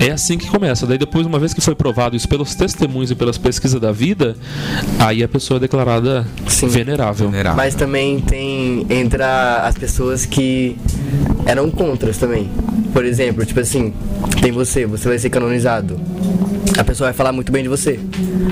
é 0.01 0.11
assim 0.11 0.37
que 0.37 0.47
começa. 0.47 0.87
Daí 0.87 0.97
depois, 0.97 1.27
uma 1.27 1.37
vez 1.37 1.53
que 1.53 1.61
foi 1.61 1.75
provado 1.75 2.15
isso 2.15 2.27
pelos 2.27 2.55
testemunhos 2.55 3.11
e 3.11 3.15
pelas 3.15 3.37
pesquisas 3.37 3.79
da 3.79 3.91
vida, 3.91 4.35
aí 4.97 5.23
a 5.23 5.27
pessoa 5.27 5.57
é 5.57 5.59
declarada 5.59 6.25
venerável. 6.63 7.29
venerável. 7.29 7.57
Mas 7.57 7.75
também 7.75 8.19
tem 8.19 8.85
entra 8.89 9.57
as 9.67 9.75
pessoas 9.75 10.25
que 10.25 10.75
eram 11.45 11.69
contras 11.69 12.17
também. 12.17 12.49
Por 12.93 13.05
exemplo, 13.05 13.45
tipo 13.45 13.59
assim, 13.59 13.93
tem 14.41 14.51
você, 14.51 14.85
você 14.85 15.07
vai 15.07 15.19
ser 15.19 15.29
canonizado 15.29 15.99
a 16.77 16.83
pessoa 16.83 17.07
vai 17.07 17.13
falar 17.13 17.31
muito 17.31 17.51
bem 17.51 17.63
de 17.63 17.69
você. 17.69 17.99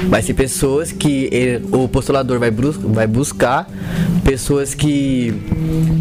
Vai 0.07 0.21
ser 0.21 0.33
pessoas 0.33 0.91
que 0.91 1.29
ele, 1.31 1.65
o 1.71 1.87
postulador 1.87 2.39
vai, 2.39 2.51
bus 2.51 2.75
vai 2.77 3.07
buscar, 3.07 3.67
pessoas 4.23 4.73
que 4.73 5.33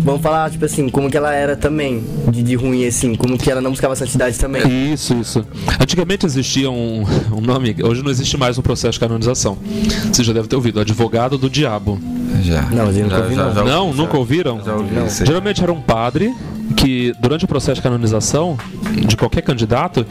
vão 0.03 0.19
falar, 0.19 0.51
tipo 0.51 0.65
assim, 0.65 0.89
como 0.89 1.11
que 1.11 1.17
ela 1.17 1.35
era 1.35 1.57
também, 1.57 2.05
de, 2.31 2.43
de 2.43 2.55
ruim, 2.55 2.87
assim, 2.87 3.15
como 3.15 3.39
que 3.39 3.51
ela 3.51 3.61
não 3.61 3.71
buscava 3.71 3.95
santidade 3.95 4.39
também. 4.39 4.93
Isso, 4.93 5.15
isso. 5.15 5.47
Antigamente 5.81 6.27
existia 6.27 6.71
um, 6.71 7.05
um 7.33 7.41
nome, 7.41 7.77
hoje 7.83 8.03
não 8.03 8.11
existe 8.11 8.37
mais 8.37 8.59
um 8.59 8.63
processo 8.63 8.95
de 8.95 9.01
canonização. 9.01 9.59
Você 10.13 10.25
já 10.25 10.33
deve 10.33 10.49
ter 10.49 10.57
ouvido, 10.57 10.81
advogado 10.81 11.39
do 11.39 11.49
diabo. 11.49 11.99
Já. 12.49 12.63
Não, 12.63 12.87
mas 12.87 12.97
nunca 12.97 13.19
ouvi, 13.19 13.35
não. 13.37 13.65
não, 13.65 13.93
nunca 13.93 14.17
ouviram? 14.17 14.65
Já 14.65 14.75
ouvi, 14.75 14.95
não. 14.95 15.09
Geralmente 15.09 15.63
era 15.63 15.73
um 15.73 15.81
padre 15.81 16.35
que 16.77 17.15
durante 17.19 17.45
o 17.45 17.49
processo 17.49 17.77
de 17.77 17.83
canonização 17.83 18.57
de 19.07 19.17
qualquer 19.17 19.43
candidato, 19.43 20.07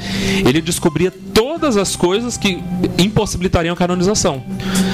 ele 0.46 0.62
descobria 0.62 1.12
todas 1.58 1.76
as 1.76 1.96
coisas 1.96 2.38
que 2.38 2.64
impossibilitariam 3.00 3.74
a 3.74 3.76
canonização. 3.76 4.44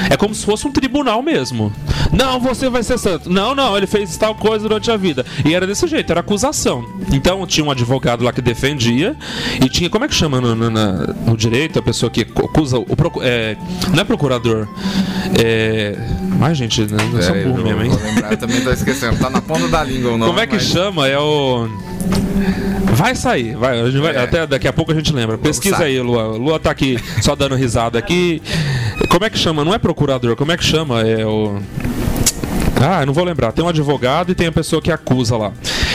É 0.10 0.16
como 0.16 0.34
se 0.34 0.46
fosse 0.46 0.66
um 0.66 0.72
tribunal 0.72 1.22
mesmo. 1.22 1.74
Não, 2.12 2.40
você 2.40 2.70
vai 2.70 2.82
ser 2.84 2.98
santo. 2.98 3.30
Não, 3.30 3.54
não, 3.54 3.76
ele 3.76 3.86
fez 3.86 4.16
tal 4.16 4.34
coisa 4.34 4.68
durante 4.68 4.90
a 4.90 4.96
vida. 4.96 5.26
E 5.46 5.54
era 5.54 5.68
desse 5.68 5.86
jeito, 5.88 6.10
era 6.10 6.22
acusação. 6.22 6.86
Então 7.12 7.46
tinha 7.46 7.66
um 7.66 7.72
advogado 7.72 8.24
lá 8.24 8.32
que 8.32 8.42
defendia 8.42 9.16
e 9.62 9.68
tinha, 9.68 9.90
como 9.90 10.06
é 10.06 10.08
que 10.08 10.16
chama 10.16 10.40
no, 10.40 10.56
no, 10.56 10.70
no 10.70 11.38
direito 11.38 11.80
a 11.80 11.82
pessoa 11.82 12.10
que 12.10 12.22
acusa 12.22 12.80
o 12.80 12.86
é, 13.22 13.58
não 13.94 14.00
é 14.00 14.04
procurador. 14.06 14.68
É, 15.44 15.98
mas 16.40 16.58
gente, 16.58 16.82
não 16.82 17.22
sou 17.22 17.44
burro 17.44 17.64
mesmo, 17.64 17.84
hein? 17.84 17.92
Lembrar, 17.92 18.38
também 18.38 18.62
tô 18.62 18.72
esquecendo. 18.72 19.18
Tá 19.18 19.30
na 19.30 19.42
ponta 19.42 19.68
da 19.68 19.84
língua 19.84 20.12
o 20.12 20.18
nome. 20.18 20.32
Como 20.32 20.40
é 20.40 20.48
que 20.48 20.56
mas... 20.56 20.64
chama? 20.64 21.08
É 21.10 21.20
o 21.20 21.68
Vai 22.94 23.16
sair, 23.16 23.56
vai, 23.56 23.92
vai 23.92 24.16
é. 24.16 24.20
até 24.20 24.48
daqui 24.48 24.68
a 24.68 24.74
pouco 24.74 24.92
a 24.92 24.96
gente 24.96 25.12
lembra. 25.12 25.38
Pesquisa 25.38 25.84
aí, 25.84 26.00
Lua. 26.00 26.38
Lua 26.38 26.60
tá 26.60 26.72
aqui 26.72 26.98
só 27.22 27.36
dando 27.36 27.56
risada 27.56 27.98
aqui. 27.98 28.42
Como 29.10 29.26
é 29.26 29.30
que 29.30 29.38
chama? 29.38 29.66
Não 29.66 29.74
é 29.74 29.80
procurador, 29.80 30.36
como 30.36 30.52
é 30.52 30.58
que 30.58 30.64
chama? 30.64 31.02
É 31.02 31.26
o 31.26 31.60
ah, 32.86 33.06
não 33.06 33.14
vou 33.14 33.24
lembrar. 33.24 33.52
Tem 33.54 33.64
um 33.64 33.70
advogado 33.70 34.32
e 34.32 34.36
tem 34.36 34.48
a 34.48 34.52
pessoa 34.52 34.82
que 34.82 34.92
acusa 34.92 35.38
lá. 35.38 35.54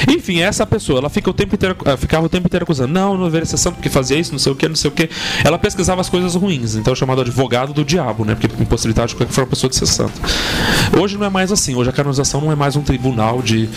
Enfim, 0.09 0.41
essa 0.41 0.67
pessoa, 0.67 1.01
ela 1.01 1.11
fica 1.11 1.29
o 1.31 1.35
tempo 1.35 1.55
inteiro, 1.55 1.77
ficava 1.99 2.27
o 2.27 2.29
tempo 2.29 2.47
inteiro 2.47 2.65
acusando. 2.65 2.93
Não, 2.93 3.17
não 3.17 3.31
ser 3.31 3.57
santo 3.57 3.75
porque 3.75 3.89
fazia 3.89 4.19
isso, 4.19 4.33
não 4.33 4.39
sei 4.39 4.53
o 4.53 4.57
que, 4.57 4.69
não 4.69 4.77
sei 4.77 4.91
o 4.91 4.93
que. 4.93 5.09
Ela 5.45 5.59
pesquisava 5.59 6.01
as 6.01 6.09
coisas 6.09 6.35
ruins, 6.35 6.75
então 6.75 6.93
é 6.93 6.97
chamado 6.97 7.21
advogado 7.21 7.73
do 7.73 7.85
diabo, 7.85 8.25
né? 8.25 8.35
Porque 8.35 8.63
impossibilidade 8.63 9.11
de 9.11 9.17
qualquer 9.17 9.33
forma 9.33 9.51
pessoa 9.51 9.69
de 9.71 9.77
ser 9.77 9.87
santo. 9.87 10.21
Hoje 10.99 11.17
não 11.17 11.27
é 11.27 11.31
mais 11.31 11.53
assim. 11.53 11.75
Hoje 11.75 11.91
a 11.91 11.93
canonização 11.93 12.41
não 12.41 12.51
é 12.51 12.55
mais 12.55 12.77
um 12.77 12.83
tribunal 12.83 13.43
de 13.43 13.69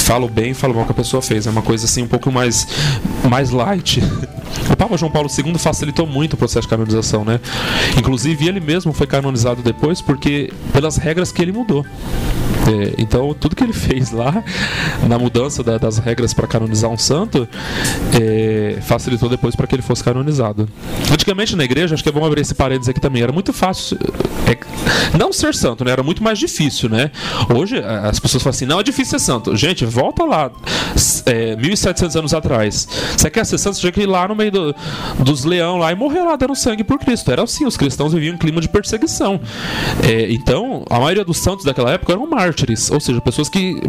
falo 0.00 0.28
bem, 0.28 0.54
falo 0.54 0.74
mal 0.74 0.84
que 0.84 0.92
a 0.92 0.94
pessoa 0.94 1.20
fez. 1.20 1.46
É 1.46 1.50
uma 1.50 1.62
coisa 1.62 1.84
assim 1.84 2.02
um 2.02 2.08
pouco 2.08 2.32
mais, 2.32 2.66
mais 3.28 3.50
light. 3.50 4.02
O 4.70 4.76
Papa 4.76 4.96
João 4.96 5.10
Paulo 5.10 5.28
II 5.28 5.58
facilitou 5.58 6.06
muito 6.06 6.34
o 6.34 6.36
processo 6.36 6.62
de 6.62 6.68
canonização, 6.68 7.24
né? 7.24 7.40
Inclusive 7.98 8.46
ele 8.48 8.60
mesmo 8.60 8.92
foi 8.92 9.06
canonizado 9.06 9.62
depois 9.62 10.00
porque 10.00 10.52
pelas 10.72 10.96
regras 10.96 11.32
que 11.32 11.40
ele 11.42 11.52
mudou. 11.52 11.84
É, 12.66 12.94
então, 12.98 13.32
tudo 13.32 13.56
que 13.56 13.64
ele 13.64 13.72
fez 13.72 14.10
lá, 14.10 14.44
na 15.08 15.18
mudança 15.18 15.62
da, 15.62 15.78
das 15.78 15.96
regras 15.96 16.34
para 16.34 16.46
canonizar 16.46 16.90
um 16.90 16.98
santo, 16.98 17.48
é, 18.20 18.78
facilitou 18.82 19.28
depois 19.28 19.56
para 19.56 19.66
que 19.66 19.74
ele 19.74 19.82
fosse 19.82 20.04
canonizado. 20.04 20.68
Antigamente 21.10 21.56
na 21.56 21.64
igreja, 21.64 21.94
acho 21.94 22.02
que 22.02 22.08
é 22.10 22.12
bom 22.12 22.24
abrir 22.26 22.42
esse 22.42 22.54
parênteses 22.54 22.88
aqui 22.90 23.00
também, 23.00 23.22
era 23.22 23.32
muito 23.32 23.54
fácil. 23.54 23.96
é, 24.46 25.16
não 25.16 25.32
ser 25.32 25.54
santo, 25.54 25.82
né? 25.84 25.92
Era 25.92 26.02
muito 26.02 26.22
mais 26.22 26.38
difícil, 26.38 26.90
né? 26.90 27.10
Hoje 27.54 27.78
as 27.78 28.18
pessoas 28.20 28.42
falam 28.42 28.54
assim: 28.54 28.66
não 28.66 28.80
é 28.80 28.82
difícil 28.82 29.18
ser 29.18 29.24
santo. 29.24 29.56
Gente, 29.56 29.86
volta 29.86 30.24
lá, 30.24 30.50
s- 30.94 31.22
é, 31.26 31.56
1700 31.56 32.16
anos 32.16 32.34
atrás. 32.34 32.86
Você 33.16 33.30
quer 33.30 33.46
ser 33.46 33.56
santo, 33.56 33.74
você 33.76 33.80
tinha 33.80 33.92
que 33.92 34.00
ir 34.02 34.06
lá 34.06 34.28
no 34.28 34.34
meio 34.38 34.50
do- 34.52 34.74
dos 35.18 35.44
leão 35.44 35.76
lá 35.76 35.92
e 35.92 35.94
morrer 35.94 36.22
lá 36.22 36.36
dando 36.36 36.54
sangue 36.54 36.84
por 36.84 36.98
Cristo. 36.98 37.30
Era 37.30 37.42
assim, 37.42 37.66
os 37.66 37.76
cristãos 37.76 38.12
viviam 38.12 38.34
em 38.34 38.38
clima 38.38 38.60
de 38.60 38.68
perseguição. 38.68 39.40
É, 40.02 40.32
então, 40.32 40.84
a 40.88 40.98
maioria 40.98 41.24
dos 41.24 41.38
santos 41.38 41.64
daquela 41.64 41.90
época 41.92 42.12
eram 42.12 42.26
mártires, 42.26 42.90
ou 42.90 43.00
seja, 43.00 43.20
pessoas 43.20 43.48
que 43.48 43.80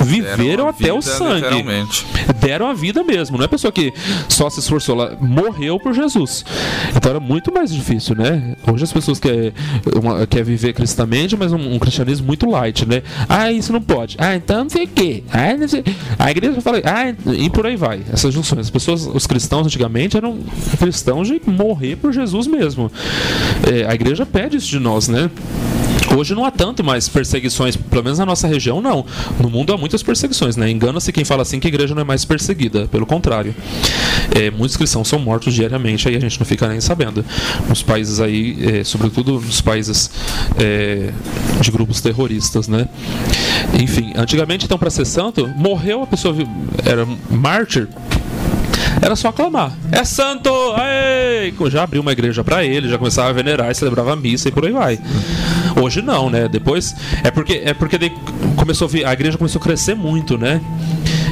viveram 0.00 0.68
até 0.68 0.92
o 0.92 1.00
vida, 1.00 1.16
sangue 1.16 1.34
literalmente. 1.36 2.06
deram 2.40 2.66
a 2.68 2.74
vida 2.74 3.02
mesmo. 3.04 3.38
Não 3.38 3.44
é 3.44 3.48
pessoa 3.48 3.70
que 3.72 3.92
só 4.28 4.48
se 4.50 4.60
esforçou, 4.60 4.94
ela 5.00 5.16
morreu 5.20 5.78
por 5.78 5.94
Jesus. 5.94 6.44
Então 6.94 7.10
era 7.10 7.20
muito 7.20 7.52
mais 7.52 7.72
difícil, 7.72 8.14
né? 8.16 8.56
Hoje 8.70 8.84
as 8.84 8.92
pessoas 8.92 9.18
querem, 9.18 9.52
uma, 9.94 10.26
quer 10.26 10.42
viver 10.44 10.72
cristamente, 10.72 11.36
mas 11.36 11.52
um, 11.52 11.74
um 11.74 11.78
cristianismo 11.78 12.26
muito 12.26 12.48
light, 12.50 12.86
né? 12.86 13.02
Ah, 13.28 13.50
isso 13.52 13.72
não 13.72 13.80
pode. 13.80 14.16
Ah, 14.18 14.34
então 14.34 14.64
não 14.64 14.70
sei 14.70 14.84
o 14.84 14.88
quê. 14.88 15.22
Ah, 15.32 15.54
não 15.56 15.68
sei... 15.68 15.84
A 16.18 16.30
igreja 16.30 16.60
fala, 16.60 16.78
ah, 16.84 17.32
e 17.32 17.48
por 17.50 17.66
aí 17.66 17.76
vai. 17.76 18.00
Essas 18.12 18.32
junções. 18.34 18.60
As 18.60 18.70
pessoas, 18.70 19.06
os 19.06 19.26
cristãos 19.26 19.66
antigamente 19.66 19.91
eram 20.16 20.38
cristãos 20.78 21.28
de 21.28 21.40
morrer 21.46 21.96
por 21.96 22.12
Jesus 22.12 22.46
mesmo. 22.46 22.90
É, 23.70 23.86
a 23.90 23.94
igreja 23.94 24.26
pede 24.26 24.56
isso 24.56 24.68
de 24.68 24.78
nós, 24.78 25.08
né? 25.08 25.30
Hoje 26.16 26.34
não 26.34 26.44
há 26.44 26.50
tanto 26.50 26.84
mais 26.84 27.08
perseguições, 27.08 27.74
pelo 27.74 28.02
menos 28.02 28.18
na 28.18 28.26
nossa 28.26 28.46
região, 28.46 28.82
não. 28.82 29.04
No 29.40 29.48
mundo 29.48 29.72
há 29.72 29.78
muitas 29.78 30.02
perseguições, 30.02 30.56
né? 30.56 30.70
Engana-se 30.70 31.10
quem 31.10 31.24
fala 31.24 31.42
assim 31.42 31.58
que 31.58 31.66
a 31.66 31.70
igreja 31.70 31.94
não 31.94 32.02
é 32.02 32.04
mais 32.04 32.24
perseguida, 32.24 32.86
pelo 32.88 33.06
contrário. 33.06 33.54
É, 34.38 34.50
muitos 34.50 34.76
cristãos 34.76 35.08
são 35.08 35.18
mortos 35.18 35.54
diariamente, 35.54 36.06
aí 36.08 36.16
a 36.16 36.20
gente 36.20 36.38
não 36.38 36.44
fica 36.44 36.68
nem 36.68 36.80
sabendo. 36.80 37.24
Nos 37.66 37.82
países 37.82 38.20
aí, 38.20 38.58
é, 38.60 38.84
sobretudo 38.84 39.40
nos 39.40 39.62
países 39.62 40.10
é, 40.58 41.12
de 41.60 41.70
grupos 41.70 42.00
terroristas, 42.00 42.68
né? 42.68 42.86
Enfim, 43.80 44.12
antigamente, 44.14 44.66
então, 44.66 44.78
para 44.78 44.90
ser 44.90 45.06
santo, 45.06 45.48
morreu 45.56 46.02
a 46.02 46.06
pessoa, 46.06 46.34
era 46.84 47.06
mártir, 47.30 47.88
era 49.02 49.16
só 49.16 49.28
aclamar. 49.28 49.72
É 49.90 50.04
santo! 50.04 50.48
Aê! 50.76 51.52
Já 51.70 51.82
abriu 51.82 52.00
uma 52.00 52.12
igreja 52.12 52.42
pra 52.44 52.64
ele, 52.64 52.88
já 52.88 52.96
começava 52.96 53.28
a 53.30 53.32
venerar 53.32 53.70
e 53.70 53.74
celebrava 53.74 54.12
a 54.12 54.16
missa 54.16 54.48
e 54.48 54.52
por 54.52 54.64
aí 54.64 54.72
vai. 54.72 54.98
Hoje 55.80 56.00
não, 56.00 56.30
né? 56.30 56.48
Depois 56.48 56.94
é 57.24 57.30
porque 57.30 57.62
é 57.64 57.74
porque 57.74 57.98
começou 58.56 58.86
a, 58.86 58.90
vir- 58.90 59.04
a 59.06 59.12
igreja 59.12 59.36
começou 59.36 59.60
a 59.60 59.62
crescer 59.62 59.94
muito, 59.96 60.38
né? 60.38 60.60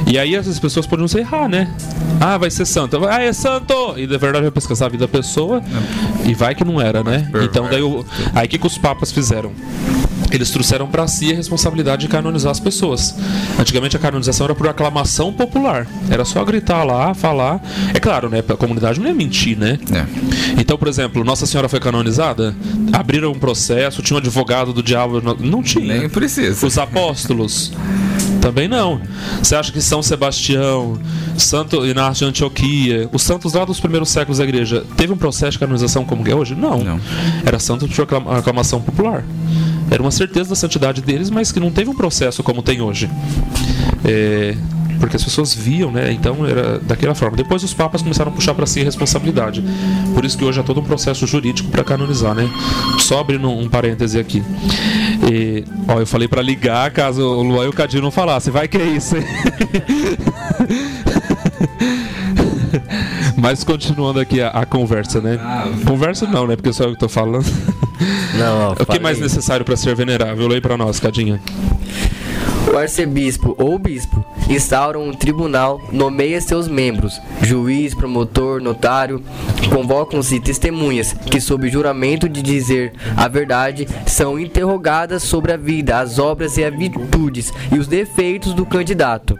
E 0.07 0.19
aí 0.19 0.35
essas 0.35 0.59
pessoas 0.59 0.85
podiam 0.85 1.07
se 1.07 1.17
errar, 1.19 1.47
né? 1.47 1.73
Ah, 2.19 2.37
vai 2.37 2.51
ser 2.51 2.65
santo. 2.65 3.07
Ah, 3.07 3.21
é 3.21 3.31
santo! 3.31 3.73
E 3.97 4.05
na 4.05 4.17
verdade 4.17 4.41
vai 4.43 4.51
pesquisar 4.51 4.87
a 4.87 4.89
vida 4.89 5.05
da 5.05 5.11
pessoa 5.11 5.61
e 6.25 6.33
vai 6.33 6.53
que 6.53 6.65
não 6.65 6.81
era, 6.81 7.03
né? 7.03 7.29
Então 7.43 7.67
daí 7.69 7.81
o, 7.81 8.05
aí 8.35 8.45
o 8.47 8.49
que, 8.49 8.57
que 8.57 8.67
os 8.67 8.77
papas 8.77 9.11
fizeram? 9.11 9.51
Eles 10.31 10.49
trouxeram 10.49 10.87
para 10.87 11.05
si 11.07 11.31
a 11.31 11.35
responsabilidade 11.35 12.03
de 12.03 12.07
canonizar 12.07 12.51
as 12.51 12.59
pessoas. 12.59 13.15
Antigamente 13.59 13.95
a 13.95 13.99
canonização 13.99 14.45
era 14.45 14.55
por 14.55 14.67
aclamação 14.67 15.31
popular. 15.33 15.85
Era 16.09 16.23
só 16.25 16.43
gritar 16.45 16.83
lá, 16.83 17.13
falar. 17.13 17.61
É 17.93 17.99
claro, 17.99 18.29
né? 18.29 18.39
A 18.47 18.55
comunidade 18.55 18.99
não 18.99 19.07
ia 19.07 19.13
mentir, 19.13 19.57
né? 19.57 19.77
É. 19.93 20.05
Então, 20.59 20.77
por 20.77 20.87
exemplo, 20.87 21.23
Nossa 21.23 21.45
Senhora 21.45 21.67
foi 21.67 21.79
canonizada? 21.79 22.55
Abriram 22.93 23.31
um 23.31 23.39
processo, 23.39 24.01
tinha 24.01 24.15
um 24.15 24.19
advogado 24.19 24.71
do 24.73 24.81
diabo. 24.81 25.21
Não, 25.39 25.61
tinha. 25.61 25.97
Nem 25.99 26.09
precisa. 26.09 26.65
Os 26.65 26.77
apóstolos? 26.77 27.71
Também 28.41 28.67
não. 28.67 29.01
Você 29.41 29.55
acha 29.55 29.71
que 29.71 29.81
São 29.81 30.01
Sebastião, 30.01 30.97
Santo 31.37 31.85
Inácio 31.85 32.25
de 32.25 32.29
Antioquia, 32.29 33.09
os 33.13 33.21
santos 33.21 33.53
lá 33.53 33.65
dos 33.65 33.79
primeiros 33.79 34.09
séculos 34.09 34.39
da 34.39 34.43
igreja, 34.43 34.83
teve 34.97 35.13
um 35.13 35.17
processo 35.17 35.51
de 35.53 35.59
canonização 35.59 36.03
como 36.03 36.27
é 36.27 36.33
hoje? 36.33 36.55
Não. 36.55 36.79
Não. 36.83 36.99
Era 37.45 37.59
santo 37.59 37.87
de 37.87 38.01
aclama- 38.01 38.37
aclamação 38.37 38.81
popular. 38.81 39.23
Era 39.89 40.01
uma 40.01 40.11
certeza 40.11 40.49
da 40.49 40.55
santidade 40.55 41.01
deles, 41.01 41.29
mas 41.29 41.51
que 41.51 41.59
não 41.59 41.71
teve 41.71 41.89
um 41.89 41.95
processo 41.95 42.43
como 42.43 42.61
tem 42.61 42.81
hoje. 42.81 43.09
É, 44.05 44.55
porque 45.01 45.15
as 45.15 45.23
pessoas 45.23 45.53
viam, 45.53 45.91
né? 45.91 46.11
Então 46.11 46.45
era 46.45 46.79
daquela 46.79 47.15
forma. 47.15 47.35
Depois 47.35 47.63
os 47.63 47.73
papas 47.73 48.01
começaram 48.01 48.31
a 48.31 48.33
puxar 48.33 48.53
para 48.53 48.65
si 48.67 48.81
a 48.81 48.83
responsabilidade. 48.83 49.63
Por 50.13 50.23
isso 50.23 50.37
que 50.37 50.45
hoje 50.45 50.59
há 50.59 50.63
todo 50.63 50.79
um 50.79 50.83
processo 50.83 51.25
jurídico 51.25 51.69
para 51.69 51.83
canonizar, 51.83 52.35
né? 52.35 52.47
Só 52.99 53.19
abrindo 53.19 53.49
um 53.49 53.67
parêntese 53.67 54.19
aqui. 54.19 54.43
E, 55.29 55.65
ó, 55.87 55.99
eu 55.99 56.05
falei 56.05 56.27
para 56.27 56.41
ligar 56.41 56.91
caso 56.91 57.23
o 57.23 57.41
Luan 57.41 57.65
e 57.65 57.67
o 57.69 57.73
Cadinho 57.73 58.03
não 58.03 58.11
falassem. 58.11 58.53
Vai 58.53 58.67
que 58.67 58.77
é 58.77 58.85
isso, 58.85 59.17
hein? 59.17 59.25
Mas 63.41 63.63
continuando 63.63 64.19
aqui 64.19 64.39
a, 64.39 64.49
a 64.49 64.65
conversa, 64.67 65.19
né? 65.19 65.39
Conversa 65.83 66.27
não, 66.27 66.45
né? 66.45 66.55
Porque 66.55 66.71
só 66.71 66.83
eu 66.83 66.91
que 66.93 66.99
tô 66.99 67.09
falando. 67.09 67.43
Não, 68.37 68.69
ó, 68.69 68.71
O 68.73 68.85
que 68.85 68.99
mais 68.99 69.19
necessário 69.19 69.65
para 69.65 69.75
ser 69.75 69.95
venerável? 69.95 70.47
Leia 70.47 70.61
para 70.61 70.77
nós, 70.77 70.99
Cadinha. 70.99 71.39
O 72.71 72.77
arcebispo 72.77 73.55
ou 73.59 73.77
bispo 73.77 74.23
instaura 74.53 74.99
um 74.99 75.13
tribunal, 75.13 75.81
nomeia 75.91 76.41
seus 76.41 76.67
membros, 76.67 77.21
juiz, 77.41 77.93
promotor, 77.93 78.61
notário, 78.61 79.23
convocam-se 79.69 80.39
testemunhas 80.39 81.13
que, 81.13 81.39
sob 81.39 81.69
juramento 81.69 82.27
de 82.27 82.41
dizer 82.41 82.93
a 83.15 83.27
verdade, 83.27 83.87
são 84.05 84.39
interrogadas 84.39 85.23
sobre 85.23 85.53
a 85.53 85.57
vida, 85.57 85.99
as 85.99 86.19
obras 86.19 86.57
e 86.57 86.63
as 86.63 86.75
virtudes 86.75 87.53
e 87.71 87.79
os 87.79 87.87
defeitos 87.87 88.53
do 88.53 88.65
candidato. 88.65 89.37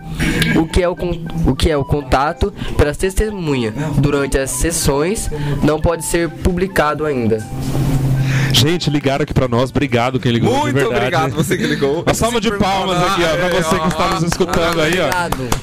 O 0.55 0.65
que 0.65 0.81
é 0.81 0.89
o, 0.89 0.95
o, 1.45 1.55
que 1.55 1.69
é 1.69 1.77
o 1.77 1.85
contato 1.85 2.53
pelas 2.77 2.97
testemunhas 2.97 3.73
durante 3.97 4.37
as 4.37 4.49
sessões 4.49 5.29
não 5.63 5.79
pode 5.79 6.05
ser 6.05 6.29
publicado 6.29 7.05
ainda. 7.05 7.45
Gente, 8.51 8.89
ligaram 8.89 9.23
aqui 9.23 9.33
pra 9.33 9.47
nós. 9.47 9.69
Obrigado 9.69 10.19
quem 10.19 10.31
ligou. 10.31 10.57
Muito 10.59 10.85
obrigado 10.85 11.31
você 11.31 11.57
que 11.57 11.65
ligou. 11.65 12.03
Uma 12.03 12.13
salva 12.13 12.39
de 12.39 12.51
palmas 12.51 12.97
aqui, 12.97 13.21
ó, 13.23 13.37
pra 13.37 13.49
você 13.49 13.79
que 13.79 13.87
está 13.87 14.09
nos 14.09 14.23
escutando 14.23 14.81
aí, 14.81 14.95
ó. 14.99 15.09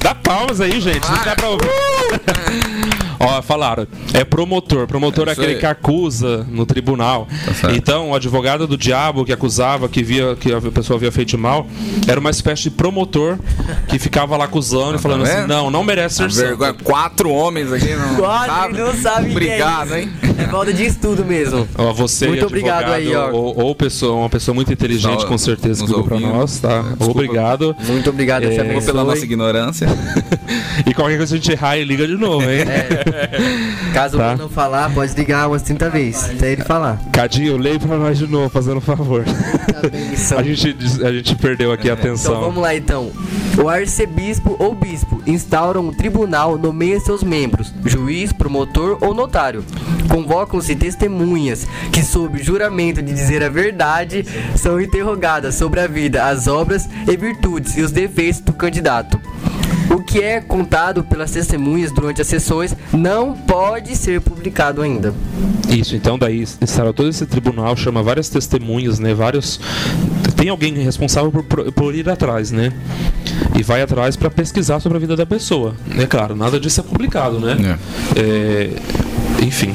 Dá 0.01 0.15
palmas 0.15 0.59
aí, 0.61 0.79
gente. 0.81 1.09
Não 1.09 1.23
dá 1.23 1.35
pra 1.35 1.49
ouvir. 1.49 1.69
Ó, 3.19 3.41
falaram. 3.41 3.85
É 4.13 4.23
promotor. 4.23 4.87
Promotor 4.87 5.27
é, 5.27 5.31
É 5.31 5.33
aquele 5.33 5.53
aí. 5.53 5.59
que 5.59 5.65
acusa 5.65 6.45
no 6.49 6.65
tribunal. 6.65 7.27
certo. 7.59 7.75
então, 7.75 8.11
o 8.11 8.15
advogado 8.15 8.65
do 8.65 8.77
diabo 8.77 9.25
que 9.25 9.33
acusava, 9.33 9.89
que 9.89 10.01
via 10.01 10.35
que 10.35 10.53
a 10.53 10.61
pessoa 10.61 10.97
havia 10.97 11.11
feito 11.11 11.37
mal, 11.37 11.67
era 12.07 12.19
uma 12.19 12.29
espécie 12.29 12.63
de 12.63 12.71
promotor 12.71 13.37
que 13.87 13.99
ficava 13.99 14.37
lá 14.37 14.45
acusando 14.45 14.95
e 14.95 14.99
falando 14.99 15.23
assim: 15.23 15.35
vendo? 15.35 15.47
não, 15.47 15.69
não 15.69 15.83
merece 15.83 16.15
ser 16.15 16.23
A 16.23 16.27
vergonha, 16.27 16.71
santo. 16.71 16.83
quatro 16.83 17.29
homens 17.29 17.71
aqui 17.73 17.93
não 17.95 18.15
Quase 18.15 18.45
sabe? 18.47 18.77
não 18.77 18.93
sabe 18.93 19.31
Obrigado, 19.31 19.87
que 19.89 19.93
é 19.93 20.01
hein? 20.01 20.09
É 20.37 20.43
falta 20.47 20.71
de 20.73 20.85
estudo 20.85 21.25
mesmo. 21.25 21.67
Ó, 21.77 21.91
você 21.91 22.27
Muito 22.27 22.45
advogado, 22.45 22.87
obrigado 22.89 22.93
aí, 22.93 23.15
ó. 23.15 23.31
ou, 23.31 23.61
ou 23.65 23.75
pessoa, 23.75 24.15
uma 24.15 24.29
pessoa 24.29 24.55
muito 24.55 24.71
inteligente, 24.71 25.21
Só 25.21 25.27
com 25.27 25.37
certeza, 25.37 25.83
que 25.83 25.89
ligou 25.89 26.03
pra 26.05 26.19
nós, 26.19 26.59
tá? 26.59 26.81
Desculpa. 26.81 27.05
Obrigado. 27.11 27.75
Muito 27.87 28.09
obrigado, 28.09 28.43
É, 28.45 28.79
pela 28.81 29.03
nossa 29.03 29.23
ignorância. 29.25 29.87
E 30.87 30.93
qualquer 30.93 31.17
coisa 31.17 31.35
a 31.35 31.37
gente 31.37 31.51
errar 31.51 31.77
e 31.77 31.83
liga 31.83 32.07
de 32.07 32.15
novo, 32.15 32.49
hein? 32.49 32.59
Caso 33.93 34.17
Tá. 34.17 34.35
não 34.35 34.49
falar, 34.49 34.93
pode 34.93 35.13
ligar 35.15 35.47
umas 35.47 35.61
30 35.61 35.89
vezes, 35.89 36.29
até 36.31 36.51
ele 36.51 36.63
falar. 36.63 36.99
Cadinho, 37.11 37.57
leia 37.57 37.79
pra 37.79 37.97
nós 37.97 38.17
de 38.17 38.27
novo, 38.27 38.49
fazendo 38.49 38.77
um 38.77 38.81
favor. 38.81 39.23
A 40.37 40.43
gente, 40.43 40.75
a 41.05 41.11
gente 41.11 41.35
perdeu 41.35 41.71
aqui 41.71 41.89
a 41.89 41.93
Então 41.93 42.03
atenção. 42.11 42.39
vamos 42.41 42.61
lá 42.61 42.75
então. 42.75 43.11
O 43.61 43.67
arcebispo 43.69 44.55
ou 44.59 44.73
bispo 44.75 45.21
instaura 45.25 45.79
um 45.79 45.91
tribunal, 45.91 46.57
nomeia 46.57 46.99
seus 46.99 47.23
membros, 47.23 47.73
juiz, 47.85 48.31
promotor 48.33 48.97
ou 49.01 49.13
notário. 49.13 49.63
Convocam-se 50.09 50.75
testemunhas 50.75 51.67
que, 51.91 52.03
sob 52.03 52.41
juramento 52.41 53.01
de 53.01 53.13
dizer 53.13 53.43
a 53.43 53.49
verdade, 53.49 54.25
são 54.55 54.79
interrogadas 54.81 55.55
sobre 55.55 55.79
a 55.79 55.87
vida, 55.87 56.25
as 56.25 56.47
obras 56.47 56.89
e 57.07 57.15
virtudes 57.15 57.77
e 57.77 57.81
os 57.81 57.91
defeitos 57.91 58.41
do 58.41 58.53
candidato. 58.53 59.19
O 59.91 59.99
que 60.03 60.19
é 60.21 60.39
contado 60.39 61.03
pelas 61.03 61.31
testemunhas 61.31 61.91
durante 61.91 62.21
as 62.21 62.27
sessões 62.27 62.75
não 62.93 63.33
pode 63.33 63.95
ser 63.95 64.21
publicado 64.21 64.81
ainda. 64.81 65.13
Isso, 65.69 65.95
então 65.95 66.17
daí 66.17 66.41
instala 66.61 66.93
todo 66.93 67.09
esse 67.09 67.25
tribunal, 67.25 67.75
chama 67.75 68.01
várias 68.03 68.29
testemunhas, 68.29 68.99
né? 68.99 69.13
Vários. 69.13 69.59
Tem 70.35 70.49
alguém 70.49 70.73
responsável 70.75 71.31
por, 71.31 71.43
por- 71.43 71.71
por 71.71 71.95
ir 71.95 72.07
atrás, 72.09 72.51
né? 72.51 72.71
E 73.57 73.63
vai 73.63 73.81
atrás 73.81 74.15
pra 74.15 74.29
pesquisar 74.29 74.79
sobre 74.79 74.97
a 74.97 75.01
vida 75.01 75.15
da 75.15 75.25
pessoa. 75.25 75.75
É 75.97 76.05
claro, 76.05 76.35
nada 76.35 76.59
disso 76.59 76.79
é 76.79 76.83
publicado, 76.83 77.39
né? 77.39 77.77
É, 78.15 78.69
Enfim. 79.43 79.73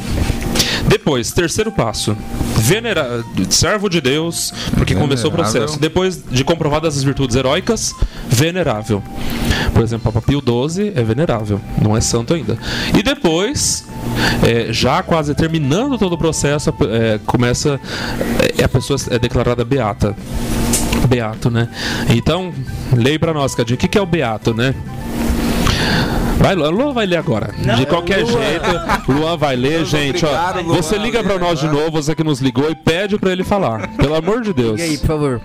Depois, 0.89 1.33
terceiro 1.33 1.73
passo. 1.73 2.17
Venera... 2.57 3.25
Servo 3.51 3.89
de 3.89 4.01
Deus, 4.01 4.53
porque 4.77 4.95
começou 4.95 5.31
o 5.31 5.33
Venerável. 5.33 5.61
processo. 5.61 5.81
Depois 5.81 6.23
de 6.31 6.45
comprovadas 6.45 6.97
as 6.97 7.03
virtudes 7.03 7.37
heróicas, 7.37 7.95
venerável. 8.29 9.03
Por 9.73 9.83
exemplo, 9.83 10.13
Papa 10.13 10.25
Pio 10.27 10.41
XII 10.41 10.93
é 10.95 11.03
venerável, 11.03 11.61
não 11.81 11.97
é 11.97 12.01
santo 12.01 12.35
ainda. 12.35 12.57
E 12.97 13.03
depois, 13.03 13.85
é, 14.47 14.73
já 14.73 15.03
quase 15.03 15.35
terminando 15.35 15.99
todo 15.99 16.13
o 16.15 16.19
processo, 16.19 16.73
é, 16.91 17.19
começa. 17.27 17.81
É, 18.59 18.65
a 18.65 18.69
pessoa 18.69 18.99
é 19.11 19.19
declarada 19.19 19.65
beata. 19.65 20.15
Beato, 21.09 21.51
né? 21.51 21.69
Então, 22.09 22.53
leia 22.97 23.19
pra 23.19 23.35
nós, 23.35 23.55
Cadinho, 23.55 23.77
o 23.77 23.79
que 23.79 23.89
que 23.89 23.99
é 23.99 24.01
o 24.01 24.07
beato, 24.07 24.55
né? 24.55 24.75
Vai, 26.39 26.55
Luan, 26.55 26.69
Luan 26.71 26.93
vai 26.93 27.07
ler 27.07 27.17
agora. 27.17 27.55
de 27.77 27.87
qualquer 27.87 28.19
jeito, 28.27 28.67
Luan 29.09 29.37
vai 29.37 29.57
ler, 29.57 29.85
gente. 29.87 30.25
obrigado, 30.25 30.59
ó, 30.59 30.61
Luan. 30.61 30.77
você 30.77 30.99
liga 30.99 31.23
pra 31.25 31.39
nós 31.39 31.59
de 31.59 31.67
novo, 31.69 31.91
você 31.93 32.15
que 32.15 32.23
nos 32.23 32.39
ligou, 32.41 32.69
e 32.71 32.75
pede 32.75 33.17
pra 33.19 33.33
ele 33.33 33.43
falar. 33.45 33.89
Pelo 33.97 34.15
amor 34.15 34.43
de 34.43 34.53
Deus. 34.53 34.79
E 34.79 34.83
aí, 34.83 34.99
por 34.99 35.07
favor. 35.07 35.41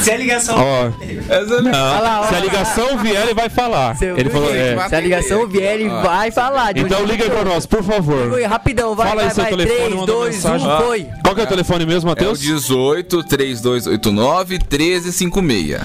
Se 0.00 0.10
a 0.12 0.16
ligação. 0.16 0.56
Ó, 0.56 0.84
não- 0.84 1.62
não, 1.62 2.28
se 2.28 2.34
a 2.34 2.40
ligação 2.40 2.98
vier, 2.98 3.22
ele 3.24 3.34
vai 3.34 3.48
falar. 3.48 3.96
Seu- 3.96 4.16
Ele 4.16 4.30
falou, 4.30 4.54
é. 4.54 4.88
Se 4.88 4.94
a 4.94 5.00
ligação 5.00 5.46
vier, 5.48 5.74
ele 5.80 5.88
vai 5.88 6.30
falar. 6.30 6.72
de 6.72 6.80
Então 6.80 7.04
liga 7.04 7.24
aí 7.24 7.30
pra 7.30 7.44
nós, 7.44 7.66
por 7.66 7.82
favor. 7.82 8.30
Foi, 8.30 8.44
rapidão, 8.44 8.94
vai, 8.94 9.08
Fala 9.08 9.22
aí 9.22 9.26
vai, 9.28 9.34
seu 9.34 9.42
vai. 9.44 9.52
telefone, 9.52 9.78
3, 9.78 9.94
manda 9.94 10.12
2, 10.12 10.34
mensagem. 10.36 10.68
1, 10.68 10.76
foi. 10.82 11.06
Qual 11.22 11.34
que 11.34 11.40
é 11.40 11.44
o 11.44 11.48
telefone 11.48 11.86
mesmo, 11.86 12.08
É 12.10 12.12
o 12.12 12.14
Matheus? 12.14 12.38
18 12.38 13.24
3289 13.24 14.58
1356. 14.70 15.80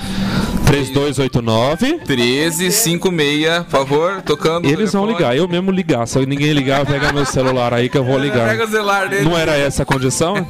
3289. 0.70 1.99
1356, 2.07 3.63
por 3.63 3.70
favor, 3.72 4.22
tocando. 4.22 4.67
Eles 4.67 4.93
vão 4.93 5.07
ligar, 5.07 5.36
eu 5.36 5.47
mesmo 5.47 5.72
ligar. 5.72 6.07
Se 6.07 6.24
ninguém 6.28 6.53
ligar, 6.53 6.82
eu 6.82 6.86
pegar 6.86 7.11
meu 7.11 7.26
celular 7.26 7.74
aí 7.74 7.89
que 7.89 7.97
eu 7.97 8.03
vou 8.03 8.20
ligar. 8.20 8.47
Pega 8.49 8.65
o 8.65 8.70
celular 8.70 9.09
dele. 9.09 9.24
Não 9.26 9.36
era 9.36 9.57
essa 9.57 9.82
a 9.84 9.86
condição? 9.86 10.36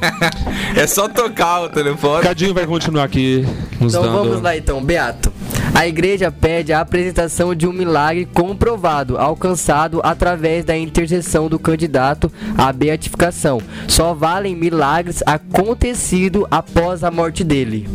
É 0.76 0.86
só 0.86 1.08
tocar 1.08 1.62
o 1.62 1.68
telefone. 1.68 2.22
Cadinho 2.22 2.54
vai 2.54 2.64
continuar 2.64 3.02
aqui 3.04 3.44
nos 3.80 3.92
Então 3.92 4.04
dando. 4.04 4.12
vamos 4.24 4.40
lá 4.42 4.56
então, 4.56 4.82
Beato. 4.82 5.32
A 5.74 5.86
igreja 5.86 6.30
pede 6.30 6.72
a 6.72 6.80
apresentação 6.80 7.54
de 7.54 7.66
um 7.66 7.72
milagre 7.72 8.24
comprovado, 8.32 9.18
alcançado 9.18 10.00
através 10.04 10.64
da 10.64 10.76
intercessão 10.76 11.48
do 11.48 11.58
candidato 11.58 12.30
à 12.56 12.72
beatificação. 12.72 13.60
Só 13.88 14.14
valem 14.14 14.54
milagres 14.54 15.22
acontecidos 15.26 16.44
após 16.50 17.02
a 17.02 17.10
morte 17.10 17.42
dele. 17.42 17.88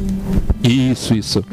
Isso, 0.61 1.13
isso. 1.13 1.45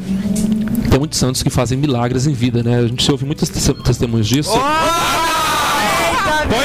Tem 0.93 0.99
muitos 0.99 1.17
santos 1.17 1.41
que 1.41 1.49
fazem 1.49 1.75
milagres 1.75 2.27
em 2.27 2.33
vida, 2.33 2.61
né? 2.61 2.77
A 2.77 2.87
gente 2.87 3.11
ouve 3.11 3.25
muitos 3.25 3.49
tes- 3.49 3.67
testemunhos 3.83 4.27
disso. 4.27 4.51
Põe 4.51 4.59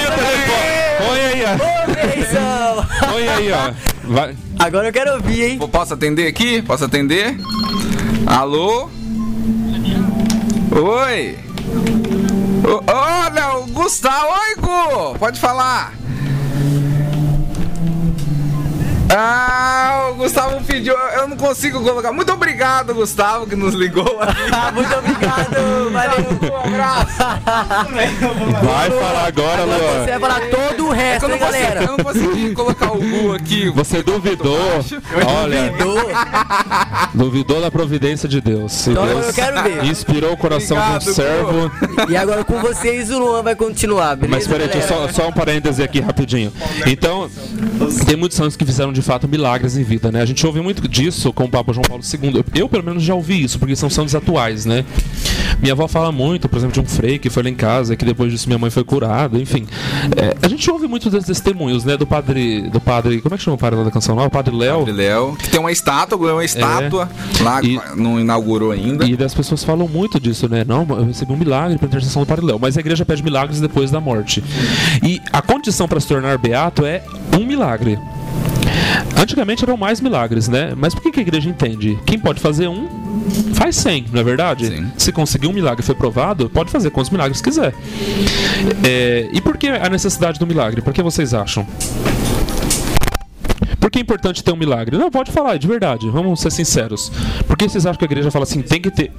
o 0.05 0.11
telefone! 0.11 0.69
Põe 0.99 1.21
aí, 1.21 1.43
ó. 1.47 3.07
Põe 3.11 3.27
aí, 3.27 3.51
ó. 3.53 3.73
Vai. 4.13 4.37
Agora 4.59 4.89
eu 4.89 4.93
quero 4.93 5.15
ouvir, 5.15 5.45
hein? 5.45 5.59
Posso 5.73 5.95
atender 5.95 6.27
aqui? 6.27 6.61
Posso 6.61 6.85
atender? 6.85 7.39
Alô? 8.27 8.91
Oi? 10.73 11.39
Ô, 12.65 12.83
Olha, 12.93 13.57
o 13.57 13.67
Gustavo. 13.69 14.27
Oi, 14.27 14.57
Gu! 14.61 15.19
Pode 15.19 15.41
falar. 15.41 15.95
Ah, 19.11 20.09
o 20.11 20.15
Gustavo 20.15 20.63
pediu. 20.65 20.95
Eu 20.95 21.29
não 21.29 21.37
consigo 21.37 21.83
colocar. 21.83 22.13
Muito 22.13 22.33
obrigado, 22.33 22.95
Gustavo, 22.95 23.47
que 23.47 23.57
nos 23.57 23.75
ligou 23.75 24.19
aqui. 24.21 24.43
Ah, 24.53 24.71
muito 24.73 24.95
obrigado! 24.95 25.91
Valeu! 25.93 26.39
Um 26.53 26.75
abraço. 26.75 27.19
Vai 28.65 28.91
falar 28.91 29.27
agora, 29.27 29.63
Agora 29.63 29.79
você 29.79 29.85
Luan. 29.85 30.05
vai 30.07 30.21
falar 30.21 30.41
todo 30.51 30.89
o 30.89 30.95
É 30.95 30.97
resto, 30.97 31.25
hein, 31.31 31.39
consegui, 31.39 31.45
galera? 31.45 31.83
eu 31.83 31.87
não 31.89 31.97
consegui 32.05 32.53
colocar 32.55 32.93
o 32.93 32.99
Gu 32.99 33.33
aqui. 33.35 33.69
Você 33.71 34.03
duvidou. 34.03 34.59
Olha, 35.43 35.71
Duvidou. 35.71 36.11
duvidou 37.15 37.61
da 37.61 37.71
providência 37.71 38.29
de 38.29 38.41
Deus. 38.41 38.87
E 38.87 38.91
Então 38.91 39.07
Deus 39.07 39.27
eu 39.29 39.33
quero 39.35 39.63
ver. 39.63 39.85
inspirou 39.85 40.33
o 40.33 40.37
coração 40.37 40.77
de 40.99 41.09
um 41.09 41.15
servo. 41.15 41.71
E 42.09 42.17
agora 42.17 42.45
com 42.45 42.61
vocês 42.61 43.11
o 43.11 43.19
Luan 43.19 43.43
vai 43.43 43.55
continuar, 43.57 44.17
beleza? 44.17 44.37
Mas 44.37 44.47
peraí, 44.47 44.69
deixa 44.69 44.87
eu 44.93 44.97
galera? 44.97 45.13
só, 45.13 45.23
só 45.23 45.29
um 45.29 45.33
parêntese 45.33 45.83
aqui 45.83 46.01
rapidinho. 46.01 46.53
Então, 46.87 47.31
tem 48.07 48.17
muitos 48.17 48.37
santos 48.37 48.57
que 48.57 48.65
fizeram 48.65 48.93
de 48.99 49.03
fato 49.03 49.29
milagres 49.29 49.77
em 49.77 49.85
vida, 49.85 50.11
né? 50.11 50.21
A 50.21 50.25
gente 50.27 50.45
ouve 50.45 50.61
muito 50.61 50.87
disso 50.89 51.33
com 51.33 51.45
o 51.45 51.49
Papa 51.49 51.73
João 51.73 51.85
Paulo 51.85 52.03
II. 52.03 52.45
Eu, 52.55 52.69
pelo 52.69 52.83
menos, 52.83 53.03
já 53.05 53.15
ouvi 53.15 53.43
isso, 53.45 53.57
porque 53.59 53.77
são 53.77 53.89
santos 53.89 54.13
atuais, 54.15 54.67
né? 54.67 54.85
Minha 55.61 55.73
avó 55.73 55.87
fala 55.87 56.11
muito, 56.11 56.49
por 56.49 56.57
exemplo, 56.57 56.75
de 56.75 56.81
um 56.81 56.85
frei 56.85 57.17
que 57.19 57.31
foi 57.31 57.45
lá 57.45 57.49
em 57.49 57.55
casa, 57.55 57.95
que 57.97 58.05
depois 58.05 58.33
disso 58.33 58.49
minha 58.49 58.59
mãe 58.59 58.71
foi 58.71 58.83
curada, 58.83 59.39
enfim. 59.39 59.67
É, 60.17 60.37
a 60.43 60.49
gente 60.49 60.69
ouve 60.71 60.89
muito 60.89 61.09
desses 61.11 61.27
testemunhos, 61.29 61.85
né? 61.85 61.97
Do 61.97 62.07
padre. 62.07 62.63
Do 62.71 62.81
padre. 62.81 63.21
Como 63.21 63.35
é 63.35 63.39
que 63.39 63.45
chama 63.45 63.55
o 63.55 63.59
padre 63.59 63.79
lá 63.79 63.85
da 63.85 63.91
canção 63.91 64.17
nova? 64.17 64.27
O 64.27 64.31
padre 64.31 64.55
Léo. 64.57 64.79
Padre 64.81 64.93
Léo, 64.93 65.37
que 65.37 65.49
tem 65.49 65.61
uma 65.61 65.71
estátua, 65.71 66.19
ganhou 66.19 66.35
uma 66.37 66.45
estátua. 66.45 67.09
Lá 67.41 67.63
E- 67.63 67.81
não 67.97 68.19
inaugurou 68.21 68.73
ainda. 68.73 69.05
E 69.07 69.17
das 69.17 69.33
pessoas 69.33 69.63
falam 69.63 69.87
muito 69.87 70.19
disso, 70.19 70.49
né? 70.49 70.65
Não, 70.67 70.85
eu 70.91 71.05
recebi 71.07 71.33
um 71.33 71.37
milagre 71.37 71.79
para 71.79 71.87
intercessão 71.87 72.23
do 72.23 72.27
Padre 72.27 72.45
Léo. 72.47 72.59
Mas 72.61 72.77
a 72.77 72.81
igreja 72.81 73.05
pede 73.05 73.23
milagres 73.23 73.61
depois 73.61 73.91
da 73.91 74.01
morte. 74.01 74.43
E 75.05 75.21
a 75.33 75.41
condição 75.41 75.87
para 75.87 76.01
se 76.01 76.09
tornar 76.09 76.37
beato 76.39 76.85
é 76.85 77.03
um 77.39 77.45
milagre. 77.45 77.99
Antigamente 79.17 79.65
eram 79.65 79.77
mais 79.77 80.01
milagres, 80.01 80.49
né? 80.49 80.73
Mas 80.77 80.95
por 80.95 81.03
que, 81.03 81.11
que 81.11 81.21
a 81.21 81.23
igreja 81.23 81.49
entende? 81.49 81.99
Quem 82.07 82.19
pode 82.19 82.41
fazer 82.41 82.69
um, 82.69 82.89
faz 83.55 83.77
cem, 83.77 84.05
não 84.13 84.21
é 84.21 84.25
verdade? 84.25 84.67
Sim. 84.67 84.91
Se 84.97 85.13
conseguir 85.13 85.47
um 85.47 85.53
milagre 85.53 85.83
e 85.83 85.87
foi 85.87 85.95
provado, 85.95 86.49
pode 86.49 86.71
fazer 86.71 86.91
quantos 86.91 87.11
milagres 87.11 87.41
quiser. 87.41 87.75
É, 88.85 89.29
e 89.33 89.41
por 89.41 89.57
que 89.57 89.69
a 89.69 89.89
necessidade 89.89 90.39
do 90.39 90.47
milagre? 90.47 90.81
Por 90.81 90.93
que 90.93 91.03
vocês 91.03 91.35
acham? 91.35 91.67
Por 93.81 93.91
que 93.91 93.99
é 93.99 94.03
importante 94.03 94.43
ter 94.43 94.53
um 94.53 94.57
milagre? 94.57 94.97
Não, 94.97 95.11
pode 95.11 95.33
falar, 95.33 95.59
de 95.59 95.67
verdade, 95.67 96.09
vamos 96.11 96.41
ser 96.41 96.51
sinceros. 96.51 97.11
Por 97.47 97.57
que 97.57 97.69
vocês 97.69 97.87
acham 97.87 97.99
que 97.99 98.05
a 98.05 98.07
igreja 98.07 98.31
fala 98.31 98.45
assim, 98.45 98.61
tem 98.63 98.81
que 98.81 98.91
ter. 98.91 99.13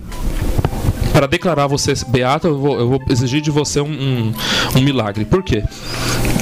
Para 1.14 1.28
declarar 1.28 1.68
você 1.68 1.94
beato, 2.08 2.48
eu 2.48 2.58
vou, 2.58 2.80
eu 2.80 2.90
vou 2.90 3.02
exigir 3.10 3.42
de 3.42 3.52
você 3.52 3.82
um, 3.82 3.86
um, 3.86 4.34
um 4.76 4.82
milagre. 4.82 5.26
Por 5.26 5.44
quê? 5.44 5.64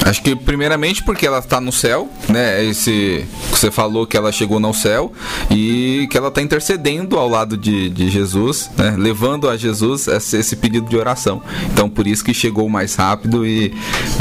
Acho 0.05 0.21
que 0.21 0.35
primeiramente 0.35 1.03
porque 1.03 1.25
ela 1.25 1.39
está 1.39 1.59
no 1.59 1.71
céu, 1.71 2.09
né? 2.29 2.63
Esse 2.63 3.25
você 3.51 3.71
falou 3.71 4.05
que 4.05 4.15
ela 4.15 4.31
chegou 4.31 4.59
no 4.59 4.73
céu 4.73 5.11
e 5.49 6.07
que 6.11 6.17
ela 6.17 6.27
está 6.27 6.41
intercedendo 6.41 7.17
ao 7.17 7.27
lado 7.27 7.57
de, 7.57 7.89
de 7.89 8.09
Jesus, 8.09 8.69
né? 8.77 8.95
Levando 8.97 9.49
a 9.49 9.57
Jesus 9.57 10.07
esse, 10.07 10.37
esse 10.37 10.55
pedido 10.55 10.87
de 10.87 10.95
oração. 10.95 11.41
Então 11.73 11.89
por 11.89 12.07
isso 12.07 12.23
que 12.23 12.33
chegou 12.33 12.69
mais 12.69 12.95
rápido 12.95 13.45
e, 13.45 13.73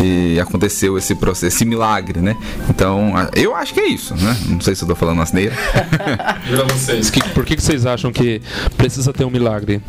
e 0.02 0.40
aconteceu 0.40 0.96
esse 0.96 1.14
processo, 1.14 1.54
esse 1.54 1.64
milagre, 1.64 2.20
né? 2.20 2.36
Então 2.68 3.12
eu 3.34 3.54
acho 3.54 3.74
que 3.74 3.80
é 3.80 3.88
isso, 3.88 4.14
né? 4.16 4.36
Não 4.48 4.60
sei 4.60 4.74
se 4.74 4.82
eu 4.82 4.88
tô 4.88 4.94
falando 4.94 5.20
asneira. 5.22 5.54
vocês. 6.72 7.10
Que, 7.16 7.22
por 7.30 7.44
que, 7.46 7.56
que 7.56 7.62
vocês 7.62 7.86
acham 7.86 8.12
que 8.12 8.42
precisa 8.76 9.12
ter 9.12 9.24
um 9.24 9.30
milagre? 9.30 9.80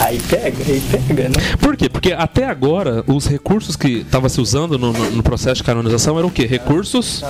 Aí 0.00 0.18
pega, 0.28 0.56
aí 0.64 0.82
pega, 0.90 1.28
né? 1.28 1.56
Por 1.60 1.76
quê? 1.76 1.88
Porque 1.88 2.12
até 2.12 2.44
agora 2.46 3.04
os 3.06 3.26
recursos 3.26 3.76
que 3.76 3.98
estava 3.98 4.28
se 4.28 4.40
usando 4.40 4.78
no, 4.78 4.92
no- 4.92 5.10
no 5.10 5.22
processo 5.22 5.56
de 5.56 5.62
canonização 5.64 6.18
eram 6.18 6.28
o 6.28 6.30
quê? 6.32 6.46
Recursos. 6.46 7.22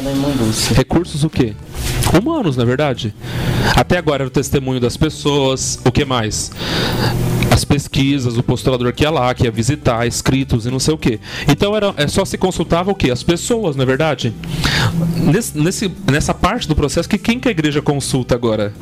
Recursos 0.74 1.24
o 1.24 1.30
quê? 1.30 1.54
Humanos, 2.18 2.56
na 2.56 2.64
verdade. 2.64 3.14
Até 3.76 3.98
agora 3.98 4.22
era 4.22 4.28
o 4.28 4.30
testemunho 4.30 4.80
das 4.80 4.96
pessoas. 4.96 5.78
O 5.84 5.92
que 5.92 6.04
mais? 6.04 6.50
As 7.54 7.64
pesquisas, 7.64 8.36
o 8.36 8.42
postulador 8.42 8.92
que 8.92 9.04
ia 9.04 9.10
lá, 9.10 9.32
que 9.32 9.44
ia 9.44 9.50
visitar, 9.50 10.04
escritos 10.08 10.66
e 10.66 10.70
não 10.70 10.80
sei 10.80 10.92
o 10.92 10.98
quê. 10.98 11.20
Então 11.48 11.76
era, 11.76 11.94
é 11.96 12.08
só 12.08 12.24
se 12.24 12.36
consultava 12.36 12.90
o 12.90 12.94
quê? 12.96 13.12
As 13.12 13.22
pessoas, 13.22 13.76
na 13.76 13.84
é 13.84 13.86
verdade. 13.86 14.34
Nesse, 15.16 15.56
nesse- 15.56 15.92
nessa 16.10 16.34
parte 16.34 16.66
do 16.66 16.74
processo, 16.74 17.08
que 17.08 17.16
quem 17.16 17.38
que 17.38 17.46
a 17.46 17.50
igreja 17.52 17.80
consulta 17.80 18.34
agora? 18.34 18.72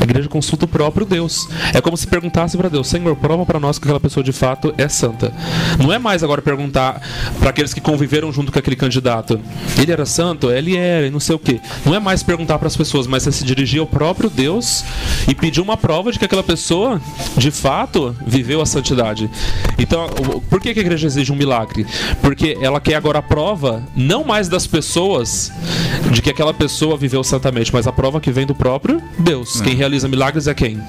A 0.00 0.04
igreja 0.04 0.28
consulta 0.28 0.66
o 0.66 0.68
próprio 0.68 1.04
Deus. 1.04 1.48
É 1.74 1.80
como 1.80 1.96
se 1.96 2.06
perguntasse 2.06 2.56
para 2.56 2.68
Deus, 2.68 2.86
Senhor, 2.86 3.16
prova 3.16 3.44
para 3.44 3.58
nós 3.58 3.78
que 3.78 3.84
aquela 3.84 3.98
pessoa 3.98 4.22
de 4.22 4.32
fato 4.32 4.72
é 4.78 4.88
santa. 4.88 5.32
Não 5.78 5.92
é 5.92 5.98
mais 5.98 6.22
agora 6.22 6.40
perguntar 6.40 7.00
para 7.40 7.50
aqueles 7.50 7.74
que 7.74 7.80
conviveram 7.80 8.32
junto 8.32 8.52
com 8.52 8.58
aquele 8.58 8.76
candidato. 8.76 9.40
Ele 9.76 9.90
era 9.90 10.06
santo? 10.06 10.50
Ele 10.50 10.76
era, 10.76 11.06
e 11.06 11.10
não 11.10 11.20
sei 11.20 11.34
o 11.34 11.38
quê. 11.38 11.60
Não 11.84 11.94
é 11.94 11.98
mais 11.98 12.22
perguntar 12.22 12.58
para 12.58 12.68
as 12.68 12.76
pessoas, 12.76 13.06
mas 13.06 13.26
é 13.26 13.32
se 13.32 13.44
dirigir 13.44 13.80
ao 13.80 13.86
próprio 13.86 14.30
Deus 14.30 14.84
e 15.26 15.34
pedir 15.34 15.60
uma 15.60 15.76
prova 15.76 16.12
de 16.12 16.18
que 16.18 16.24
aquela 16.24 16.42
pessoa, 16.42 17.00
de 17.36 17.50
fato, 17.50 18.11
viveu 18.26 18.60
a 18.60 18.66
santidade. 18.66 19.30
Então, 19.78 20.08
por 20.48 20.60
que 20.60 20.68
a 20.68 20.72
igreja 20.72 21.06
exige 21.06 21.32
um 21.32 21.36
milagre? 21.36 21.86
Porque 22.20 22.56
ela 22.60 22.80
quer 22.80 22.94
agora 22.94 23.18
a 23.18 23.22
prova, 23.22 23.82
não 23.96 24.24
mais 24.24 24.48
das 24.48 24.66
pessoas, 24.66 25.52
de 26.10 26.22
que 26.22 26.30
aquela 26.30 26.54
pessoa 26.54 26.96
viveu 26.96 27.22
santamente, 27.24 27.72
mas 27.72 27.86
a 27.86 27.92
prova 27.92 28.20
que 28.20 28.30
vem 28.30 28.46
do 28.46 28.54
próprio 28.54 29.02
Deus. 29.18 29.60
Quem 29.60 29.74
realiza 29.74 30.08
milagres 30.08 30.46
é 30.46 30.54
quem? 30.54 30.80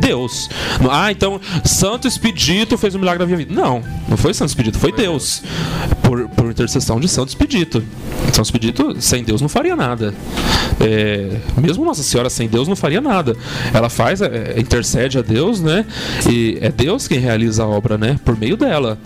Deus. 0.00 0.48
Ah, 0.90 1.10
então 1.10 1.40
Santo 1.64 2.06
Expedito 2.06 2.76
fez 2.76 2.94
um 2.94 2.98
milagre 2.98 3.20
na 3.20 3.26
minha 3.26 3.38
vida. 3.38 3.54
Não, 3.54 3.82
não 4.08 4.16
foi 4.16 4.34
Santo 4.34 4.48
Expedito, 4.48 4.78
foi 4.78 4.92
Deus. 4.92 5.42
Por, 6.02 6.28
por 6.30 6.50
intercessão 6.50 7.00
de 7.00 7.08
Santo 7.08 7.28
Expedito. 7.28 7.82
Santo 8.32 8.42
Expedito, 8.46 8.96
sem 9.00 9.22
Deus, 9.24 9.40
não 9.40 9.48
faria 9.48 9.76
nada. 9.76 10.14
É, 10.80 11.36
mesmo 11.60 11.84
Nossa 11.84 12.02
Senhora 12.02 12.30
sem 12.30 12.48
Deus 12.48 12.66
não 12.66 12.74
faria 12.76 13.00
nada. 13.00 13.36
Ela 13.74 13.88
faz, 13.90 14.20
é, 14.22 14.54
intercede 14.58 15.18
a 15.18 15.22
Deus, 15.22 15.60
né? 15.60 15.84
E 16.30 16.58
é 16.60 16.70
Deus 16.70 17.06
quem 17.06 17.18
realiza 17.18 17.62
a 17.62 17.66
obra, 17.68 17.98
né? 17.98 18.18
Por 18.24 18.38
meio 18.38 18.56
dela. 18.56 18.98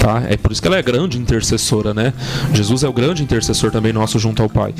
Tá? 0.00 0.22
É 0.28 0.36
por 0.36 0.52
isso 0.52 0.62
que 0.62 0.68
ela 0.68 0.76
é 0.76 0.82
grande 0.82 1.18
intercessora, 1.18 1.92
né? 1.92 2.12
Jesus 2.54 2.84
é 2.84 2.88
o 2.88 2.92
grande 2.92 3.22
intercessor 3.22 3.70
também 3.72 3.92
nosso 3.92 4.18
junto 4.18 4.42
ao 4.42 4.48
Pai. 4.48 4.72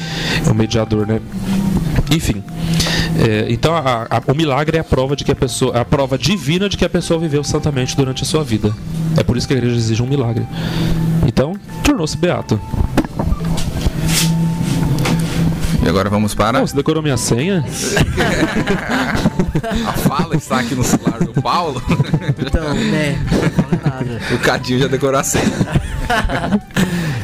É 0.47 0.51
o 0.51 0.55
mediador, 0.55 1.07
né? 1.07 1.21
Enfim. 2.15 2.43
É, 3.19 3.47
então 3.51 3.75
a- 3.75 4.07
a- 4.09 4.23
o 4.33 4.35
milagre 4.35 4.77
é 4.77 4.81
a 4.81 4.85
prova 4.85 5.17
de 5.17 5.25
que 5.25 5.33
a 5.33 5.37
pessoa, 5.37 5.77
é 5.77 5.81
a 5.81 5.85
prova 5.85 6.17
divina 6.17 6.69
de 6.69 6.77
que 6.77 6.85
a 6.85 6.89
pessoa 6.89 7.19
viveu 7.19 7.43
santamente 7.43 7.97
durante 7.97 8.23
a 8.23 8.27
sua 8.27 8.45
vida. 8.45 8.73
É 9.17 9.25
por 9.25 9.37
isso 9.37 9.49
que 9.49 9.55
a 9.55 9.57
igreja 9.57 9.75
exige 9.77 10.01
um 10.03 10.07
milagre. 10.07 10.47
Então, 11.27 11.55
tornou-se 11.83 12.17
beato. 12.17 12.61
E 15.85 15.89
agora 15.89 16.11
vamos 16.11 16.35
para. 16.35 16.59
Não, 16.59 16.67
você 16.67 16.77
decorou 16.77 17.03
minha 17.03 17.17
senha? 17.17 17.65
A 19.87 19.93
fala 19.93 20.37
está 20.37 20.61
aqui 20.61 20.75
no 20.75 20.85
celular 20.85 21.19
do 21.21 21.43
Paulo. 21.43 21.83
Então, 22.39 22.75
né? 22.75 23.19
O 24.33 24.39
Cadinho 24.39 24.79
já 24.81 24.87
decorou 24.87 25.19
a 25.19 25.25
senha. 25.25 25.45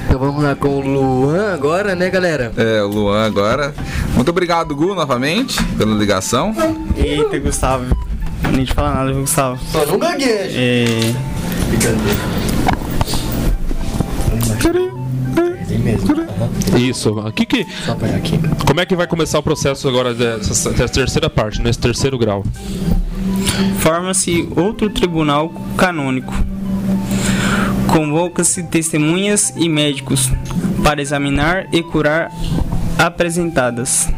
Então 0.06 0.18
vamos 0.18 0.42
lá 0.42 0.54
com 0.54 0.68
o 0.68 0.80
Luan 0.80 1.52
agora, 1.52 1.94
né, 1.94 2.10
galera? 2.10 2.52
É, 2.56 2.82
o 2.82 2.88
Luan 2.88 3.24
agora. 3.26 3.74
Muito 4.14 4.30
obrigado, 4.30 4.74
Gu, 4.74 4.94
novamente, 4.94 5.62
pela 5.76 5.94
ligação. 5.94 6.54
Eita, 6.96 7.38
Gustavo. 7.38 7.84
Não 8.42 8.52
nem 8.52 8.64
te 8.64 8.74
falar 8.74 8.94
nada, 8.94 9.12
viu, 9.12 9.22
Gustavo. 9.22 9.58
Só 9.70 9.86
não 9.86 9.98
gagueja. 9.98 10.58
É, 10.58 11.14
mesmo. 15.84 16.12
Aham. 16.12 16.78
Isso. 16.78 17.10
O 17.10 17.32
que 17.32 17.44
que, 17.46 17.66
Só 17.84 17.92
apanhar 17.92 18.16
aqui. 18.16 18.38
como 18.66 18.80
é 18.80 18.86
que 18.86 18.96
vai 18.96 19.06
começar 19.06 19.38
o 19.38 19.42
processo 19.42 19.86
agora 19.88 20.14
dessa, 20.14 20.70
dessa 20.70 20.88
terceira 20.88 21.28
parte, 21.30 21.60
nesse 21.62 21.78
terceiro 21.78 22.18
grau? 22.18 22.42
Forma-se 23.78 24.48
outro 24.56 24.90
tribunal 24.90 25.50
canônico. 25.76 26.32
Convoca-se 27.88 28.62
testemunhas 28.64 29.52
e 29.56 29.68
médicos 29.68 30.30
para 30.82 31.00
examinar 31.00 31.66
e 31.72 31.82
curar 31.82 32.30
apresentadas. 32.98 34.08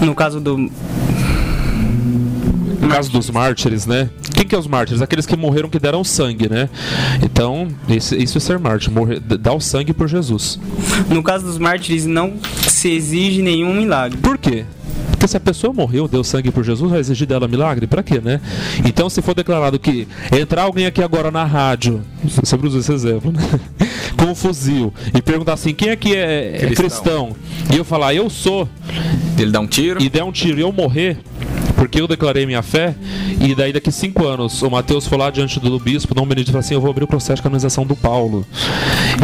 No 0.00 0.14
caso 0.14 0.40
do 0.40 0.70
caso 2.96 3.10
dos 3.12 3.28
mártires, 3.30 3.84
né? 3.86 4.08
Quem 4.34 4.46
que 4.46 4.54
é 4.54 4.58
os 4.58 4.66
mártires? 4.66 5.02
Aqueles 5.02 5.26
que 5.26 5.36
morreram 5.36 5.68
que 5.68 5.78
deram 5.78 6.02
sangue, 6.02 6.48
né? 6.48 6.68
Então, 7.22 7.68
esse- 7.88 8.16
isso 8.16 8.38
é 8.38 8.40
ser 8.40 8.58
mártir, 8.58 8.90
morrer, 8.90 9.20
dar 9.20 9.52
o 9.52 9.60
sangue 9.60 9.92
por 9.92 10.08
Jesus. 10.08 10.58
no 11.10 11.22
caso 11.22 11.44
dos 11.44 11.58
mártires 11.58 12.06
não 12.06 12.34
se 12.66 12.88
exige 12.90 13.42
nenhum 13.42 13.74
milagre. 13.74 14.16
Por 14.18 14.38
quê? 14.38 14.64
Porque 15.10 15.28
se 15.28 15.36
a 15.36 15.40
pessoa 15.40 15.72
morreu, 15.74 16.08
deu 16.08 16.22
sangue 16.24 16.50
por 16.50 16.64
Jesus, 16.64 16.90
vai 16.90 17.00
exigir 17.00 17.26
dela 17.26 17.46
milagre? 17.48 17.86
Pra 17.86 18.02
quê, 18.02 18.20
né? 18.22 18.40
Então, 18.84 19.08
se 19.10 19.20
for 19.22 19.34
declarado 19.34 19.78
que 19.78 20.06
entrar 20.32 20.62
alguém 20.62 20.86
aqui 20.86 21.02
agora 21.02 21.30
na 21.30 21.44
rádio, 21.44 22.02
sempre 22.44 22.66
uso 22.68 22.78
esse 22.78 22.92
exemplo, 22.92 23.30
né? 23.32 23.40
com 24.16 24.26
um 24.30 24.34
fuzil, 24.34 24.92
e 25.14 25.20
perguntar 25.20 25.52
assim: 25.54 25.74
quem 25.74 25.90
aqui 25.90 26.14
é, 26.16 26.54
é 26.54 26.58
Cristão. 26.66 26.76
cristão? 26.86 27.36
E 27.72 27.76
eu 27.76 27.84
falar, 27.84 28.14
eu 28.14 28.28
sou, 28.30 28.66
Ele 29.38 29.50
dá 29.50 29.60
um 29.60 29.66
tiro. 29.66 30.02
e 30.02 30.08
der 30.08 30.22
um 30.24 30.32
tiro 30.32 30.58
e 30.58 30.62
eu 30.62 30.72
morrer, 30.72 31.18
porque 31.86 32.00
eu 32.00 32.08
declarei 32.08 32.44
minha 32.44 32.62
fé, 32.62 32.94
e 33.40 33.54
daí 33.54 33.72
daqui 33.72 33.92
cinco 33.92 34.26
anos 34.26 34.60
o 34.60 34.68
Mateus 34.68 35.06
foi 35.06 35.16
lá 35.16 35.30
diante 35.30 35.60
do 35.60 35.78
bispo, 35.78 36.14
Dom 36.14 36.22
Benedito, 36.26 36.50
e 36.50 36.52
falou 36.52 36.60
assim: 36.60 36.74
Eu 36.74 36.80
vou 36.80 36.90
abrir 36.90 37.04
o 37.04 37.06
processo 37.06 37.36
de 37.36 37.42
canonização 37.42 37.86
do 37.86 37.94
Paulo. 37.94 38.44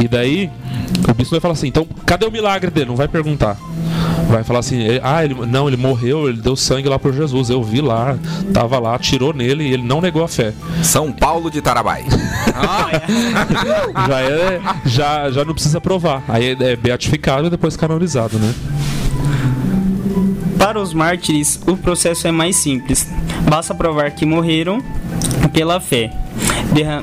E 0.03 0.07
daí 0.07 0.49
o 1.09 1.13
bispo 1.13 1.33
vai 1.33 1.41
falar 1.41 1.55
assim: 1.55 1.67
Então, 1.67 1.85
cadê 2.07 2.25
o 2.25 2.31
milagre 2.31 2.71
dele? 2.71 2.87
Não 2.87 2.97
vai 2.97 3.09
perguntar. 3.09 3.57
Vai 4.31 4.45
falar 4.45 4.61
assim: 4.61 4.81
ele- 4.81 5.01
Ah, 5.03 5.25
ele, 5.25 5.35
não, 5.47 5.67
ele 5.67 5.77
morreu, 5.77 6.29
ele 6.29 6.41
deu 6.41 6.55
sangue 6.55 6.89
lá 6.89 7.01
por 7.01 7.13
Jesus. 7.13 7.51
Eu 7.51 7.63
vi 7.65 7.81
lá, 7.81 8.17
tava 8.55 8.79
lá, 8.79 8.97
tirou 8.97 9.35
nele 9.35 9.65
e 9.65 9.73
ele 9.73 9.83
não 9.83 10.01
negou 10.01 10.23
a 10.23 10.29
fé. 10.29 10.53
São 10.85 11.11
Paulo 11.11 11.51
de 11.51 11.61
Tarabai. 11.61 12.05
Já, 14.09 14.21
é, 14.21 14.61
já, 14.87 15.31
já 15.31 15.45
não 15.45 15.53
precisa 15.55 15.81
provar. 15.81 16.23
Aí 16.29 16.57
é 16.59 16.77
beatificado 16.77 17.47
e 17.49 17.51
depois 17.51 17.77
canonizado, 17.77 18.39
né? 18.39 18.55
Para 20.63 20.81
os 20.81 20.95
mártires, 20.95 21.61
o 21.67 21.77
processo 21.77 22.27
é 22.29 22.31
mais 22.31 22.55
simples. 22.57 23.09
Basta 23.49 23.75
provar 23.75 24.11
que 24.13 24.25
morreram 24.25 24.81
pela 25.53 25.81
fé. 25.81 26.13
Derra- 26.73 27.03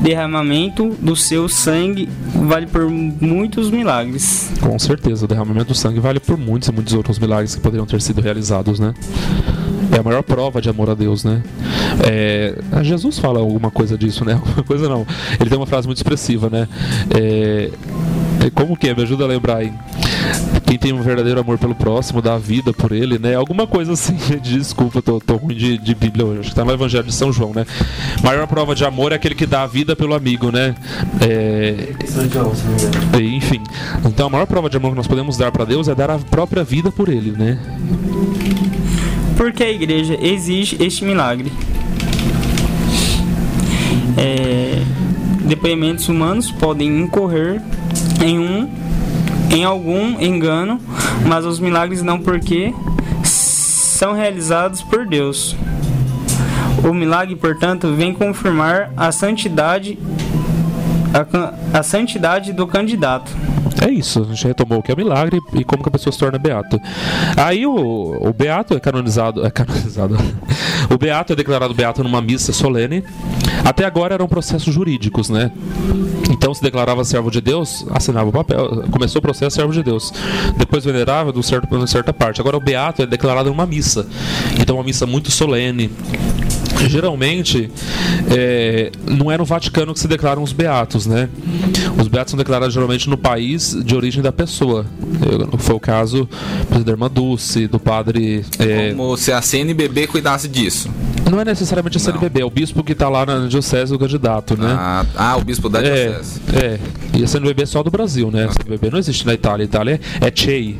derramamento 0.00 0.96
do 1.00 1.16
seu 1.16 1.48
sangue 1.48 2.08
vale 2.46 2.66
por 2.66 2.88
muitos 2.88 3.68
milagres. 3.68 4.50
Com 4.60 4.78
certeza, 4.78 5.24
o 5.24 5.28
derramamento 5.28 5.66
do 5.68 5.74
sangue 5.74 5.98
vale 5.98 6.20
por 6.20 6.38
muitos 6.38 6.68
e 6.68 6.72
muitos 6.72 6.94
outros 6.94 7.18
milagres 7.18 7.54
que 7.56 7.60
poderiam 7.60 7.84
ter 7.84 8.00
sido 8.00 8.20
realizados, 8.20 8.78
né? 8.78 8.94
É 9.90 9.98
a 9.98 10.02
maior 10.02 10.22
prova 10.22 10.60
de 10.60 10.68
amor 10.68 10.88
a 10.88 10.94
Deus, 10.94 11.24
né? 11.24 11.42
É, 12.06 12.54
Jesus 12.82 13.18
fala 13.18 13.40
alguma 13.40 13.70
coisa 13.72 13.98
disso, 13.98 14.24
né? 14.24 14.34
Alguma 14.40 14.62
coisa 14.62 14.88
não. 14.88 15.04
Ele 15.40 15.48
tem 15.50 15.58
uma 15.58 15.66
frase 15.66 15.86
muito 15.88 15.96
expressiva, 15.98 16.48
né? 16.48 16.68
É, 17.10 17.70
é, 18.46 18.50
como 18.50 18.76
que 18.76 18.88
é? 18.88 18.94
Me 18.94 19.02
ajuda 19.02 19.24
a 19.24 19.26
lembrar 19.26 19.56
aí. 19.56 19.72
Quem 20.68 20.76
tem 20.76 20.92
um 20.92 21.00
verdadeiro 21.00 21.40
amor 21.40 21.56
pelo 21.56 21.74
próximo, 21.74 22.20
dá 22.20 22.34
a 22.34 22.38
vida 22.38 22.74
por 22.74 22.92
ele, 22.92 23.18
né? 23.18 23.34
Alguma 23.34 23.66
coisa 23.66 23.94
assim. 23.94 24.18
Desculpa, 24.42 25.00
tô, 25.00 25.18
tô 25.18 25.36
ruim 25.36 25.56
de, 25.56 25.78
de 25.78 25.94
Bíblia 25.94 26.26
hoje. 26.26 26.40
Acho 26.40 26.50
que 26.50 26.54
tá 26.54 26.62
no 26.62 26.70
Evangelho 26.70 27.04
de 27.04 27.14
São 27.14 27.32
João, 27.32 27.54
né? 27.54 27.64
Maior 28.22 28.46
prova 28.46 28.74
de 28.74 28.84
amor 28.84 29.12
é 29.12 29.14
aquele 29.14 29.34
que 29.34 29.46
dá 29.46 29.62
a 29.62 29.66
vida 29.66 29.96
pelo 29.96 30.12
amigo, 30.12 30.52
né? 30.52 30.74
É, 31.22 31.88
Enfim, 33.18 33.62
então 34.04 34.26
a 34.26 34.30
maior 34.30 34.46
prova 34.46 34.68
de 34.68 34.76
amor 34.76 34.90
que 34.90 34.96
nós 34.98 35.06
podemos 35.06 35.38
dar 35.38 35.50
para 35.50 35.64
Deus 35.64 35.88
é 35.88 35.94
dar 35.94 36.10
a 36.10 36.18
própria 36.18 36.62
vida 36.62 36.92
por 36.92 37.08
Ele, 37.08 37.30
né? 37.30 37.58
Porque 39.38 39.64
a 39.64 39.70
igreja 39.70 40.18
exige 40.20 40.76
este 40.84 41.02
milagre. 41.02 41.50
É, 44.18 44.82
depoimentos 45.46 46.10
humanos 46.10 46.50
podem 46.50 47.00
incorrer 47.00 47.62
em 48.22 48.38
um 48.38 48.68
em 49.50 49.64
algum 49.64 50.20
engano, 50.20 50.80
mas 51.26 51.44
os 51.44 51.58
milagres 51.58 52.02
não 52.02 52.18
porque 52.18 52.74
são 53.22 54.12
realizados 54.12 54.82
por 54.82 55.06
Deus. 55.06 55.56
O 56.88 56.94
milagre, 56.94 57.34
portanto, 57.34 57.92
vem 57.94 58.14
confirmar 58.14 58.92
a 58.96 59.10
santidade 59.10 59.98
a, 61.12 61.78
a 61.78 61.82
santidade 61.82 62.52
do 62.52 62.66
candidato. 62.66 63.34
É 63.80 63.90
isso, 63.90 64.22
a 64.22 64.24
gente 64.24 64.46
retomou 64.46 64.78
o 64.78 64.82
que 64.82 64.92
é 64.92 64.96
milagre 64.96 65.40
e 65.52 65.64
como 65.64 65.82
que 65.82 65.88
a 65.88 65.92
pessoa 65.92 66.12
se 66.12 66.18
torna 66.18 66.38
beato. 66.38 66.80
Aí 67.36 67.66
o, 67.66 68.28
o 68.28 68.32
beato 68.32 68.74
é 68.74 68.80
canonizado, 68.80 69.44
é 69.44 69.50
canonizado. 69.50 70.16
O 70.90 70.96
beato 70.96 71.34
é 71.34 71.36
declarado 71.36 71.74
beato 71.74 72.02
numa 72.02 72.22
missa 72.22 72.50
solene. 72.50 73.04
Até 73.62 73.84
agora 73.84 74.14
eram 74.14 74.26
processos 74.26 74.72
jurídicos, 74.72 75.28
né? 75.28 75.50
Então 76.30 76.54
se 76.54 76.62
declarava 76.62 77.04
servo 77.04 77.30
de 77.30 77.40
Deus, 77.40 77.84
assinava 77.90 78.28
o 78.28 78.32
papel, 78.32 78.84
começou 78.90 79.18
o 79.18 79.22
processo 79.22 79.56
servo 79.56 79.72
de 79.72 79.82
Deus. 79.82 80.12
Depois 80.56 80.84
venerável 80.84 81.32
de 81.32 81.44
certo, 81.44 81.86
certa 81.86 82.12
parte. 82.12 82.40
Agora 82.40 82.56
o 82.56 82.60
beato 82.60 83.02
é 83.02 83.06
declarado 83.06 83.50
numa 83.50 83.66
missa. 83.66 84.06
Então 84.58 84.76
uma 84.76 84.84
missa 84.84 85.04
muito 85.04 85.30
solene. 85.30 85.90
Geralmente, 86.88 87.70
é, 88.30 88.90
não 89.06 89.30
é 89.30 89.36
no 89.38 89.44
Vaticano 89.44 89.92
que 89.94 90.00
se 90.00 90.06
declaram 90.08 90.42
os 90.42 90.52
beatos, 90.52 91.06
né? 91.06 91.28
Os 92.00 92.08
beatos 92.08 92.30
são 92.32 92.38
declarados 92.38 92.74
geralmente 92.74 93.08
no 93.08 93.16
país 93.16 93.76
de 93.84 93.94
origem 93.96 94.22
da 94.22 94.30
pessoa. 94.32 94.86
Foi 95.58 95.74
o 95.74 95.80
caso 95.80 96.28
da 96.84 96.90
irmã 96.92 97.10
Dulce, 97.10 97.66
do 97.66 97.78
padre. 97.80 98.44
é, 98.58 98.90
Como 98.90 99.16
se 99.16 99.32
a 99.32 99.42
CNBB 99.42 100.06
cuidasse 100.06 100.48
disso. 100.48 100.88
não 101.30 101.40
é 101.40 101.44
necessariamente 101.44 101.96
a 101.96 102.00
CNBB, 102.00 102.40
é 102.40 102.44
o 102.44 102.50
bispo 102.50 102.82
que 102.84 102.92
está 102.92 103.08
lá 103.08 103.26
na 103.26 103.46
diocese 103.46 103.92
do 103.92 103.98
candidato, 103.98 104.56
né? 104.56 104.68
Ah, 104.78 105.06
ah, 105.16 105.36
o 105.36 105.44
bispo 105.44 105.68
da 105.68 105.80
É, 105.82 106.08
diocese. 106.10 106.40
é. 106.54 106.78
E 107.14 107.24
a 107.24 107.26
CNBB 107.26 107.62
é 107.62 107.66
só 107.66 107.82
do 107.82 107.90
Brasil, 107.90 108.30
né? 108.30 108.44
A 108.46 108.52
CNBB 108.52 108.90
não 108.90 108.98
existe 108.98 109.26
na 109.26 109.34
Itália. 109.34 109.64
A 109.64 109.66
Itália 109.66 110.00
é 110.20 110.32
CEI. 110.34 110.78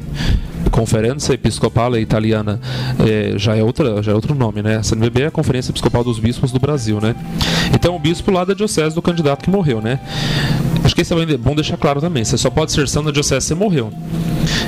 Conferência 0.70 1.32
Episcopale 1.32 2.00
Italiana 2.00 2.60
é, 3.06 3.38
já, 3.38 3.56
é 3.56 3.62
outra, 3.62 4.02
já 4.02 4.12
é 4.12 4.14
outro 4.14 4.34
nome, 4.34 4.62
né? 4.62 4.76
A 4.76 4.82
CNBB 4.82 5.22
é 5.22 5.26
a 5.26 5.30
Conferência 5.30 5.70
Episcopal 5.70 6.04
dos 6.04 6.18
Bispos 6.18 6.52
do 6.52 6.58
Brasil, 6.58 7.00
né? 7.00 7.14
Então, 7.74 7.96
o 7.96 7.98
bispo 7.98 8.30
lá 8.30 8.44
da 8.44 8.54
diocese 8.54 8.94
do 8.94 9.02
candidato 9.02 9.42
que 9.42 9.50
morreu, 9.50 9.80
né? 9.80 10.00
Acho 10.84 10.94
que 10.94 11.02
isso 11.02 11.18
é 11.18 11.36
bom 11.36 11.54
deixar 11.54 11.76
claro 11.76 12.00
também. 12.00 12.24
Você 12.24 12.36
só 12.38 12.50
pode 12.50 12.72
ser 12.72 12.88
santo 12.88 13.06
na 13.06 13.12
diocese 13.12 13.46
se 13.46 13.54
morreu. 13.54 13.92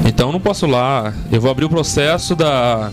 Então, 0.07 0.33
não 0.33 0.41
posso 0.41 0.67
lá. 0.67 1.13
Eu 1.31 1.41
vou 1.41 1.51
abrir 1.51 1.65
o 1.65 1.69
processo 1.69 2.35
da. 2.35 2.91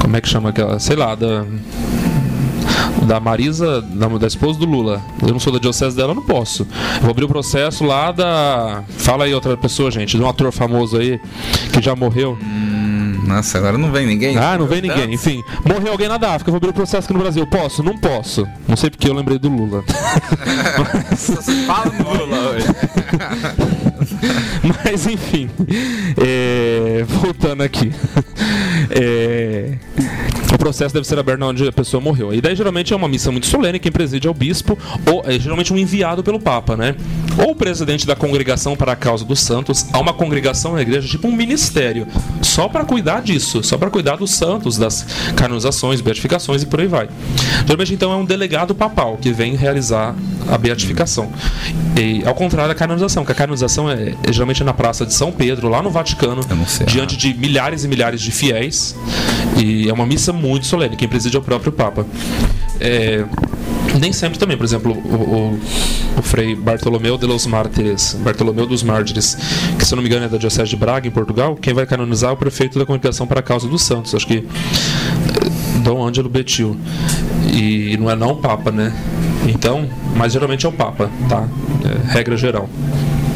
Como 0.00 0.16
é 0.16 0.20
que 0.20 0.28
chama 0.28 0.48
aquela? 0.48 0.78
Sei 0.78 0.96
lá, 0.96 1.14
da 1.14 1.44
da 3.10 3.18
Marisa, 3.18 3.82
da, 3.82 4.06
da 4.06 4.26
esposa 4.28 4.56
do 4.56 4.66
Lula. 4.66 5.02
Eu 5.20 5.32
não 5.32 5.40
sou 5.40 5.52
da 5.52 5.58
diocese 5.58 5.96
dela, 5.96 6.12
eu 6.12 6.14
não 6.14 6.22
posso. 6.22 6.62
Eu 6.94 7.00
vou 7.00 7.10
abrir 7.10 7.24
o 7.24 7.28
processo 7.28 7.84
lá 7.84 8.12
da. 8.12 8.84
Fala 8.98 9.24
aí 9.24 9.34
outra 9.34 9.56
pessoa, 9.56 9.90
gente, 9.90 10.16
de 10.16 10.22
um 10.22 10.28
ator 10.28 10.52
famoso 10.52 10.96
aí 10.96 11.20
que 11.72 11.82
já 11.82 11.96
morreu. 11.96 12.38
Nossa, 13.26 13.58
agora 13.58 13.76
não 13.76 13.90
vem 13.90 14.06
ninguém. 14.06 14.38
Ah, 14.38 14.56
não 14.56 14.66
vem 14.66 14.80
ninguém. 14.80 15.12
Enfim, 15.12 15.42
morreu 15.64 15.90
alguém 15.90 16.06
na 16.06 16.14
África, 16.14 16.50
eu 16.50 16.52
vou 16.52 16.58
abrir 16.58 16.68
o 16.70 16.72
processo 16.72 17.06
aqui 17.06 17.12
no 17.12 17.18
Brasil. 17.18 17.44
Posso? 17.48 17.82
Não 17.82 17.98
posso. 17.98 18.46
Não 18.68 18.76
sei 18.76 18.90
porque 18.90 19.08
eu 19.08 19.14
lembrei 19.14 19.40
do 19.40 19.48
Lula. 19.48 19.82
Fala 21.66 21.92
no 21.92 22.14
Lula 22.14 22.50
hoje. 22.50 22.66
Mas 24.84 25.06
enfim, 25.08 25.50
é, 26.16 27.04
voltando 27.08 27.62
aqui. 27.62 27.92
É, 28.90 29.78
processo 30.60 30.94
deve 30.94 31.06
ser 31.06 31.18
aberto 31.18 31.42
onde 31.42 31.66
a 31.66 31.72
pessoa 31.72 32.00
morreu. 32.00 32.32
E 32.34 32.40
daí 32.40 32.54
geralmente 32.54 32.92
é 32.92 32.96
uma 32.96 33.08
missa 33.08 33.32
muito 33.32 33.46
solene, 33.46 33.78
quem 33.78 33.90
preside 33.90 34.28
é 34.28 34.30
o 34.30 34.34
bispo, 34.34 34.78
ou 35.10 35.24
é 35.26 35.38
geralmente 35.38 35.72
um 35.72 35.78
enviado 35.78 36.22
pelo 36.22 36.38
Papa, 36.38 36.76
né? 36.76 36.94
Ou 37.38 37.52
o 37.52 37.54
presidente 37.54 38.06
da 38.06 38.14
congregação 38.14 38.76
para 38.76 38.92
a 38.92 38.96
causa 38.96 39.24
dos 39.24 39.40
santos. 39.40 39.86
Há 39.92 39.98
uma 39.98 40.12
congregação 40.12 40.74
na 40.74 40.82
igreja, 40.82 41.08
tipo 41.08 41.26
um 41.26 41.32
ministério, 41.32 42.06
só 42.42 42.68
para 42.68 42.84
cuidar 42.84 43.22
disso, 43.22 43.62
só 43.62 43.78
para 43.78 43.90
cuidar 43.90 44.16
dos 44.16 44.32
santos, 44.32 44.76
das 44.76 45.06
canonizações, 45.34 46.00
beatificações 46.00 46.62
e 46.62 46.66
por 46.66 46.80
aí 46.80 46.86
vai. 46.86 47.08
Geralmente 47.66 47.94
então 47.94 48.12
é 48.12 48.16
um 48.16 48.24
delegado 48.24 48.74
papal 48.74 49.16
que 49.16 49.32
vem 49.32 49.56
realizar 49.56 50.14
a 50.48 50.58
beatificação. 50.58 51.30
E, 51.96 52.22
ao 52.26 52.34
contrário 52.34 52.68
da 52.68 52.74
canonização, 52.74 53.24
que 53.24 53.32
a 53.32 53.34
canonização 53.34 53.90
é, 53.90 54.14
é 54.26 54.32
geralmente 54.32 54.62
na 54.64 54.72
Praça 54.72 55.04
de 55.04 55.12
São 55.12 55.32
Pedro, 55.32 55.68
lá 55.68 55.82
no 55.82 55.90
Vaticano, 55.90 56.42
diante 56.86 57.16
de 57.16 57.34
milhares 57.34 57.84
e 57.84 57.88
milhares 57.88 58.20
de 58.20 58.30
fiéis. 58.30 58.96
E 59.56 59.88
é 59.88 59.92
uma 59.92 60.06
missa 60.06 60.32
muito 60.32 60.66
solene. 60.66 60.96
Quem 60.96 61.08
preside 61.08 61.36
é 61.36 61.38
o 61.38 61.42
próprio 61.42 61.72
Papa. 61.72 62.06
É, 62.80 63.24
nem 63.98 64.12
sempre 64.12 64.38
também, 64.38 64.56
por 64.56 64.64
exemplo, 64.64 64.92
o, 64.92 65.14
o, 65.14 65.60
o, 66.18 66.22
Frei 66.22 66.54
Bartolomeu 66.54 67.18
de 67.18 67.26
los 67.26 67.46
Mártires, 67.46 68.16
Bartolomeu 68.20 68.66
dos 68.66 68.82
Mártires, 68.82 69.36
que 69.78 69.84
se 69.84 69.94
não 69.94 70.02
me 70.02 70.08
engano 70.08 70.24
é 70.24 70.28
da 70.28 70.38
Diocese 70.38 70.70
de 70.70 70.76
Braga, 70.76 71.06
em 71.06 71.10
Portugal, 71.10 71.56
quem 71.56 71.74
vai 71.74 71.86
canonizar 71.86 72.30
é 72.30 72.32
o 72.32 72.36
prefeito 72.36 72.78
da 72.78 72.86
Comunicação 72.86 73.26
para 73.26 73.40
a 73.40 73.42
Causa 73.42 73.68
dos 73.68 73.82
Santos, 73.82 74.14
acho 74.14 74.26
que 74.26 74.38
é, 74.38 75.39
Dom 75.80 76.06
Ângelo 76.06 76.28
Betil. 76.28 76.76
E 77.52 77.96
não 77.98 78.10
é 78.10 78.16
não 78.16 78.32
o 78.32 78.36
Papa, 78.36 78.70
né? 78.70 78.92
Então, 79.48 79.88
mas 80.16 80.32
geralmente 80.32 80.66
é 80.66 80.68
o 80.68 80.72
Papa, 80.72 81.10
tá? 81.28 81.48
É, 81.84 82.12
regra 82.12 82.36
geral. 82.36 82.68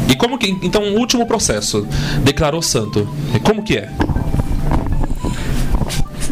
E 0.09 0.15
como 0.15 0.37
que. 0.37 0.49
Então, 0.61 0.83
o 0.83 0.99
último 0.99 1.25
processo. 1.25 1.87
Declarou 2.23 2.61
santo. 2.61 3.07
Como 3.43 3.63
que 3.63 3.77
é? 3.77 3.89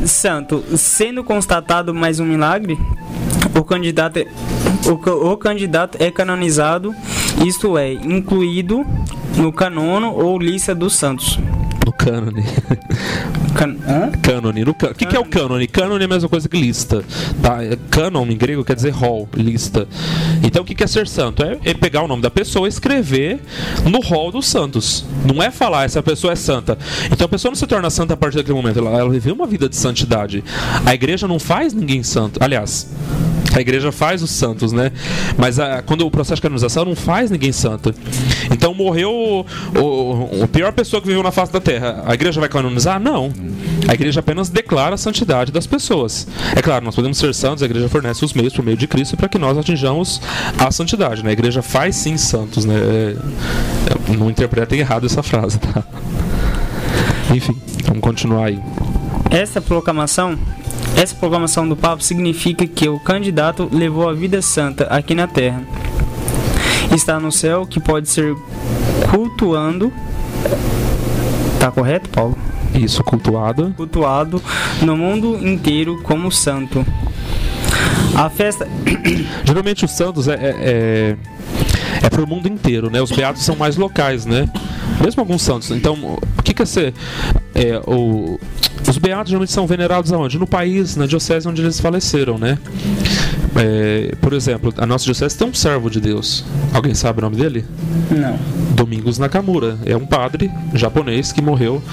Santo, 0.05 0.63
sendo 0.77 1.23
constatado 1.23 1.93
mais 1.93 2.19
um 2.19 2.25
milagre, 2.25 2.77
o 3.57 3.63
candidato, 3.63 4.17
é, 4.17 4.27
o, 4.85 5.31
o 5.31 5.37
candidato 5.37 5.97
é 6.01 6.11
canonizado, 6.11 6.93
isto 7.45 7.77
é, 7.77 7.93
incluído 7.93 8.85
no 9.37 9.51
canono 9.51 10.13
ou 10.13 10.37
lista 10.37 10.75
dos 10.75 10.95
santos. 10.95 11.39
No 11.85 11.91
cânone. 11.91 12.43
Can... 13.55 13.75
Cânone. 14.21 14.63
O 14.63 14.73
que, 14.73 15.05
que, 15.05 15.15
é 15.15 15.19
o 15.19 15.25
cânone? 15.25 15.67
Cânone 15.67 16.03
é 16.03 16.05
a 16.05 16.07
mesma 16.07 16.29
coisa 16.29 16.47
que 16.47 16.57
lista. 16.59 17.03
Tá? 17.41 17.63
É, 17.63 17.77
canon 17.89 18.25
em 18.27 18.37
grego 18.37 18.63
quer 18.63 18.75
dizer 18.75 18.91
hall, 18.91 19.27
lista. 19.35 19.87
Então 20.43 20.63
o 20.63 20.65
que, 20.65 20.73
que 20.73 20.83
é 20.83 20.87
ser 20.87 21.07
santo? 21.07 21.43
É, 21.43 21.57
é, 21.63 21.73
pegar 21.73 22.03
o 22.03 22.07
nome 22.07 22.21
da 22.21 22.29
pessoa 22.29 22.67
e 22.67 22.69
escrever 22.69 23.39
no 23.89 23.99
hall 24.01 24.31
dos 24.31 24.47
santos. 24.47 25.05
Não 25.25 25.43
é 25.43 25.51
falar 25.51 25.85
essa 25.85 26.01
pessoa 26.01 26.33
é 26.33 26.35
santa. 26.35 26.77
Então 27.11 27.25
a 27.25 27.29
pessoa 27.29 27.49
não 27.51 27.55
se 27.55 27.67
torna 27.67 27.89
santa 27.89 28.13
a 28.13 28.17
partir 28.17 28.37
daquele 28.37 28.55
momento. 28.55 28.79
Ela, 28.79 28.97
ela 28.97 29.09
viveu 29.09 29.33
uma 29.33 29.47
vida 29.47 29.67
de 29.67 29.75
santidade. 29.75 30.43
A 30.85 30.93
igreja 30.93 31.27
não 31.27 31.39
faz 31.39 31.73
ninguém 31.73 32.01
santo. 32.01 32.39
Aliás, 32.41 32.87
a 33.53 33.61
igreja 33.61 33.91
faz 33.91 34.23
os 34.23 34.31
santos, 34.31 34.71
né? 34.71 34.91
Mas 35.37 35.59
a, 35.59 35.81
quando 35.81 36.05
o 36.05 36.11
processo 36.11 36.35
de 36.35 36.41
canonização 36.41 36.85
não 36.85 36.95
faz 36.95 37.29
ninguém 37.29 37.51
santo. 37.51 37.93
Então 38.51 38.73
morreu 38.73 39.11
o, 39.11 39.45
o, 39.79 40.43
a 40.43 40.47
pior 40.47 40.73
pessoa 40.73 41.01
que 41.01 41.07
viveu 41.07 41.21
na 41.21 41.31
face 41.31 41.51
da 41.51 41.59
terra. 41.59 42.03
A 42.05 42.13
igreja 42.13 42.39
vai 42.39 42.49
canonizar? 42.49 42.99
Não. 42.99 43.31
A 43.87 43.93
igreja 43.93 44.19
apenas 44.19 44.49
declara 44.49 44.95
a 44.95 44.97
santidade 44.97 45.51
das 45.51 45.67
pessoas. 45.67 46.27
É 46.55 46.61
claro, 46.61 46.83
nós 46.83 46.95
podemos 46.95 47.17
ser 47.17 47.33
santos, 47.33 47.61
a 47.61 47.65
igreja 47.65 47.87
fornece 47.89 48.25
os 48.25 48.33
meios 48.33 48.53
por 48.53 48.63
meio 48.63 48.77
de 48.77 48.87
Cristo 48.87 49.15
para 49.15 49.29
que 49.29 49.37
nós 49.37 49.57
atinjamos 49.57 50.21
a 50.57 50.71
santidade. 50.71 51.23
Né? 51.23 51.29
A 51.29 51.33
igreja 51.33 51.61
faz 51.61 51.95
sim 51.95 52.17
santos, 52.17 52.65
né? 52.65 52.75
É, 52.75 54.11
é, 54.11 54.17
não 54.17 54.29
interpretem 54.29 54.79
errado 54.79 55.05
essa 55.05 55.21
frase, 55.21 55.59
tá? 55.59 55.83
Enfim, 57.33 57.55
vamos 57.85 58.01
continuar 58.01 58.45
aí. 58.45 58.59
Essa 59.29 59.61
proclamação 59.61 60.37
essa 60.95 61.15
proclamação 61.15 61.67
do 61.67 61.75
Papa 61.75 62.01
significa 62.01 62.65
que 62.67 62.87
o 62.87 62.99
candidato 62.99 63.69
levou 63.71 64.09
a 64.09 64.13
vida 64.13 64.41
santa 64.41 64.85
aqui 64.85 65.15
na 65.15 65.27
terra. 65.27 65.61
Está 66.93 67.19
no 67.19 67.31
céu 67.31 67.65
que 67.65 67.79
pode 67.79 68.07
ser 68.09 68.35
cultuando. 69.09 69.91
Tá 71.59 71.71
correto, 71.71 72.09
Paulo? 72.09 72.37
Isso, 72.75 73.03
cultuado. 73.03 73.73
Cultuado 73.75 74.41
no 74.81 74.95
mundo 74.95 75.35
inteiro 75.47 76.01
como 76.03 76.31
santo. 76.31 76.85
A 78.15 78.29
festa. 78.29 78.67
Geralmente 79.43 79.85
os 79.85 79.91
santos 79.91 80.27
é, 80.27 80.33
é, 80.33 80.37
é, 80.39 81.17
é 82.03 82.09
para 82.09 82.23
o 82.23 82.27
mundo 82.27 82.47
inteiro, 82.47 82.89
né? 82.91 83.01
Os 83.01 83.11
beatos 83.11 83.43
são 83.43 83.55
mais 83.55 83.75
locais, 83.75 84.25
né? 84.25 84.47
Mesmo 85.03 85.21
alguns 85.21 85.41
santos. 85.41 85.71
Então, 85.71 85.95
o 86.37 86.43
que, 86.43 86.53
que 86.53 86.61
é 86.61 86.65
ser. 86.65 86.93
É, 87.55 87.81
o, 87.87 88.39
beatos 89.03 89.29
geralmente 89.29 89.51
são 89.51 89.67
venerados 89.67 90.13
aonde? 90.13 90.39
No 90.39 90.47
país, 90.47 90.95
na 90.95 91.05
diocese 91.05 91.45
onde 91.45 91.61
eles 91.61 91.77
faleceram, 91.77 92.37
né? 92.37 92.57
É, 93.55 94.15
por 94.21 94.31
exemplo, 94.31 94.73
a 94.77 94.85
nossa 94.85 95.03
diocese 95.03 95.37
tem 95.37 95.45
um 95.45 95.53
servo 95.53 95.89
de 95.89 95.99
Deus. 95.99 96.45
Alguém 96.73 96.93
sabe 96.95 97.19
o 97.19 97.21
nome 97.21 97.35
dele? 97.35 97.65
Não. 98.09 98.39
Domingos 98.73 99.19
Nakamura. 99.19 99.77
É 99.85 99.95
um 99.95 100.05
padre 100.05 100.49
japonês 100.73 101.33
que 101.33 101.41
morreu 101.41 101.83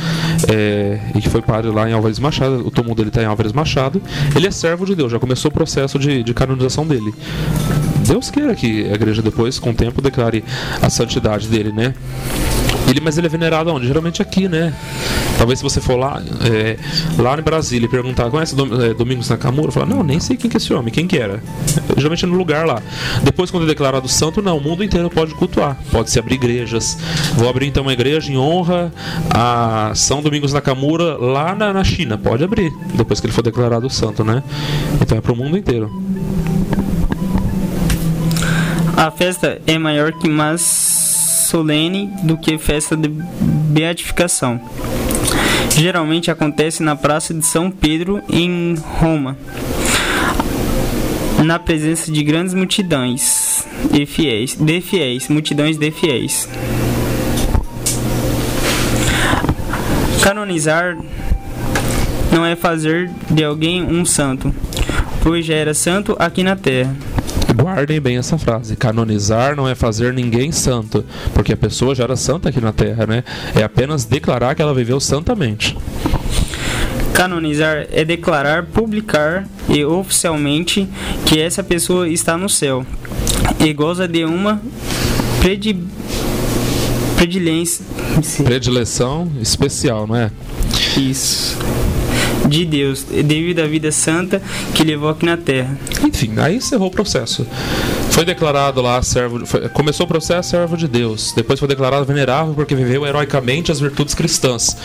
é, 0.49 1.01
e 1.15 1.21
que 1.21 1.29
foi 1.29 1.43
padre 1.43 1.71
lá 1.71 1.91
em 1.91 1.93
Álvares 1.93 2.21
Machado. 2.21 2.65
O 2.65 2.71
túmulo 2.71 2.95
dele 2.95 3.09
está 3.09 3.23
em 3.23 3.27
Álvares 3.27 3.53
Machado. 3.53 4.01
Ele 4.35 4.47
é 4.47 4.51
servo 4.51 4.87
de 4.87 4.95
Deus, 4.95 5.11
já 5.11 5.19
começou 5.19 5.51
o 5.51 5.55
processo 5.55 5.99
de, 5.99 6.23
de 6.23 6.33
canonização 6.33 6.87
dele. 6.87 7.13
Deus 8.07 8.31
queira 8.31 8.55
que 8.55 8.89
a 8.89 8.95
igreja 8.95 9.21
depois, 9.21 9.59
com 9.59 9.71
o 9.71 9.75
tempo, 9.75 10.01
declare 10.01 10.45
a 10.81 10.89
santidade 10.89 11.49
dele, 11.49 11.73
né? 11.73 11.93
Ele, 12.91 13.01
mas 13.01 13.17
ele 13.17 13.29
é 13.29 13.31
venerado 13.31 13.73
onde? 13.73 13.87
Geralmente 13.87 14.21
aqui, 14.21 14.49
né? 14.49 14.75
Talvez 15.39 15.61
se 15.61 15.63
você 15.63 15.81
for 15.81 15.97
lá, 15.97 16.21
é, 16.45 16.77
lá 17.17 17.39
em 17.39 17.43
Brasília 17.43 17.87
e 17.87 17.89
perguntar, 17.89 18.29
conhece 18.31 18.55
é, 18.55 18.95
Domingos 18.95 19.29
Nakamura? 19.29 19.71
Falar, 19.71 19.87
não, 19.87 20.03
nem 20.03 20.19
sei 20.19 20.37
quem 20.37 20.51
que 20.51 20.57
é 20.57 20.59
esse 20.59 20.75
homem, 20.75 20.93
quem 20.93 21.07
que 21.07 21.17
era. 21.17 21.41
Geralmente 21.97 22.25
é 22.25 22.29
no 22.29 22.35
lugar 22.35 22.67
lá. 22.67 22.83
Depois, 23.23 23.49
quando 23.49 23.63
é 23.63 23.67
declarado 23.67 24.09
santo, 24.09 24.43
não, 24.43 24.59
o 24.59 24.61
mundo 24.61 24.83
inteiro 24.83 25.09
pode 25.09 25.35
cultuar. 25.35 25.79
Pode-se 25.93 26.19
abrir 26.19 26.35
igrejas. 26.35 26.99
Vou 27.37 27.49
abrir 27.49 27.69
então 27.69 27.85
uma 27.85 27.93
igreja 27.93 28.33
em 28.33 28.37
honra 28.37 28.93
a 29.33 29.93
São 29.95 30.21
Domingos 30.21 30.53
Nakamura 30.53 31.17
lá 31.17 31.55
na, 31.55 31.73
na 31.73 31.85
China. 31.85 32.19
Pode 32.19 32.43
abrir, 32.43 32.73
depois 32.95 33.21
que 33.21 33.27
ele 33.27 33.33
for 33.33 33.43
declarado 33.43 33.89
santo, 33.89 34.25
né? 34.25 34.43
Então 35.01 35.17
é 35.17 35.21
para 35.21 35.33
o 35.33 35.37
mundo 35.37 35.57
inteiro. 35.57 35.89
A 38.97 39.11
festa 39.13 39.63
é 39.67 39.79
maior 39.79 40.13
que 40.13 40.29
mais 40.29 41.10
solene 41.51 42.07
do 42.23 42.39
que 42.39 42.57
festa 42.59 42.97
de 42.97 43.09
beatificação. 43.09 44.61
Geralmente 45.77 46.31
acontece 46.31 46.81
na 46.81 46.95
Praça 46.95 47.35
de 47.35 47.45
São 47.45 47.71
Pedro, 47.73 48.23
em 48.29 48.77
Roma, 48.77 49.37
na 51.45 51.59
presença 51.59 52.13
de 52.13 52.23
grandes 52.23 52.55
multidões 52.55 53.67
de 53.91 54.07
fiéis, 54.07 54.55
de 54.55 54.81
fiéis, 54.81 55.29
multidões 55.29 55.77
de 55.77 55.91
fiéis. 55.91 56.49
Canonizar 60.23 60.97
não 62.31 62.47
é 62.47 62.55
fazer 62.55 63.11
de 63.29 63.43
alguém 63.43 63.83
um 63.83 64.05
santo, 64.05 64.55
pois 65.21 65.45
já 65.45 65.55
era 65.55 65.75
santo 65.75 66.15
aqui 66.17 66.45
na 66.45 66.55
terra. 66.55 66.95
Guardem 67.61 68.01
bem 68.01 68.17
essa 68.17 68.39
frase. 68.39 68.75
Canonizar 68.75 69.55
não 69.55 69.69
é 69.69 69.75
fazer 69.75 70.15
ninguém 70.15 70.51
santo, 70.51 71.05
porque 71.35 71.53
a 71.53 71.57
pessoa 71.57 71.95
já 71.95 72.05
era 72.05 72.17
santa 72.17 72.49
aqui 72.49 72.61
na 72.61 72.73
terra, 72.73 73.07
né? 73.07 73.23
É 73.55 73.63
apenas 73.63 74.05
declarar 74.05 74.55
que 74.55 74.63
ela 74.63 74.75
viveu 74.75 74.99
santamente. 74.99 75.77
Canonizar 77.13 77.87
é 77.93 78.05
declarar, 78.05 78.65
publicar 78.65 79.47
e 79.69 79.85
oficialmente 79.85 80.89
que 81.27 81.39
essa 81.39 81.63
pessoa 81.63 82.09
está 82.09 82.37
no 82.37 82.49
céu 82.49 82.87
e 83.59 83.73
goza 83.75 84.09
de 84.09 84.25
uma 84.25 84.61
predi... 85.41 85.77
predilência. 87.17 87.85
Predileção 88.43 89.31
especial, 89.41 90.07
não 90.07 90.17
é? 90.17 90.31
Isso 90.97 91.59
de 92.51 92.65
Deus, 92.65 93.05
devido 93.05 93.61
à 93.61 93.67
vida 93.67 93.93
santa 93.93 94.43
que 94.75 94.83
levou 94.83 95.09
aqui 95.09 95.25
na 95.25 95.37
terra. 95.37 95.79
Enfim, 96.05 96.33
aí 96.39 96.57
encerrou 96.57 96.89
o 96.89 96.91
processo. 96.91 97.47
Foi 98.11 98.25
declarado 98.25 98.83
lá 98.83 99.01
servo, 99.03 99.47
foi, 99.47 99.69
começou 99.69 100.05
o 100.05 100.09
processo 100.09 100.51
servo 100.51 100.77
de 100.77 100.87
Deus. 100.89 101.33
Depois 101.35 101.59
foi 101.59 101.69
declarado 101.69 102.05
venerável 102.05 102.55
porque 102.55 102.75
viveu 102.75 103.07
heroicamente 103.07 103.71
as 103.71 103.81
virtudes 103.81 104.15
cristãs. 104.15 104.77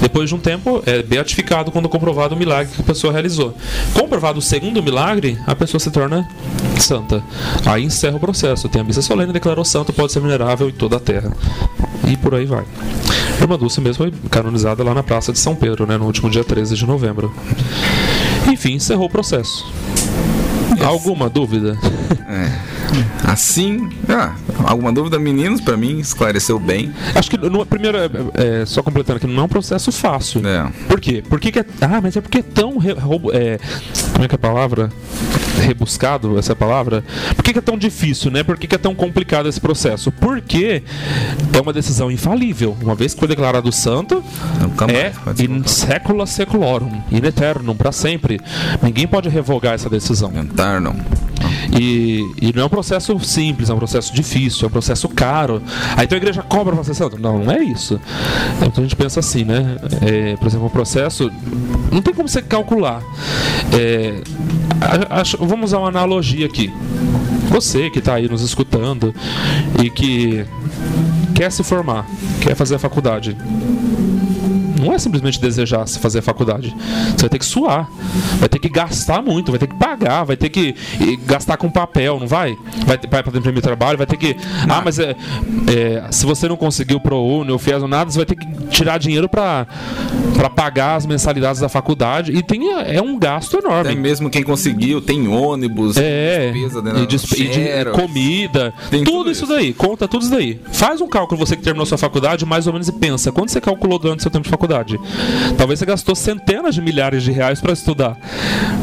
Depois 0.00 0.28
de 0.28 0.34
um 0.34 0.38
tempo 0.38 0.82
é 0.84 1.02
beatificado 1.02 1.70
quando 1.70 1.88
comprovado 1.88 2.34
o 2.34 2.38
milagre 2.38 2.72
que 2.74 2.82
a 2.82 2.84
pessoa 2.84 3.12
realizou. 3.12 3.56
Comprovado 3.94 4.38
o 4.38 4.42
segundo 4.42 4.82
milagre, 4.82 5.38
a 5.46 5.54
pessoa 5.54 5.80
se 5.80 5.90
torna 5.90 6.28
santa. 6.78 7.22
Aí 7.64 7.84
encerra 7.84 8.16
o 8.16 8.20
processo. 8.20 8.68
Tem 8.68 8.80
a 8.80 8.84
missa 8.84 9.00
solene, 9.00 9.32
declarou 9.32 9.64
santo, 9.64 9.92
pode 9.92 10.12
ser 10.12 10.20
venerável 10.20 10.68
em 10.68 10.72
toda 10.72 10.96
a 10.96 11.00
terra. 11.00 11.32
E 12.06 12.16
por 12.16 12.34
aí 12.34 12.44
vai. 12.44 12.64
Irmã 13.40 13.58
Dulce 13.58 13.80
mesmo 13.80 14.04
foi 14.04 14.12
canonizada 14.30 14.82
lá 14.82 14.92
na 14.92 15.02
Praça 15.02 15.32
de 15.32 15.38
São 15.38 15.54
Pedro, 15.54 15.86
né, 15.86 15.96
no 15.96 16.04
último 16.04 16.28
dia 16.28 16.44
13 16.44 16.74
de 16.74 16.86
novembro. 16.86 17.32
Enfim, 18.50 18.74
encerrou 18.74 19.06
o 19.06 19.10
processo. 19.10 19.64
Alguma 20.84 21.28
dúvida? 21.28 21.78
É. 22.28 22.71
Assim, 23.24 23.88
ah, 24.08 24.34
alguma 24.64 24.92
dúvida, 24.92 25.18
meninos? 25.18 25.60
Pra 25.60 25.76
mim, 25.76 25.98
esclareceu 25.98 26.58
bem. 26.58 26.92
Acho 27.14 27.30
que 27.30 27.36
no 27.38 27.64
primeiro, 27.64 27.96
é, 27.98 28.08
é, 28.62 28.66
só 28.66 28.82
completando 28.82 29.16
aqui, 29.18 29.26
não 29.26 29.42
é 29.42 29.46
um 29.46 29.48
processo 29.48 29.90
fácil. 29.92 30.46
É. 30.46 30.68
Por 30.88 31.00
quê? 31.00 31.22
Por 31.28 31.40
que, 31.40 31.52
que 31.52 31.60
é. 31.60 31.64
Ah, 31.80 32.00
mas 32.02 32.16
é 32.16 32.20
porque 32.20 32.38
é 32.38 32.42
tão. 32.42 32.78
re- 32.78 32.92
roubo- 32.94 33.30
é, 33.32 33.58
como 34.12 34.24
é 34.24 34.28
que 34.28 34.34
é 34.34 34.36
a 34.36 34.38
palavra? 34.38 34.90
Rebuscado 35.60 36.38
essa 36.38 36.56
palavra? 36.56 37.04
Por 37.36 37.44
que, 37.44 37.52
que 37.52 37.58
é 37.58 37.62
tão 37.62 37.76
difícil, 37.78 38.30
né? 38.30 38.42
Por 38.42 38.56
que, 38.58 38.66
que 38.66 38.74
é 38.74 38.78
tão 38.78 38.94
complicado 38.94 39.48
esse 39.48 39.60
processo? 39.60 40.10
Porque 40.10 40.82
é 41.56 41.60
uma 41.60 41.72
decisão 41.72 42.10
infalível. 42.10 42.76
Uma 42.82 42.94
vez 42.94 43.12
que 43.14 43.20
foi 43.20 43.28
declarado 43.28 43.70
santo, 43.70 44.22
é 44.88 45.12
ser 45.36 45.50
in 45.50 45.62
secula 45.64 46.26
seculorum, 46.26 47.02
in 47.10 47.18
eternum, 47.24 47.74
para 47.76 47.92
sempre. 47.92 48.40
Ninguém 48.82 49.06
pode 49.06 49.28
revogar 49.28 49.74
essa 49.74 49.88
decisão. 49.90 50.32
Eternum. 50.34 50.96
E, 51.78 52.20
e 52.40 52.52
não 52.54 52.62
é 52.62 52.66
um 52.66 52.68
processo 52.68 53.18
simples, 53.20 53.70
é 53.70 53.74
um 53.74 53.78
processo 53.78 54.12
difícil, 54.14 54.64
é 54.64 54.68
um 54.68 54.70
processo 54.70 55.08
caro. 55.08 55.62
Aí 55.96 56.04
então 56.04 56.16
a 56.16 56.20
igreja 56.20 56.42
cobra 56.42 56.74
pra 56.74 56.84
ser 56.84 56.94
santo. 56.94 57.18
Não, 57.20 57.38
não 57.44 57.52
é 57.52 57.62
isso. 57.62 58.00
Então 58.58 58.72
a 58.78 58.82
gente 58.82 58.96
pensa 58.96 59.20
assim, 59.20 59.44
né? 59.44 59.76
É, 60.00 60.36
por 60.36 60.46
exemplo, 60.48 60.66
um 60.66 60.70
processo. 60.70 61.30
Não 61.90 62.00
tem 62.02 62.12
como 62.14 62.28
você 62.28 62.42
calcular. 62.42 63.02
É, 63.72 64.20
acho- 65.10 65.38
vamos 65.38 65.70
usar 65.70 65.78
uma 65.78 65.88
analogia 65.88 66.46
aqui. 66.46 66.72
Você 67.50 67.90
que 67.90 67.98
está 67.98 68.14
aí 68.14 68.28
nos 68.28 68.40
escutando 68.42 69.14
e 69.82 69.90
que 69.90 70.44
quer 71.34 71.50
se 71.52 71.62
formar, 71.62 72.06
quer 72.40 72.54
fazer 72.54 72.76
a 72.76 72.78
faculdade. 72.78 73.36
Não 74.82 74.92
é 74.92 74.98
simplesmente 74.98 75.40
desejar 75.40 75.86
se 75.86 75.98
fazer 75.98 76.20
faculdade. 76.22 76.74
Você 77.10 77.20
vai 77.22 77.28
ter 77.30 77.38
que 77.38 77.44
suar, 77.46 77.88
vai 78.38 78.48
ter 78.48 78.58
que 78.58 78.68
gastar 78.68 79.22
muito, 79.22 79.50
vai 79.52 79.58
ter 79.58 79.66
que 79.68 79.76
pagar, 79.76 80.24
vai 80.24 80.36
ter 80.36 80.48
que 80.48 80.74
e, 81.00 81.16
gastar 81.16 81.56
com 81.56 81.70
papel, 81.70 82.18
não 82.18 82.26
vai? 82.26 82.56
Vai, 82.86 82.98
ter- 82.98 83.08
vai 83.08 83.22
para 83.22 83.38
imprimir 83.38 83.62
trabalho, 83.62 83.96
vai 83.96 84.06
ter 84.06 84.16
que. 84.16 84.36
Ah, 84.68 84.82
mas 84.84 84.98
é, 84.98 85.14
é, 85.68 86.04
se 86.10 86.26
você 86.26 86.48
não 86.48 86.56
conseguiu 86.56 87.00
pro 87.00 87.16
Uni 87.22 87.50
ou 87.52 87.58
FIES 87.58 87.82
ou 87.82 87.88
nada, 87.88 88.10
você 88.10 88.18
vai 88.18 88.26
ter 88.26 88.36
que 88.36 88.46
tirar 88.68 88.98
dinheiro 88.98 89.28
para 89.28 89.66
pagar 90.54 90.96
as 90.96 91.06
mensalidades 91.06 91.60
da 91.60 91.68
faculdade. 91.68 92.32
E 92.32 92.42
tem, 92.42 92.72
é 92.72 93.00
um 93.00 93.18
gasto 93.18 93.58
enorme. 93.58 93.90
Tem 93.90 93.96
mesmo 93.98 94.28
quem 94.30 94.42
conseguiu, 94.42 95.00
tem 95.00 95.28
ônibus, 95.28 95.96
É, 95.96 96.50
despesa 96.52 96.82
dentro 96.82 97.02
e, 97.02 97.06
desp- 97.06 97.32
e 97.38 97.48
de- 97.48 97.90
comida, 97.92 98.74
tudo, 98.90 99.04
tudo 99.04 99.30
isso 99.30 99.44
isso. 99.44 99.52
daí, 99.52 99.72
conta 99.72 100.06
tudo 100.08 100.22
isso 100.22 100.30
daí. 100.30 100.60
Faz 100.72 101.00
um 101.00 101.08
cálculo 101.08 101.38
você 101.38 101.56
que 101.56 101.62
terminou 101.62 101.86
sua 101.86 101.98
faculdade, 101.98 102.44
mais 102.44 102.66
ou 102.66 102.72
menos, 102.72 102.88
e 102.88 102.92
pensa, 102.92 103.30
quanto 103.32 103.50
você 103.50 103.60
calculou 103.60 103.98
durante 103.98 104.22
seu 104.22 104.30
tempo 104.30 104.44
de 104.44 104.50
faculdade? 104.50 104.71
Talvez 105.56 105.78
você 105.78 105.86
gastou 105.86 106.14
centenas 106.14 106.74
de 106.74 106.80
milhares 106.82 107.22
de 107.22 107.30
reais 107.32 107.60
para 107.60 107.72
estudar. 107.72 108.16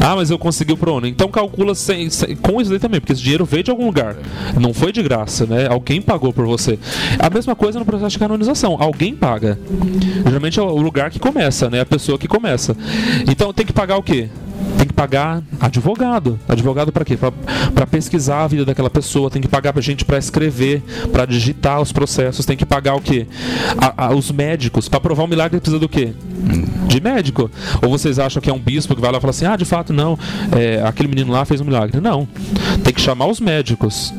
Ah, 0.00 0.16
mas 0.16 0.30
eu 0.30 0.38
consegui 0.38 0.72
o 0.72 0.76
ProUni. 0.76 1.08
Então 1.10 1.28
calcula 1.28 1.74
sem- 1.74 2.08
sem- 2.10 2.34
com 2.36 2.60
isso 2.60 2.70
daí 2.70 2.78
também, 2.78 3.00
porque 3.00 3.12
esse 3.12 3.22
dinheiro 3.22 3.44
veio 3.44 3.62
de 3.62 3.70
algum 3.70 3.86
lugar. 3.86 4.16
Não 4.58 4.72
foi 4.72 4.92
de 4.92 5.02
graça, 5.02 5.46
né? 5.46 5.66
Alguém 5.68 6.00
pagou 6.00 6.32
por 6.32 6.46
você. 6.46 6.78
A 7.18 7.28
mesma 7.30 7.54
coisa 7.54 7.78
no 7.78 7.84
processo 7.84 8.10
de 8.10 8.18
canonização. 8.18 8.76
Alguém 8.80 9.14
paga. 9.14 9.58
Geralmente 10.24 10.58
é 10.58 10.62
o 10.62 10.76
lugar 10.76 11.10
que 11.10 11.18
começa, 11.18 11.68
né? 11.68 11.80
A 11.80 11.86
pessoa 11.86 12.18
que 12.18 12.26
começa. 12.28 12.76
Então 13.28 13.52
tem 13.52 13.66
que 13.66 13.72
pagar 13.72 13.96
o 13.96 14.02
quê? 14.02 14.28
Que 14.90 14.94
pagar 14.94 15.40
advogado. 15.60 16.36
Advogado 16.48 16.90
para 16.90 17.04
quê? 17.04 17.16
Para 17.16 17.86
pesquisar 17.86 18.42
a 18.42 18.46
vida 18.48 18.64
daquela 18.64 18.90
pessoa, 18.90 19.30
tem 19.30 19.40
que 19.40 19.46
pagar 19.46 19.72
pra 19.72 19.80
gente 19.80 20.04
para 20.04 20.18
escrever, 20.18 20.82
para 21.12 21.24
digitar 21.26 21.80
os 21.80 21.92
processos, 21.92 22.44
tem 22.44 22.56
que 22.56 22.66
pagar 22.66 22.96
o 22.96 23.00
quê? 23.00 23.24
A- 23.78 24.06
a- 24.06 24.14
os 24.14 24.32
médicos. 24.32 24.88
Para 24.88 24.98
provar 24.98 25.22
um 25.22 25.26
milagre 25.28 25.60
precisa 25.60 25.78
do 25.78 25.88
quê? 25.88 26.12
De 26.88 27.00
médico. 27.00 27.48
Ou 27.82 27.88
vocês 27.90 28.18
acham 28.18 28.42
que 28.42 28.50
é 28.50 28.52
um 28.52 28.58
bispo 28.58 28.96
que 28.96 29.00
vai 29.00 29.12
lá 29.12 29.18
e 29.18 29.20
fala 29.20 29.30
assim: 29.30 29.46
ah, 29.46 29.54
de 29.54 29.64
fato, 29.64 29.92
não, 29.92 30.18
é, 30.58 30.82
aquele 30.84 31.08
menino 31.08 31.30
lá 31.32 31.44
fez 31.44 31.60
um 31.60 31.64
milagre. 31.64 32.00
Não. 32.00 32.26
Tem 32.82 32.92
que 32.92 33.00
chamar 33.00 33.26
os 33.26 33.38
médicos. 33.38 34.12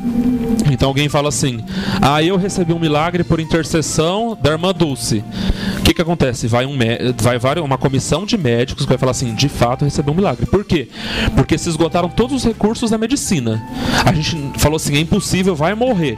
Então 0.72 0.88
alguém 0.88 1.10
fala 1.10 1.28
assim: 1.28 1.60
ah, 2.02 2.24
eu 2.24 2.38
recebi 2.38 2.72
um 2.72 2.80
milagre 2.80 3.26
por 3.26 3.42
intercessão 3.42 4.38
da 4.42 4.52
irmã 4.52 4.72
Dulce. 4.74 5.22
Que, 5.92 5.96
que 5.96 6.02
acontece? 6.02 6.48
Vai, 6.48 6.66
um, 6.66 6.78
vai 7.22 7.60
uma 7.60 7.78
comissão 7.78 8.26
de 8.26 8.38
médicos 8.38 8.86
que 8.86 8.90
vai 8.90 8.98
falar 8.98 9.12
assim: 9.12 9.36
de 9.36 9.50
fato 9.50 9.84
recebeu 9.84 10.14
um 10.14 10.16
milagre. 10.16 10.46
Por 10.46 10.64
quê? 10.64 10.88
Porque 11.36 11.58
se 11.58 11.68
esgotaram 11.68 12.08
todos 12.08 12.38
os 12.38 12.44
recursos 12.46 12.90
da 12.90 12.98
medicina. 12.98 13.62
A 14.06 14.14
gente 14.14 14.38
falou 14.58 14.78
assim: 14.78 14.96
é 14.96 15.00
impossível, 15.00 15.54
vai 15.54 15.76
morrer. 15.76 16.18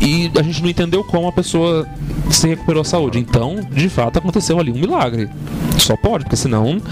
E 0.00 0.30
a 0.36 0.42
gente 0.42 0.60
não 0.60 0.68
entendeu 0.68 1.04
como 1.04 1.28
a 1.28 1.32
pessoa 1.32 1.88
se 2.30 2.48
recuperou 2.48 2.80
a 2.80 2.84
saúde. 2.84 3.18
Então, 3.20 3.60
de 3.70 3.88
fato, 3.88 4.18
aconteceu 4.18 4.58
ali 4.58 4.72
um 4.72 4.78
milagre. 4.78 5.30
Só 5.78 5.96
pode, 5.96 6.24
porque 6.24 6.36
senão. 6.36 6.82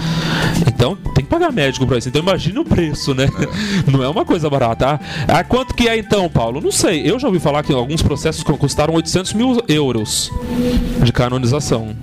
Então, 0.81 0.95
tem 1.13 1.23
que 1.23 1.29
pagar 1.29 1.51
médico 1.51 1.85
pra 1.85 1.99
isso. 1.99 2.09
Então, 2.09 2.23
imagine 2.23 2.57
o 2.57 2.65
preço, 2.65 3.13
né? 3.13 3.27
Não 3.85 4.03
é 4.03 4.09
uma 4.09 4.25
coisa 4.25 4.49
barata. 4.49 4.87
Ah, 4.87 4.99
ah, 5.27 5.43
quanto 5.43 5.75
que 5.75 5.87
é 5.87 5.95
então, 5.95 6.27
Paulo? 6.27 6.59
Não 6.59 6.71
sei. 6.71 7.07
Eu 7.07 7.19
já 7.19 7.27
ouvi 7.27 7.39
falar 7.39 7.61
que 7.61 7.71
alguns 7.71 8.01
processos 8.01 8.41
custaram 8.43 8.95
800 8.95 9.33
mil 9.33 9.61
euros 9.67 10.31
de 11.03 11.13
canonização. 11.13 11.95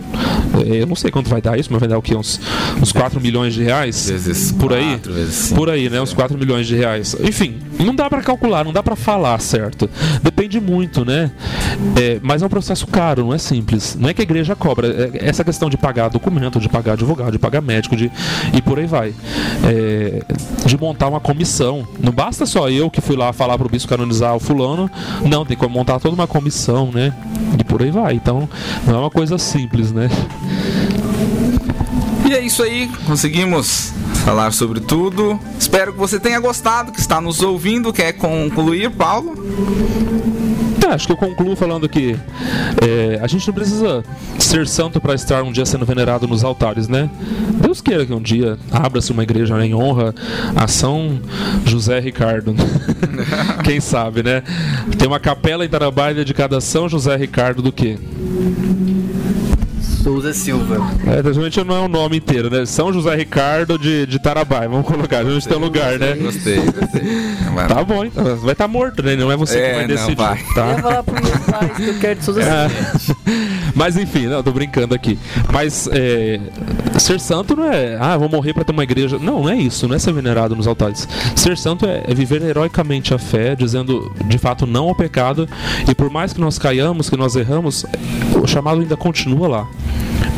Eu 0.64 0.86
não 0.86 0.96
sei 0.96 1.10
quanto 1.10 1.28
vai 1.28 1.40
dar 1.40 1.58
isso, 1.58 1.68
mas 1.70 1.80
vai 1.80 1.88
dar 1.88 1.98
o 1.98 2.02
quê? 2.02 2.16
Uns, 2.16 2.40
uns 2.80 2.92
4 2.92 3.20
milhões 3.20 3.54
de 3.54 3.62
reais? 3.62 4.08
Vezes 4.08 4.52
Por 4.52 4.72
aí? 4.72 4.96
vezes 5.04 5.34
cinco. 5.34 5.60
Por 5.60 5.70
aí, 5.70 5.88
né? 5.88 6.00
Uns 6.00 6.12
4 6.12 6.36
milhões 6.38 6.66
de 6.66 6.74
reais. 6.74 7.16
Enfim, 7.20 7.58
não 7.78 7.94
dá 7.94 8.08
pra 8.08 8.22
calcular, 8.22 8.64
não 8.64 8.72
dá 8.72 8.82
pra 8.82 8.96
falar, 8.96 9.40
certo? 9.40 9.88
Depende 10.22 10.60
muito, 10.60 11.04
né? 11.04 11.30
É, 11.96 12.18
mas 12.22 12.42
é 12.42 12.46
um 12.46 12.48
processo 12.48 12.86
caro, 12.86 13.24
não 13.24 13.34
é 13.34 13.38
simples. 13.38 13.96
Não 13.98 14.08
é 14.08 14.14
que 14.14 14.20
a 14.20 14.24
igreja 14.24 14.56
cobra. 14.56 14.88
É 14.88 15.28
essa 15.28 15.44
questão 15.44 15.68
de 15.68 15.76
pagar 15.76 16.08
documento, 16.08 16.58
de 16.58 16.68
pagar 16.68 16.94
advogado, 16.94 17.32
de 17.32 17.38
pagar 17.38 17.60
médico, 17.60 17.94
de 17.96 18.10
e 18.52 18.60
por 18.68 18.78
aí 18.78 18.86
vai. 18.86 19.14
É, 19.64 20.22
de 20.66 20.76
montar 20.76 21.08
uma 21.08 21.20
comissão. 21.20 21.88
Não 21.98 22.12
basta 22.12 22.44
só 22.44 22.68
eu 22.68 22.90
que 22.90 23.00
fui 23.00 23.16
lá 23.16 23.32
falar 23.32 23.56
pro 23.56 23.68
bispo 23.68 23.88
canonizar 23.88 24.36
o 24.36 24.38
fulano. 24.38 24.90
Não, 25.24 25.44
tem 25.46 25.56
que 25.56 25.66
montar 25.66 25.98
toda 25.98 26.14
uma 26.14 26.26
comissão, 26.26 26.90
né? 26.92 27.14
E 27.58 27.64
por 27.64 27.82
aí 27.82 27.90
vai. 27.90 28.14
Então, 28.14 28.46
não 28.86 28.94
é 28.94 28.98
uma 28.98 29.10
coisa 29.10 29.38
simples, 29.38 29.90
né? 29.90 30.10
E 32.28 32.34
é 32.34 32.40
isso 32.40 32.62
aí, 32.62 32.90
conseguimos 33.06 33.94
falar 34.22 34.52
sobre 34.52 34.80
tudo. 34.80 35.40
Espero 35.58 35.94
que 35.94 35.98
você 35.98 36.20
tenha 36.20 36.38
gostado, 36.38 36.92
que 36.92 37.00
está 37.00 37.22
nos 37.22 37.42
ouvindo. 37.42 37.90
Quer 37.90 38.12
concluir, 38.12 38.90
Paulo? 38.90 39.34
Tá, 40.88 40.94
acho 40.94 41.06
que 41.06 41.12
eu 41.12 41.16
concluo 41.18 41.54
falando 41.54 41.86
que 41.86 42.16
é, 42.82 43.18
a 43.20 43.26
gente 43.26 43.46
não 43.46 43.52
precisa 43.52 44.02
ser 44.38 44.66
santo 44.66 44.98
para 44.98 45.14
estar 45.14 45.42
um 45.42 45.52
dia 45.52 45.66
sendo 45.66 45.84
venerado 45.84 46.26
nos 46.26 46.42
altares, 46.42 46.88
né? 46.88 47.10
Deus 47.60 47.82
queira 47.82 48.06
que 48.06 48.12
um 48.14 48.22
dia 48.22 48.58
abra-se 48.72 49.12
uma 49.12 49.22
igreja 49.22 49.62
em 49.62 49.74
honra 49.74 50.14
a 50.56 50.66
São 50.66 51.20
José 51.66 52.00
Ricardo. 52.00 52.54
Quem 53.64 53.80
sabe, 53.80 54.22
né? 54.22 54.42
Tem 54.98 55.06
uma 55.06 55.20
capela 55.20 55.62
em 55.62 55.68
Tarabá 55.68 56.10
dedicada 56.10 56.56
a 56.56 56.60
São 56.60 56.88
José 56.88 57.14
Ricardo 57.16 57.60
do 57.60 57.70
quê? 57.70 57.98
Souza 59.80 60.32
Silva. 60.32 60.76
É, 61.06 61.22
geralmente 61.22 61.64
não 61.64 61.76
é 61.76 61.80
o 61.80 61.88
nome 61.88 62.16
inteiro, 62.18 62.50
né? 62.50 62.64
São 62.66 62.92
José 62.92 63.14
Ricardo 63.16 63.78
de, 63.78 64.06
de 64.06 64.18
Tarabá. 64.18 64.60
Vamos 64.66 64.86
colocar, 64.86 65.18
a 65.18 65.24
gente 65.24 65.46
tem 65.48 65.56
um 65.56 65.60
lugar, 65.60 65.98
né? 65.98 66.14
Gostei, 66.14 66.56
gostei. 66.56 67.02
Tá 67.68 67.82
bom, 67.84 68.04
então. 68.04 68.36
Vai 68.36 68.52
estar 68.52 68.68
morto, 68.68 69.02
né? 69.02 69.16
Não 69.16 69.30
é 69.32 69.36
você 69.36 69.58
É, 69.58 69.68
que 69.68 69.74
vai 69.74 69.86
não, 69.86 69.94
decidir. 69.94 70.16
vai. 70.16 70.38
Eu 70.40 70.54
Tá? 70.54 70.66
ia 70.72 70.78
falar 70.82 71.02
pros 71.02 71.20
meus 71.20 71.38
pais 71.44 71.72
que 71.76 71.86
eu 71.88 71.98
quero 71.98 72.18
de 72.18 72.24
Souza 72.24 72.42
É. 72.42 72.68
Silva. 72.68 73.18
Mas 73.74 73.96
enfim, 73.96 74.26
não, 74.26 74.42
tô 74.42 74.50
brincando 74.50 74.94
aqui. 74.94 75.16
Mas 75.52 75.88
é, 75.92 76.40
ser 76.98 77.20
santo 77.20 77.54
não 77.54 77.70
é, 77.70 77.96
ah, 78.00 78.16
vou 78.16 78.28
morrer 78.28 78.52
pra 78.52 78.64
ter 78.64 78.72
uma 78.72 78.82
igreja. 78.82 79.18
Não, 79.20 79.42
não 79.42 79.48
é 79.48 79.56
isso, 79.56 79.86
não 79.86 79.94
é 79.94 79.98
ser 79.98 80.12
venerado 80.12 80.56
nos 80.56 80.66
altares. 80.66 81.06
Ser 81.36 81.56
santo 81.56 81.86
é, 81.86 82.02
é 82.08 82.14
viver 82.14 82.42
heroicamente 82.42 83.14
a 83.14 83.18
fé, 83.18 83.54
dizendo 83.54 84.12
de 84.24 84.36
fato 84.38 84.66
não 84.66 84.88
ao 84.88 84.94
pecado. 84.96 85.48
E 85.88 85.94
por 85.94 86.10
mais 86.10 86.32
que 86.32 86.40
nós 86.40 86.58
caiamos, 86.58 87.08
que 87.08 87.16
nós 87.16 87.36
erramos, 87.36 87.84
o 88.42 88.46
chamado 88.48 88.80
ainda 88.80 88.96
continua 88.96 89.46
lá. 89.46 89.67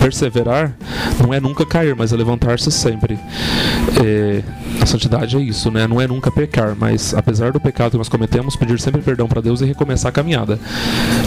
Perseverar 0.01 0.75
não 1.23 1.35
é 1.35 1.39
nunca 1.39 1.67
cair, 1.67 1.95
mas 1.95 2.13
é 2.13 2.17
levantar-se 2.17 2.71
sempre. 2.71 3.19
É, 4.03 4.43
a 4.81 4.87
santidade 4.87 5.37
é 5.37 5.41
isso, 5.41 5.71
né? 5.71 5.87
Não 5.87 6.01
é 6.01 6.07
nunca 6.07 6.31
pecar, 6.31 6.75
mas 6.79 7.13
apesar 7.13 7.53
do 7.53 7.61
pecado 7.61 7.93
que 7.93 7.99
nós 7.99 8.09
cometemos, 8.09 8.57
pedir 8.57 8.81
sempre 8.81 9.03
perdão 9.03 9.29
para 9.29 9.43
Deus 9.43 9.61
e 9.61 9.67
recomeçar 9.67 10.09
a 10.09 10.13
caminhada. 10.13 10.59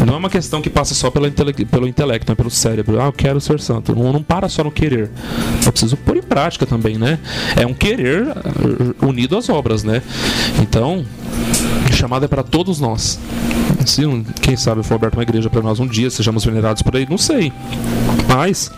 Não 0.06 0.16
é 0.16 0.18
uma 0.18 0.30
questão 0.30 0.62
que 0.62 0.70
passa 0.70 0.96
só 0.96 1.12
intele 1.28 1.54
pelo 1.66 1.88
intelecto, 1.88 2.32
né? 2.32 2.36
pelo 2.36 2.50
cérebro. 2.50 3.00
Ah, 3.00 3.06
eu 3.06 3.14
quero 3.14 3.40
ser 3.40 3.60
santo. 3.60 3.96
Não, 3.96 4.12
não 4.12 4.24
para 4.24 4.50
só 4.50 4.64
no 4.64 4.72
querer. 4.72 5.12
Eu 5.64 5.72
preciso 5.72 5.96
pôr 5.98 6.18
em 6.18 6.24
prática 6.24 6.66
também, 6.66 6.98
né? 6.98 7.20
É 7.56 7.68
um 7.68 7.74
querer 7.74 8.24
uh, 8.24 9.08
unido 9.08 9.38
às 9.38 9.50
obras, 9.50 9.84
né? 9.84 10.02
Então, 10.62 11.06
chamada 11.92 12.26
é 12.26 12.28
para 12.28 12.44
todos 12.44 12.80
nós. 12.80 13.20
Se, 13.86 14.06
um- 14.06 14.24
quem 14.42 14.56
sabe, 14.56 14.82
for 14.84 14.96
aberta 14.96 15.18
uma 15.18 15.24
igreja 15.24 15.50
para 15.50 15.62
nós 15.62 15.80
um 15.80 15.88
dia, 15.88 16.10
sejamos 16.10 16.44
venerados 16.46 16.82
por 16.82 16.96
aí, 16.96 17.06
não 17.10 17.18
sei. 17.18 17.52
Mas 18.28 18.72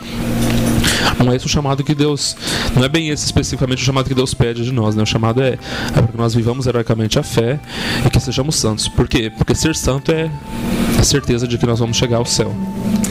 não 1.24 1.32
é 1.32 1.36
esse 1.36 1.46
o 1.46 1.50
chamado 1.50 1.84
que 1.84 1.94
Deus. 1.96 2.36
Não 2.76 2.84
é 2.84 2.90
bem 2.90 3.10
esse 3.10 3.26
especificamente 3.26 3.82
o 3.82 3.86
chamado 3.86 4.08
que 4.08 4.16
Deus 4.16 4.34
pede 4.34 4.64
de 4.64 4.72
nós, 4.72 4.96
né? 4.96 5.04
O 5.04 5.06
chamado 5.06 5.42
é, 5.42 5.50
é 5.54 5.58
para 5.92 6.08
que 6.08 6.18
nós 6.18 6.34
vivamos 6.34 6.66
heroicamente 6.68 7.20
a 7.20 7.24
fé 7.24 7.60
e 8.06 8.10
que 8.10 8.20
sejamos 8.20 8.56
santos. 8.56 8.88
Por 8.88 9.08
quê? 9.08 9.32
Porque 9.36 9.54
ser 9.56 9.76
santo 9.76 10.12
é 10.12 10.30
a 11.00 11.04
certeza 11.04 11.48
de 11.48 11.58
que 11.58 11.66
nós 11.66 11.80
vamos 11.80 11.98
chegar 11.98 12.18
ao 12.18 12.26
céu. 12.26 12.54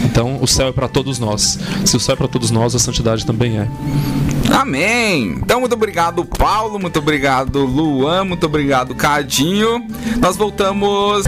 Então, 0.05 0.39
o 0.41 0.47
céu 0.47 0.69
é 0.69 0.73
para 0.73 0.87
todos 0.89 1.19
nós. 1.19 1.59
Se 1.85 1.97
o 1.97 2.01
céu 2.01 2.13
é 2.15 2.17
para 2.17 2.29
todos 2.29 2.51
nós, 2.51 2.75
a 2.75 2.79
santidade 2.79 3.25
também 3.25 3.59
é. 3.59 3.69
Amém. 4.55 5.39
Então, 5.43 5.61
muito 5.61 5.75
obrigado, 5.75 6.25
Paulo. 6.25 6.79
Muito 6.79 6.99
obrigado, 6.99 7.65
Luan. 7.65 8.25
Muito 8.25 8.47
obrigado, 8.47 8.95
Cadinho. 8.95 9.87
Nós 10.21 10.37
voltamos. 10.37 11.25